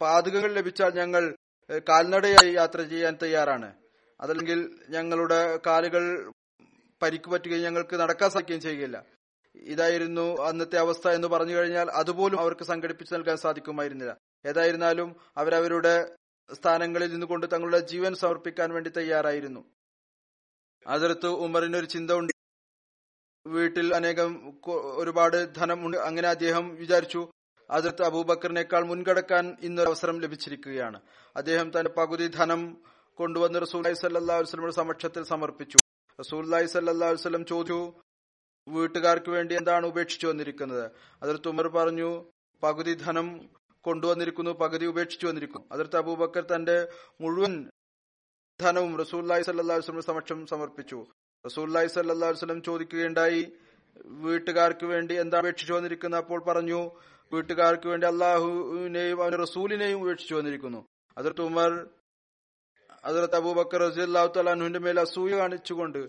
പാതുകങ്ങൾ 0.00 0.50
ലഭിച്ചാൽ 0.52 0.92
ഞങ്ങൾ 1.00 1.22
കാൽനടയായി 1.88 2.52
യാത്ര 2.54 2.80
ചെയ്യാൻ 2.82 3.18
തയ്യാറാണ്. 3.22 3.68
അതല്ലെങ്കിൽ 4.20 4.58
ഞങ്ങളുടെ 4.94 5.40
കാലുകൾ 5.66 6.04
പരിക്ക് 7.02 7.30
പറ്റുകയും 7.30 7.62
ഞങ്ങൾക്ക് 7.62 7.94
നടക്കാൻ 7.94 8.30
സാധിക്കുകയും 8.30 8.60
ചെയ്യുകയില്ല. 8.60 8.98
ഇതായിരുന്നു 9.54 10.42
അന്നത്തെ 10.42 10.78
അവസ്ഥ 10.78 11.08
എന്ന് 11.08 11.28
പറഞ്ഞു 11.28 11.54
കഴിഞ്ഞാൽ 11.56 11.90
അതുപോലും 11.90 12.40
അവർക്ക് 12.40 12.64
സംഘടിപ്പിച്ചു 12.64 13.14
നൽകാൻ 13.14 13.36
സാധിക്കുമായിരുന്നില്ല. 13.36 14.16
ഏതായിരുന്നാലും 14.46 15.16
അവരവരുടെ 15.36 16.16
സ്ഥാനങ്ങളിൽ 16.52 17.12
നിന്നുകൊണ്ട് 17.12 17.46
തങ്ങളുടെ 17.52 17.78
ജീവൻ 17.78 18.14
സമർപ്പിക്കാൻ 18.14 18.72
വേണ്ടി 18.72 18.90
തയ്യാറായിരുന്നു. 18.90 19.64
അതിർത്ത് 20.86 21.26
ഉമറിന് 21.26 21.76
ഒരു 21.76 21.86
ചിന്ത 21.86 22.10
ഉണ്ട്. 22.10 22.32
വീട്ടിൽ 23.46 23.94
അനേകം 23.94 24.58
ഒരുപാട് 24.96 25.54
ധനം 25.54 25.86
ഉണ്ട്. 25.86 25.96
അങ്ങനെ 25.96 26.28
അദ്ദേഹം 26.28 26.74
വിചാരിച്ചു 26.74 27.30
അതിർത്ത് 27.70 28.02
അബൂബക്കറിനേക്കാൾ 28.02 28.84
മുൻകടക്കാൻ 28.84 29.56
ഇന്നൊരു 29.60 29.88
അവസരം 29.88 30.20
ലഭിച്ചിരിക്കുകയാണ്. 30.20 31.00
അദ്ദേഹം 31.36 31.68
തന്റെ 31.68 31.90
പകുതി 31.90 32.26
ധനം 32.26 32.82
കൊണ്ടുവന്ന് 33.14 33.58
റസൂല്ലായി 33.62 33.94
സല്ലാ 33.94 34.36
വസ്ലമിയുടെ 34.36 34.74
സമക്ഷത്തിൽ 34.74 35.22
സമർപ്പിച്ചു. 35.22 35.78
റസൂല്ലായി 36.20 36.66
സല്ലാ 36.66 37.08
വസ്ലം 37.08 37.44
ചോദിച്ചു 37.44 37.94
വീട്ടുകാർക്ക് 38.66 39.30
വേണ്ടി 39.30 39.54
എന്താണ് 39.54 39.86
ഉപേക്ഷിച്ചു 39.86 40.26
വന്നിരിക്കുന്നത്? 40.26 40.84
അതിർത്ത് 41.22 41.48
ഉമർ 41.48 41.68
പറഞ്ഞു 41.68 42.10
പകുതി 42.62 42.94
ധനം 42.94 43.28
കൊണ്ടുവന്നിരിക്കുന്നു 43.84 44.52
പകുതി 44.62 44.86
ഉപേക്ഷിച്ചു 44.86 45.26
വന്നിരിക്കുന്നു. 45.26 45.66
അതിർത്ത് 45.72 45.96
അബൂബക്കർ 45.96 46.44
തന്റെ 46.54 46.76
മുഴുവൻ 47.22 47.54
ധനവും 48.60 48.92
റസൂല്ലായി 49.02 49.42
സല്ലാസ്ലമിന്റെ 49.42 50.06
സമക്ഷം 50.10 50.46
സമർപ്പിച്ചു. 50.46 50.98
റസൂല്ലായി 51.44 51.88
സല്ലാസ്ലം 51.96 52.62
ചോദിക്കുകയുണ്ടായി 52.68 53.42
വീട്ടുകാർക്ക് 54.26 54.86
വേണ്ടി 54.92 55.14
എന്താ 55.14 55.38
ഉപേക്ഷിച്ചു 55.42 55.72
വന്നിരിക്കുന്നത്? 55.72 56.20
അപ്പോൾ 56.24 56.40
പറഞ്ഞു 56.48 56.80
വീട്ടുകാർക്ക് 57.32 57.86
വേണ്ടി 57.86 58.06
അള്ളാഹുവിനെയും 58.06 59.18
അവന്റെ 59.22 59.38
റസൂലിനെയും 59.42 60.00
ഉപേക്ഷിച്ചു 60.02 60.34
വന്നിരിക്കുന്നു. 60.34 60.80
അതിർത്ത് 61.16 61.42
ഉമർ 61.50 61.70
അതിർത്ത് 63.04 63.36
അബൂബക്കർ 63.36 63.80
റസിഅള്ളാഹു 63.88 64.28
തലാഹുവിന്റെ 64.36 64.78
മേൽ 64.78 65.00
അസൂയ 65.00 65.32
കാണിച്ചുകൊണ്ട് 65.36 66.00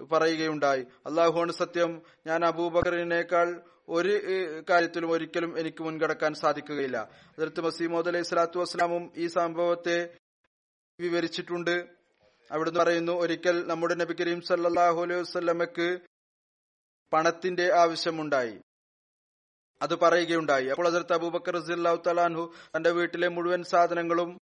പറയുകയുണ്ടായി. 0.00 0.82
അള്ളാഹുവാണ് 1.06 1.52
സത്യം. 1.52 2.02
ഞാൻ 2.26 2.44
അബൂബക്കറിനേക്കാൾ 2.44 3.62
ഒരു 3.88 4.20
കാര്യത്തിലും 4.70 5.10
ഒരിക്കലും 5.10 5.58
എനിക്ക് 5.58 5.82
മുൻകടക്കാൻ 5.82 6.34
സാധിക്കുകയില്ല. 6.34 7.10
അതിർത്ത് 7.38 7.60
മസീമോദ് 7.60 8.08
അലൈഹി 8.08 8.22
സ്വലാത്തു 8.22 8.58
വസ്സലാമും 8.58 9.12
ഈ 9.16 9.26
സംഭവത്തെ 9.26 10.18
വിവരിച്ചിട്ടുണ്ട്. 11.00 11.88
അവിടുന്ന് 12.50 12.80
പറയുന്നു 12.80 13.12
ഒരിക്കൽ 13.12 13.66
നമ്മുടെ 13.66 13.94
നബി 13.94 14.14
കരീം 14.20 14.40
സല്ലാഹു 14.40 15.02
അലൈഹി 15.02 15.20
വസ്ലമക്ക് 15.20 15.98
പണത്തിന്റെ 17.12 17.72
ആവശ്യമുണ്ടായി. 17.72 18.60
അത് 19.82 19.94
പറയുകയുണ്ടായി. 19.94 20.66
അപ്പോൾ 20.66 20.86
അതിർത്ത് 20.86 21.12
അബൂബക്കർ 21.12 21.60
റസിഅള്ളാഹു 21.60 22.02
തലാൻഹു 22.06 22.54
തന്റെ 22.76 22.90
വീട്ടിലെ 22.90 23.28
മുഴുവൻ 23.28 23.62
സാധനങ്ങളും 23.62 24.38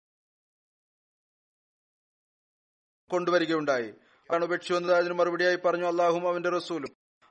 കൊണ്ടുവരികയുണ്ടായി. 3.11 3.95
ആണ് 4.35 4.45
ഉപേക്ഷിച്ചു 4.45 4.75
വന്നത് 4.75 4.95
അതിന് 4.95 5.15
മറുപടിയായി 5.15 5.57
പറഞ്ഞു 5.57 5.87
അള്ളാഹും 5.87 6.29
അവന്റെ 6.29 6.51
റസൂലും. 6.51 6.89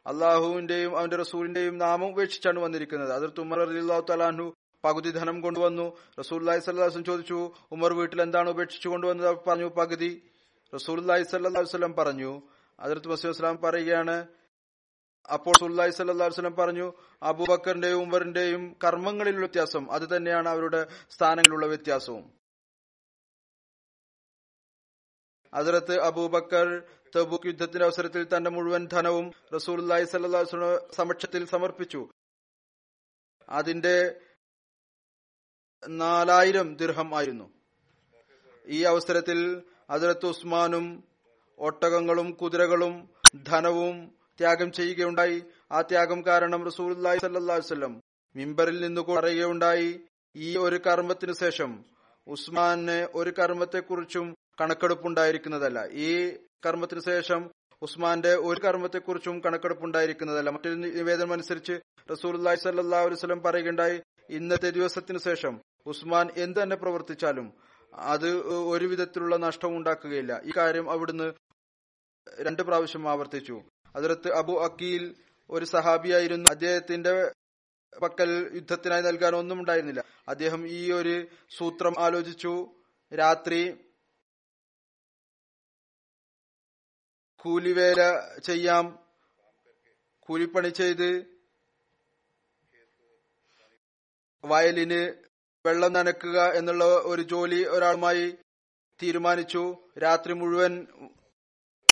അള്ളാഹുവിന്റെയും 0.07 0.97
അവന്റെ 0.97 1.15
റസൂലിന്റെയും 1.15 1.77
നാമം 1.77 2.07
ഉപേക്ഷിച്ചാണ് 2.07 2.59
വന്നിരിക്കുന്നത്. 2.59 3.11
അതിർ 3.11 3.31
ഉമർ 3.39 3.59
അലിഹു 3.61 4.05
തലാഹു 4.09 4.53
പകുതി 4.85 5.11
ധനം 5.11 5.41
കൊണ്ടുവന്നു. 5.41 5.97
റസൂല്ലായി 6.19 6.59
സല്ലാസ്ലം 6.59 7.03
ചോദിച്ചു 7.03 7.53
ഉമർ 7.71 7.93
വീട്ടിൽ 7.93 8.21
എന്താണ് 8.21 8.49
ഉപേക്ഷിച്ചു 8.49 8.89
കൊണ്ടുവന്നത് 8.89 9.37
പറഞ്ഞു 9.47 9.65
പകുതി. 9.65 10.29
റസൂല്ലായി 10.75 11.23
സല്ലാസ്ലം 11.23 11.93
പറഞ്ഞു 11.93 12.41
അതിർത്ത് 12.79 13.07
മസീം 13.07 13.31
വസ്ലാം 13.31 13.57
പറയുകയാണ് 13.57 14.27
അപ്പോൾ 15.33 15.53
സുല്ലായി 15.59 15.91
സല്ലാസ്ലം 15.91 16.55
പറഞ്ഞു 16.55 16.93
അബൂബക്കറിന്റെയും 17.23 18.01
ഉമറിന്റെയും 18.01 18.75
കർമ്മങ്ങളിലുള്ള 18.83 19.45
വ്യത്യാസം 19.45 19.91
അത് 19.91 20.17
തന്നെയാണ് 20.17 20.49
അവരുടെ 20.49 20.87
സ്ഥാനങ്ങളിലുള്ള 21.09 21.65
വ്യത്യാസവും. 21.65 22.39
അതിർത്ത് 25.53 25.99
അബൂബക്കർ 25.99 26.83
തബൂക്ക് 27.15 27.47
യുദ്ധത്തിന്റെ 27.47 27.85
അവസരത്തിൽ 27.85 28.27
തന്റെ 28.37 28.49
മുഴുവൻ 28.49 28.87
ധനവും 28.87 29.31
റസൂലി 29.55 30.05
സല്ലാ 30.05 30.43
സമക്ഷത്തിൽ 30.93 31.45
സമർപ്പിച്ചു. 31.45 32.09
അതിന്റെ 33.49 34.21
നാലായിരം 35.87 36.75
ദിർഹം 36.75 37.15
ആയിരുന്നു. 37.15 37.53
ഈ 38.67 38.83
അവസരത്തിൽ 38.83 39.63
അതിർത്ത് 39.89 40.25
ഉസ്മാനും 40.25 41.03
ഒട്ടകങ്ങളും 41.59 42.31
കുതിരകളും 42.31 43.09
ധനവും 43.47 44.15
ത്യാഗം 44.39 44.71
ചെയ്യുകയുണ്ടായി. 44.71 45.43
ആ 45.71 45.81
ത്യാഗം 45.81 46.25
കാരണം 46.25 46.65
റസൂലി 46.65 47.17
സല്ലാ 47.17 47.55
വല്ലം 47.55 48.01
മിമ്പറിൽ 48.35 48.81
നിന്ന് 48.81 49.01
പറയുകയുണ്ടായി 49.01 49.99
ഈ 50.35 50.57
ഒരു 50.57 50.75
കർമ്മത്തിനു 50.87 51.33
ശേഷം 51.33 51.85
ഉസ്മാനെ 52.27 53.07
ഒരു 53.15 53.29
കർമ്മത്തെക്കുറിച്ചും 53.29 54.35
കണക്കെടുപ്പുണ്ടായിരിക്കുന്നതല്ല. 54.61 55.87
ഈ 55.91 56.37
കർമ്മത്തിന് 56.65 56.99
ശേഷം 56.99 57.51
ഉസ്മാന്റെ 57.81 58.35
ഒരു 58.35 58.59
കർമ്മത്തെക്കുറിച്ചും 58.59 59.39
കണക്കെടുപ്പുണ്ടായിരിക്കുന്നതല്ല. 59.39 60.49
മറ്റൊരു 60.49 60.75
നിവേദനം 60.75 61.33
അനുസരിച്ച് 61.33 61.79
റസൂൽ 62.11 62.55
സല്ലാ 62.55 63.01
വസ്ലം 63.01 63.41
പറയുകയുണ്ടായി 63.41 64.01
ഇന്നത്തെ 64.29 64.69
ദിവസത്തിന് 64.69 65.19
ശേഷം 65.19 65.61
ഉസ്മാൻ 65.85 66.29
എന്ത് 66.37 66.63
തന്നെ 66.63 66.75
പ്രവർത്തിച്ചാലും 66.75 67.53
അത് 67.93 68.29
ഒരു 68.47 68.85
വിധത്തിലുള്ള 68.85 69.37
നഷ്ടവും 69.37 69.77
ഉണ്ടാക്കുകയില്ല. 69.77 70.41
ഈ 70.45 70.51
കാര്യം 70.57 70.89
അവിടുന്ന് 70.89 71.33
രണ്ട് 72.39 72.61
പ്രാവശ്യം 72.61 73.09
ആവർത്തിച്ചു. 73.09 73.61
അതിർത്ത് 73.95 74.31
അബു 74.31 74.53
അക്കീൽ 74.53 75.15
ഒരു 75.49 75.65
സഹാബിയായിരുന്നു. 75.65 76.49
അദ്ദേഹത്തിന്റെ 76.49 77.31
പക്കൽ 78.01 78.51
യുദ്ധത്തിനായി 78.53 79.01
നൽകാൻ 79.01 79.35
ഒന്നും 79.35 79.59
ഉണ്ടായിരുന്നില്ല. 79.59 80.03
അദ്ദേഹം 80.27 80.67
ഈ 80.67 80.91
ഒരു 80.91 81.27
സൂത്രം 81.57 81.93
ആലോചിച്ചു. 81.99 82.71
രാത്രി 83.19 83.77
കൂലിവേല 87.41 88.01
ചെയ്യാം. 88.45 88.99
കൂലിപ്പണി 90.19 90.69
ചെയ്ത് 90.69 91.09
വയലിന് 94.45 95.13
വെള്ളം 95.65 95.93
നനക്കുക 95.93 96.39
എന്നുള്ള 96.53 96.83
ഒരു 96.85 97.21
ജോലി 97.21 97.63
ഒരാളുമായി 97.63 98.37
തീരുമാനിച്ചു. 99.03 99.63
രാത്രി 100.03 100.33
മുഴുവൻ 100.33 100.87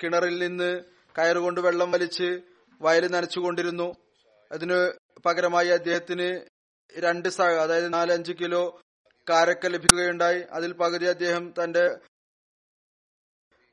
കിണറിൽ 0.03 0.39
നിന്ന് 0.39 0.83
കയറുകൊണ്ട് 1.17 1.61
വെള്ളം 1.61 1.91
വലിച്ച് 1.91 2.41
വയൽ 2.81 3.11
നനച്ചുകൊണ്ടിരുന്നു. 3.11 3.95
അതിന് 4.51 4.91
പകരമായി 5.25 5.67
അദ്ദേഹത്തിന് 5.67 6.29
രണ്ട് 6.99 7.29
അതായത് 7.41 7.93
നാലഞ്ച് 7.93 8.33
കിലോ 8.33 8.81
കാരക്ക 9.29 9.67
ലഭിക്കുകയുണ്ടായി. 9.67 10.41
അതിൽ 10.51 10.73
പകുതി 10.73 11.05
അദ്ദേഹം 11.05 11.53
തന്റെ 11.63 11.85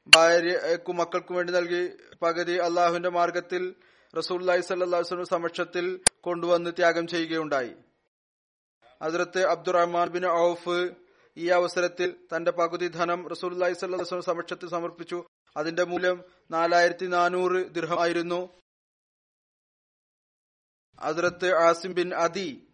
ഭാര്യക്കും 0.08 0.96
മക്കൾക്കും 0.96 1.36
വേണ്ടി 1.36 1.52
നൽകി 1.52 1.96
പകുതി 2.22 2.52
അള്ളാഹുവിന്റെ 2.52 3.08
മാർഗത്തിൽ 3.08 3.74
റസൂല്ലി 4.16 4.60
സല്ലാസ്ലം 4.60 5.26
സമക്ഷത്തിൽ 5.26 6.00
കൊണ്ടുവന്ന് 6.20 6.70
ത്യാഗം 6.70 7.06
ചെയ്യുകയുണ്ടായി. 7.06 7.74
അതിർത്ത് 9.02 9.46
അബ്ദുറഹ്മാൻ 9.46 10.08
ബിൻ 10.08 10.26
ഔഫ് 10.26 10.94
ഈ 11.36 11.48
അവസരത്തിൽ 11.48 12.26
തന്റെ 12.36 12.50
പകുതി 12.50 12.88
ധനം 12.88 13.28
റസൂല്ലി 13.28 13.72
സല്ലാസ്ലം 13.72 14.22
സമക്ഷത്തിൽ 14.22 14.68
സമർപ്പിച്ചു. 14.68 15.26
അതിന്റെ 15.56 15.84
മൂല്യം 15.84 16.24
നാലായിരത്തി 16.50 17.06
നാനൂറ് 17.06 17.74
ദൃഹമായിരുന്നു 17.74 18.60
അതിർത്ത് 20.98 21.54
ആസിം 21.54 21.94
ബിൻ 21.94 22.14
അദി 22.14 22.68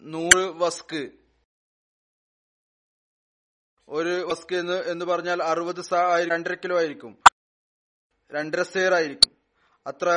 നൂറ് 0.00 0.44
വസ്ക് 0.44 1.23
ഒരു 3.88 4.28
വസ്ക് 4.30 4.54
എന്ന് 4.54 4.84
എന്ന് 4.84 5.04
പറഞ്ഞാൽ 5.04 5.42
അറുപത് 5.42 5.80
സാ 5.80 6.24
രണ്ടര 6.24 6.54
കിലോ 6.54 6.78
ആയിരിക്കും. 6.78 7.18
രണ്ടര 8.32 8.62
സേർ 8.62 8.94
ആയിരിക്കും. 8.94 9.36
അത്ര 9.86 10.08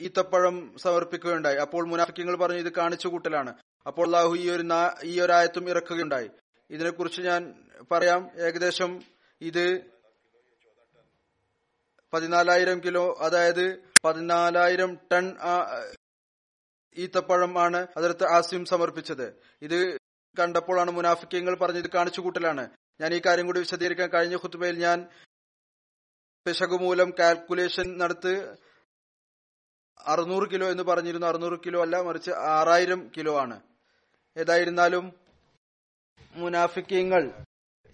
ഈത്തപ്പഴം 0.00 0.76
സമർപ്പിക്കുകയുണ്ടായി. 0.78 1.56
അപ്പോൾ 1.56 1.86
മുനാഫിക്കങ്ങൾ 1.86 2.36
പറഞ്ഞു 2.36 2.58
ഇത് 2.58 2.72
കാണിച്ചു 2.72 3.08
കൂട്ടലാണ്. 3.08 3.54
അപ്പോൾ 3.86 4.06
അള്ളാഹു 4.06 4.36
ഈ 4.36 4.50
ഒരു 4.50 4.64
ഈ 5.04 5.20
ഒരു 5.20 5.32
ആയത്തും 5.32 5.70
ഇറക്കുകയുണ്ടായി. 5.70 6.30
ഇതിനെക്കുറിച്ച് 6.70 7.20
ഞാൻ 7.20 7.68
പറയാം. 7.92 8.30
ഏകദേശം 8.38 9.02
ഇത് 9.40 9.80
പതിനാലായിരം 12.12 12.78
കിലോ 12.78 13.16
അതായത് 13.20 13.82
പതിനാലായിരം 14.04 14.98
ടൺ 15.12 15.36
ഈത്തപ്പഴം 16.96 17.58
ആണ് 17.58 17.86
അതിർത്ത് 17.96 18.24
ആസിം 18.24 18.64
സമർപ്പിച്ചത്. 18.64 19.42
ഇത് 19.62 20.07
കണ്ടപ്പോഴാണ് 20.38 20.90
മുനാഫിക്കങ്ങൾ 20.90 21.54
പറഞ്ഞത് 21.54 21.90
കാണിച്ചുകൂട്ടലാണ്. 21.90 22.70
ഞാൻ 23.00 23.14
ഈ 23.14 23.20
കാര്യം 23.26 23.46
കൂടി 23.46 23.58
വിശദീകരിക്കാൻ 23.58 24.08
കഴിഞ്ഞ 24.08 24.36
ഹുത്തുബയിൽ 24.36 24.78
ഞാൻ 24.78 25.08
പിശകുമൂലം 26.46 27.12
കാൽക്കുലേഷൻ 27.18 27.98
നടത്ത് 27.98 28.56
അറുന്നൂറ് 30.06 30.50
കിലോ 30.50 30.70
എന്ന് 30.70 30.82
പറഞ്ഞിരുന്നു. 30.82 31.26
അറുന്നൂറ് 31.26 31.58
കിലോ 31.66 31.82
അല്ല 31.82 32.00
മറിച്ച് 32.00 32.30
ആറായിരം 32.30 33.10
കിലോ 33.16 33.38
ആണ്. 33.38 33.60
ഏതായിരുന്നാലും 34.36 35.12
മുനാഫിക്കങ്ങൾ 36.34 37.44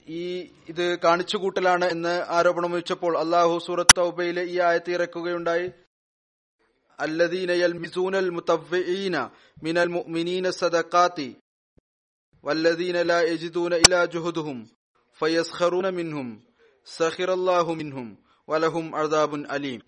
ഈ 0.08 0.40
ഇത് 0.68 0.98
കാണിച്ചുകൂട്ടലാണ് 0.98 1.84
എന്ന് 1.84 2.24
ആരോപണം 2.28 2.64
ഉന്നയിച്ചപ്പോൾ 2.64 3.18
അള്ളാഹു 3.18 3.58
സൂറത്ത് 3.58 3.96
തൗബയിലെ 3.96 4.42
ഈ 4.42 4.58
ആയത്ത് 4.58 4.90
ഇറക്കുകയുണ്ടായി. 4.90 5.72
അല്ലദീനയൽ 7.00 7.72
മിസൂനൽ 7.72 8.30
മുത്തവ്വീന 8.30 9.30
മിനൽ 9.62 9.88
മുഅ്മിനീന 9.88 10.50
സദഖാത്തി. 10.50 11.36
والذين 12.43 12.97
لا 13.03 13.21
يجدون 13.23 13.73
إلا 13.75 14.05
جهدهم 14.05 14.57
فيسخرون 15.19 15.93
منهم 15.93 16.27
سخر 16.87 17.33
الله 17.33 17.73
منهم 17.73 18.07
ولهم 18.47 18.95
عذاب 18.95 19.33
أليم 19.47 19.81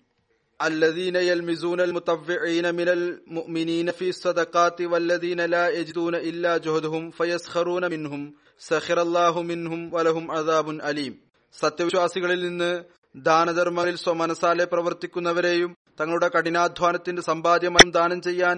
الذين 0.60 1.16
يلمزون 1.18 1.80
المطوعين 1.80 2.74
من 2.74 2.88
المؤمنين 2.88 3.90
في 3.92 4.08
الصدقات 4.08 4.80
والذين 4.82 5.40
لا 5.46 5.68
يجدون 5.70 6.14
إلا 6.14 6.56
جهدهم 6.58 7.10
فيسخرون 7.12 7.90
منهم 7.90 8.22
سخر 8.60 9.02
الله 9.02 9.42
منهم 9.44 9.94
ولهم 9.94 10.30
عذاب 10.30 10.68
أليم 10.82 11.14
സത്യവിശ്വാസികളിൽ 11.54 12.40
നിന്ന് 12.40 12.70
ദാനധർമ്മങ്ങളിൽ 13.14 13.96
സ്വമനസാലെ 13.96 14.64
പ്രവർത്തിക്കുന്നവരെയും 14.66 15.70
തങ്ങളുടെ 16.00 16.28
കഠിനാധ്വാനത്തിന്റെ 16.34 17.22
സമ്പാദ്യമായും 17.26 17.90
ദാനം 17.92 18.20
ചെയ്യാൻ 18.22 18.56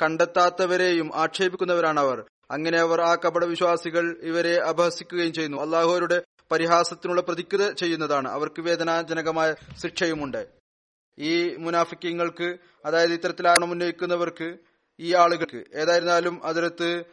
കണ്ടെത്താത്തവരെയും 0.00 1.08
ആക്ഷേപിക്കുന്നവരാണ് 1.22 2.00
അവർ 2.04 2.18
അങ്ങനെ 2.51 2.79
അവർ 2.79 3.01
ആ 3.01 3.15
കപട 3.15 3.45
വിശ്വാസികൾ 3.45 4.17
ഇവരെ 4.21 4.57
അപഹസിക്കുകയും 4.57 5.33
ചെയ്യുന്നു. 5.33 5.61
അള്ളാഹുവരുടെ 5.61 6.21
പരിഹാസത്തിനുള്ള 6.51 7.21
പ്രതിക്രിയ 7.21 7.71
ചെയ്യുന്നതാണ്. 7.71 8.27
അവർക്ക് 8.27 8.61
വേദനാജനകമായ 8.61 9.55
ശിക്ഷയുമുണ്ട്. 9.83 10.47
ഈ 11.19 11.55
മുനാഫിക്കങ്ങൾക്ക് 11.55 12.57
അതായത് 12.85 13.13
ഇത്തരത്തിലാണ് 13.13 13.71
ഉന്നയിക്കുന്നവർക്ക് 13.71 14.57
ഈ 14.99 15.15
ആളുകൾക്ക് 15.15 15.63
ഏതായിരുന്നാലും 15.75 16.45
അതിർത്ത് 16.45 17.03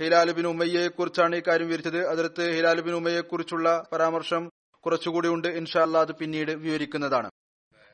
ഹിലാലുബിൻ 0.00 0.46
ഉമ്മയ്യയെ 0.46 0.88
കുറിച്ചാണ് 0.88 1.36
ഈ 1.36 1.42
കാര്യം 1.48 1.66
വിവരിച്ചത്. 1.66 2.06
അതിർത്ത് 2.06 2.50
ഹിലാലുബിൻ 2.50 2.94
ഉമ്മയെ 2.94 3.20
കുറിച്ചുള്ള 3.20 3.84
പരാമർശം 3.92 4.50
കുറച്ചുകൂടി 4.84 5.28
ഉണ്ട്. 5.28 5.48
ഇൻഷാല്ല 5.48 5.98
അത് 5.98 6.12
പിന്നീട് 6.12 6.50
വിവരിക്കുന്നതാണ്. 6.50 7.30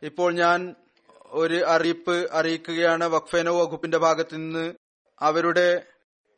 ഇപ്പോൾ 0.02 0.32
ഞാൻ 0.32 0.74
ഒരു 1.24 1.64
അറിയിപ്പ് 1.64 2.28
അറിയിക്കുകയാണ്. 2.32 3.04
വഖഫേനോ 3.04 3.60
വകുപ്പിന്റെ 3.60 3.98
ഭാഗത്ത് 3.98 4.36
നിന്ന് 4.36 4.72
അവരുടെ 5.20 5.82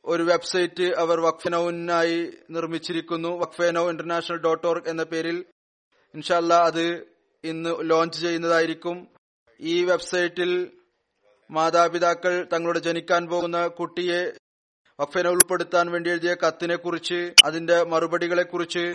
ഒരു 0.06 0.22
വെബ്സൈറ്റ് 0.22 0.82
അവർ 0.82 1.20
വഖ്ഫനൌനായി 1.20 2.32
നിർമ്മിച്ചിരിക്കുന്നു. 2.50 3.28
വഖ്ഫനൌ 3.28 3.90
ഇന്റർനാഷണൽ 3.90 4.36
ഡോട്ട് 4.36 4.66
ഓർഗ് 4.66 4.88
എന്ന 4.88 5.02
പേരിൽ. 5.02 5.44
ഇൻഷല്ല 6.14 6.54
അത് 6.54 7.06
ഇന്ന് 7.44 7.74
ലോഞ്ച് 7.80 8.20
ചെയ്യുന്നതായിരിക്കും. 8.20 9.08
ഈ 9.60 9.84
വെബ്സൈറ്റിൽ 9.84 10.72
മാതാപിതാക്കൾ 11.50 12.48
തങ്ങളുടെ 12.52 12.78
ജനിക്കാൻ 12.78 13.26
പോകുന്ന 13.26 13.66
കുട്ടിയെ 13.66 14.32
വഖഫന 15.00 15.28
ഉൾപ്പെടുത്താൻ 15.28 15.90
വേണ്ടി 15.90 16.10
എഴുതിയ 16.10 16.34
കത്തിനെ 16.34 16.76
കുറിച്ച് 16.76 17.34
അതിന്റെ 17.44 17.82
മറുപടികളെ 17.82 18.42
കുറിച്ച് 18.42 18.94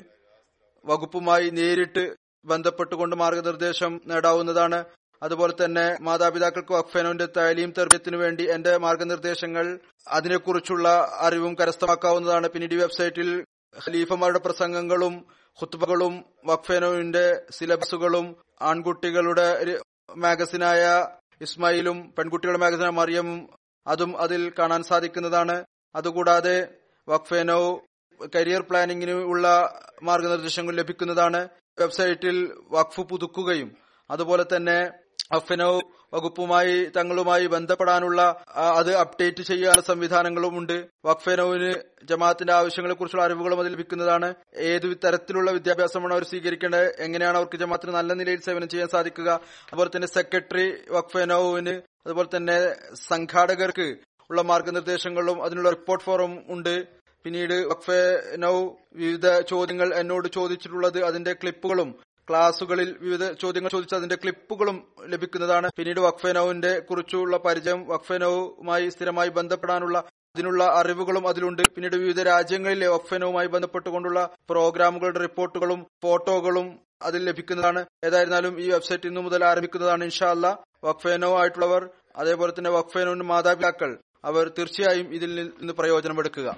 വകുപ്പുമായി 0.85 1.49
നേരിട്ട് 1.49 2.15
ബന്ധപ്പെട്ടുകൊണ്ട് 2.45 3.15
മാർഗനിർദ്ദേശം 3.15 4.01
നേടാവുന്നതാണ്. 4.05 4.83
അതുപോലെ 5.23 5.53
തന്നെ 5.65 5.97
മാതാപിതാക്കൾക്ക് 6.01 6.73
വഖഫേനോന്റെ 6.73 7.27
താലീം 7.37 7.73
തെർബിയത്തിനു 7.77 8.17
വേണ്ടി 8.17 8.51
എന്റെ 8.51 8.77
മാർഗനിർദ്ദേശങ്ങൾ 8.77 9.79
അതിനെക്കുറിച്ചുള്ള 10.07 11.11
അറിവും 11.19 11.55
കരസ്ഥമാക്കാവുന്നതാണ്. 11.55 12.47
പിന്നീട് 12.47 12.75
വെബ്സൈറ്റിൽ 12.75 13.43
ഖലീഫമാരുടെ 13.87 14.39
പ്രസംഗങ്ങളും 14.39 15.25
ഖുത്ബകളും 15.61 16.25
വഖഫേനോവിന്റെ 16.45 17.41
സിലബസുകളും 17.51 18.35
ആൺകുട്ടികളുടെ 18.61 19.77
മാഗസിനായ 20.17 21.07
ഇസ്മായിലും 21.41 22.13
പെൺകുട്ടികളുടെ 22.17 22.59
മാഗസിനായ 22.59 22.89
മറിയമും 22.89 23.49
അതും 23.87 24.21
അതിൽ 24.21 24.53
കാണാൻ 24.59 24.83
സാധിക്കുന്നതാണ്. 24.83 25.65
അതുകൂടാതെ 25.95 26.67
വഖഫേനോ 27.09 27.81
കരിയർ 28.35 28.61
പ്ലാനിങ്ങിന് 28.61 29.11
ഉള്ള 29.11 29.47
മാർഗനിർദ്ദേശങ്ങൾ 30.03 30.75
ലഭിക്കുന്നതാണ്. 30.75 31.49
വെബ്സൈറ്റിൽ 31.79 32.37
വഖഫ് 32.71 33.01
പുതുക്കുകയും 33.01 33.77
അതുപോലെ 34.11 34.45
തന്നെ 34.55 35.00
വഖഫിനോ 35.33 35.71
വകുപ്പുമായി 36.13 36.91
തങ്ങളുമായി 36.97 37.45
ബന്ധപ്പെടാനുള്ള 37.47 38.21
അത് 38.79 38.91
അപ്ഡേറ്റ് 38.95 39.43
ചെയ്യാനുള്ള 39.49 39.85
സംവിധാനങ്ങളും 39.89 40.57
ഉണ്ട്. 40.59 40.77
വഖഫനോവിന് 41.05 41.71
ജമാഅത്തിന്റെ 42.03 42.53
ആവശ്യങ്ങളെ 42.53 42.95
കുറിച്ചുള്ള 42.95 43.23
അറിവുകളും 43.23 43.59
അതിൽ 43.59 43.71
ലഭിക്കുന്നതാണ്. 43.71 44.29
ഏത് 44.71 44.87
തരത്തിലുള്ള 45.05 45.51
വിദ്യാഭ്യാസമാണ് 45.51 46.13
അവർ 46.13 46.23
സ്വീകരിക്കേണ്ടത്? 46.23 46.87
എങ്ങനെയാണ് 46.99 47.37
അവർക്ക് 47.37 47.57
ജമാഅത്തിന് 47.57 47.91
നല്ല 47.91 48.13
നിലയിൽ 48.13 48.41
സേവനം 48.47 48.69
ചെയ്യാൻ 48.69 48.89
സാധിക്കുക? 48.95 49.29
അതുപോലെ 49.71 49.91
തന്നെ 49.95 50.07
സെക്രട്ടറി 50.07 50.67
വഖഫനോവിന് 50.91 51.75
അതുപോലെ 52.05 52.29
തന്നെ 52.35 52.57
സംഘാടകർക്ക് 53.07 53.87
ഉള്ള 54.29 54.41
മാർഗനിർദ്ദേശങ്ങളും 54.41 55.43
അതിനുള്ള 55.43 55.69
റിപ്പോർട്ട് 55.69 56.05
ഫോറം 56.05 56.33
ഉണ്ട്. 56.49 56.75
പിന്നീട് 57.23 57.53
വഖഫെ 57.53 58.03
നൌ 58.35 58.55
വിവിധ 58.95 59.27
ചോദ്യങ്ങൾ 59.39 59.89
എന്നോട് 59.95 60.27
ചോദിച്ചിട്ടുള്ളത് 60.27 61.03
അതിന്റെ 61.03 61.33
ക്ലിപ്പുകളും 61.33 61.89
ക്ലാസുകളിൽ 62.31 62.97
വിവിധ 63.01 63.31
ചോദ്യങ്ങൾ 63.31 63.69
ചോദിച്ചതിന്റെ 63.69 64.15
ക്ലിപ്പുകളും 64.15 64.87
ലഭിക്കുന്നതാണ്. 65.05 65.69
പിന്നീട് 65.77 65.99
വഖഫേനോവിന്റെ 65.99 66.79
കുറിച്ചുള്ള 66.79 67.37
പരിചയം 67.37 67.87
വഖഫേനോവുമായി 67.87 68.89
സ്ഥിരമായി 68.89 69.29
ബന്ധപ്പെടാനുള്ള 69.29 70.03
അതിനുള്ള 70.35 70.63
അറിവുകളും 70.63 71.27
അതിലുണ്ട്. 71.27 71.61
പിന്നീട് 71.61 71.95
വിവിധ 71.95 72.21
രാജ്യങ്ങളിലെ 72.21 72.87
വഖഫേനവുമായി 72.87 73.47
ബന്ധപ്പെട്ടുകൊണ്ടുള്ള 73.47 74.29
പ്രോഗ്രാമുകളുടെ 74.49 75.19
റിപ്പോർട്ടുകളും 75.19 75.87
ഫോട്ടോകളും 76.03 76.79
അതിൽ 77.01 77.25
ലഭിക്കുന്നതാണ്. 77.25 77.85
ഏതായിരുന്നാലും 78.03 78.61
ഈ 78.61 78.69
വെബ്സൈറ്റ് 78.71 79.07
ഇന്നു 79.07 79.21
മുതൽ 79.21 79.45
ആരംഭിക്കുന്നതാണ് 79.45 80.03
ഇൻഷാല്ല 80.03 80.59
വഖഫേനോ 80.83 81.39
ആയിട്ടുള്ളവർ 81.39 81.89
അതേപോലെ 82.15 82.53
തന്നെ 82.57 82.69
വഖഫേനോന്റെ 82.69 83.25
മാതാപിതാക്കൾ 83.25 83.97
അവർ 84.25 84.51
തീർച്ചയായും 84.57 85.13
ഇതിൽ 85.13 85.35
നിന്ന് 85.35 85.73
പ്രയോജനമെടുക്കുക. 85.73 86.57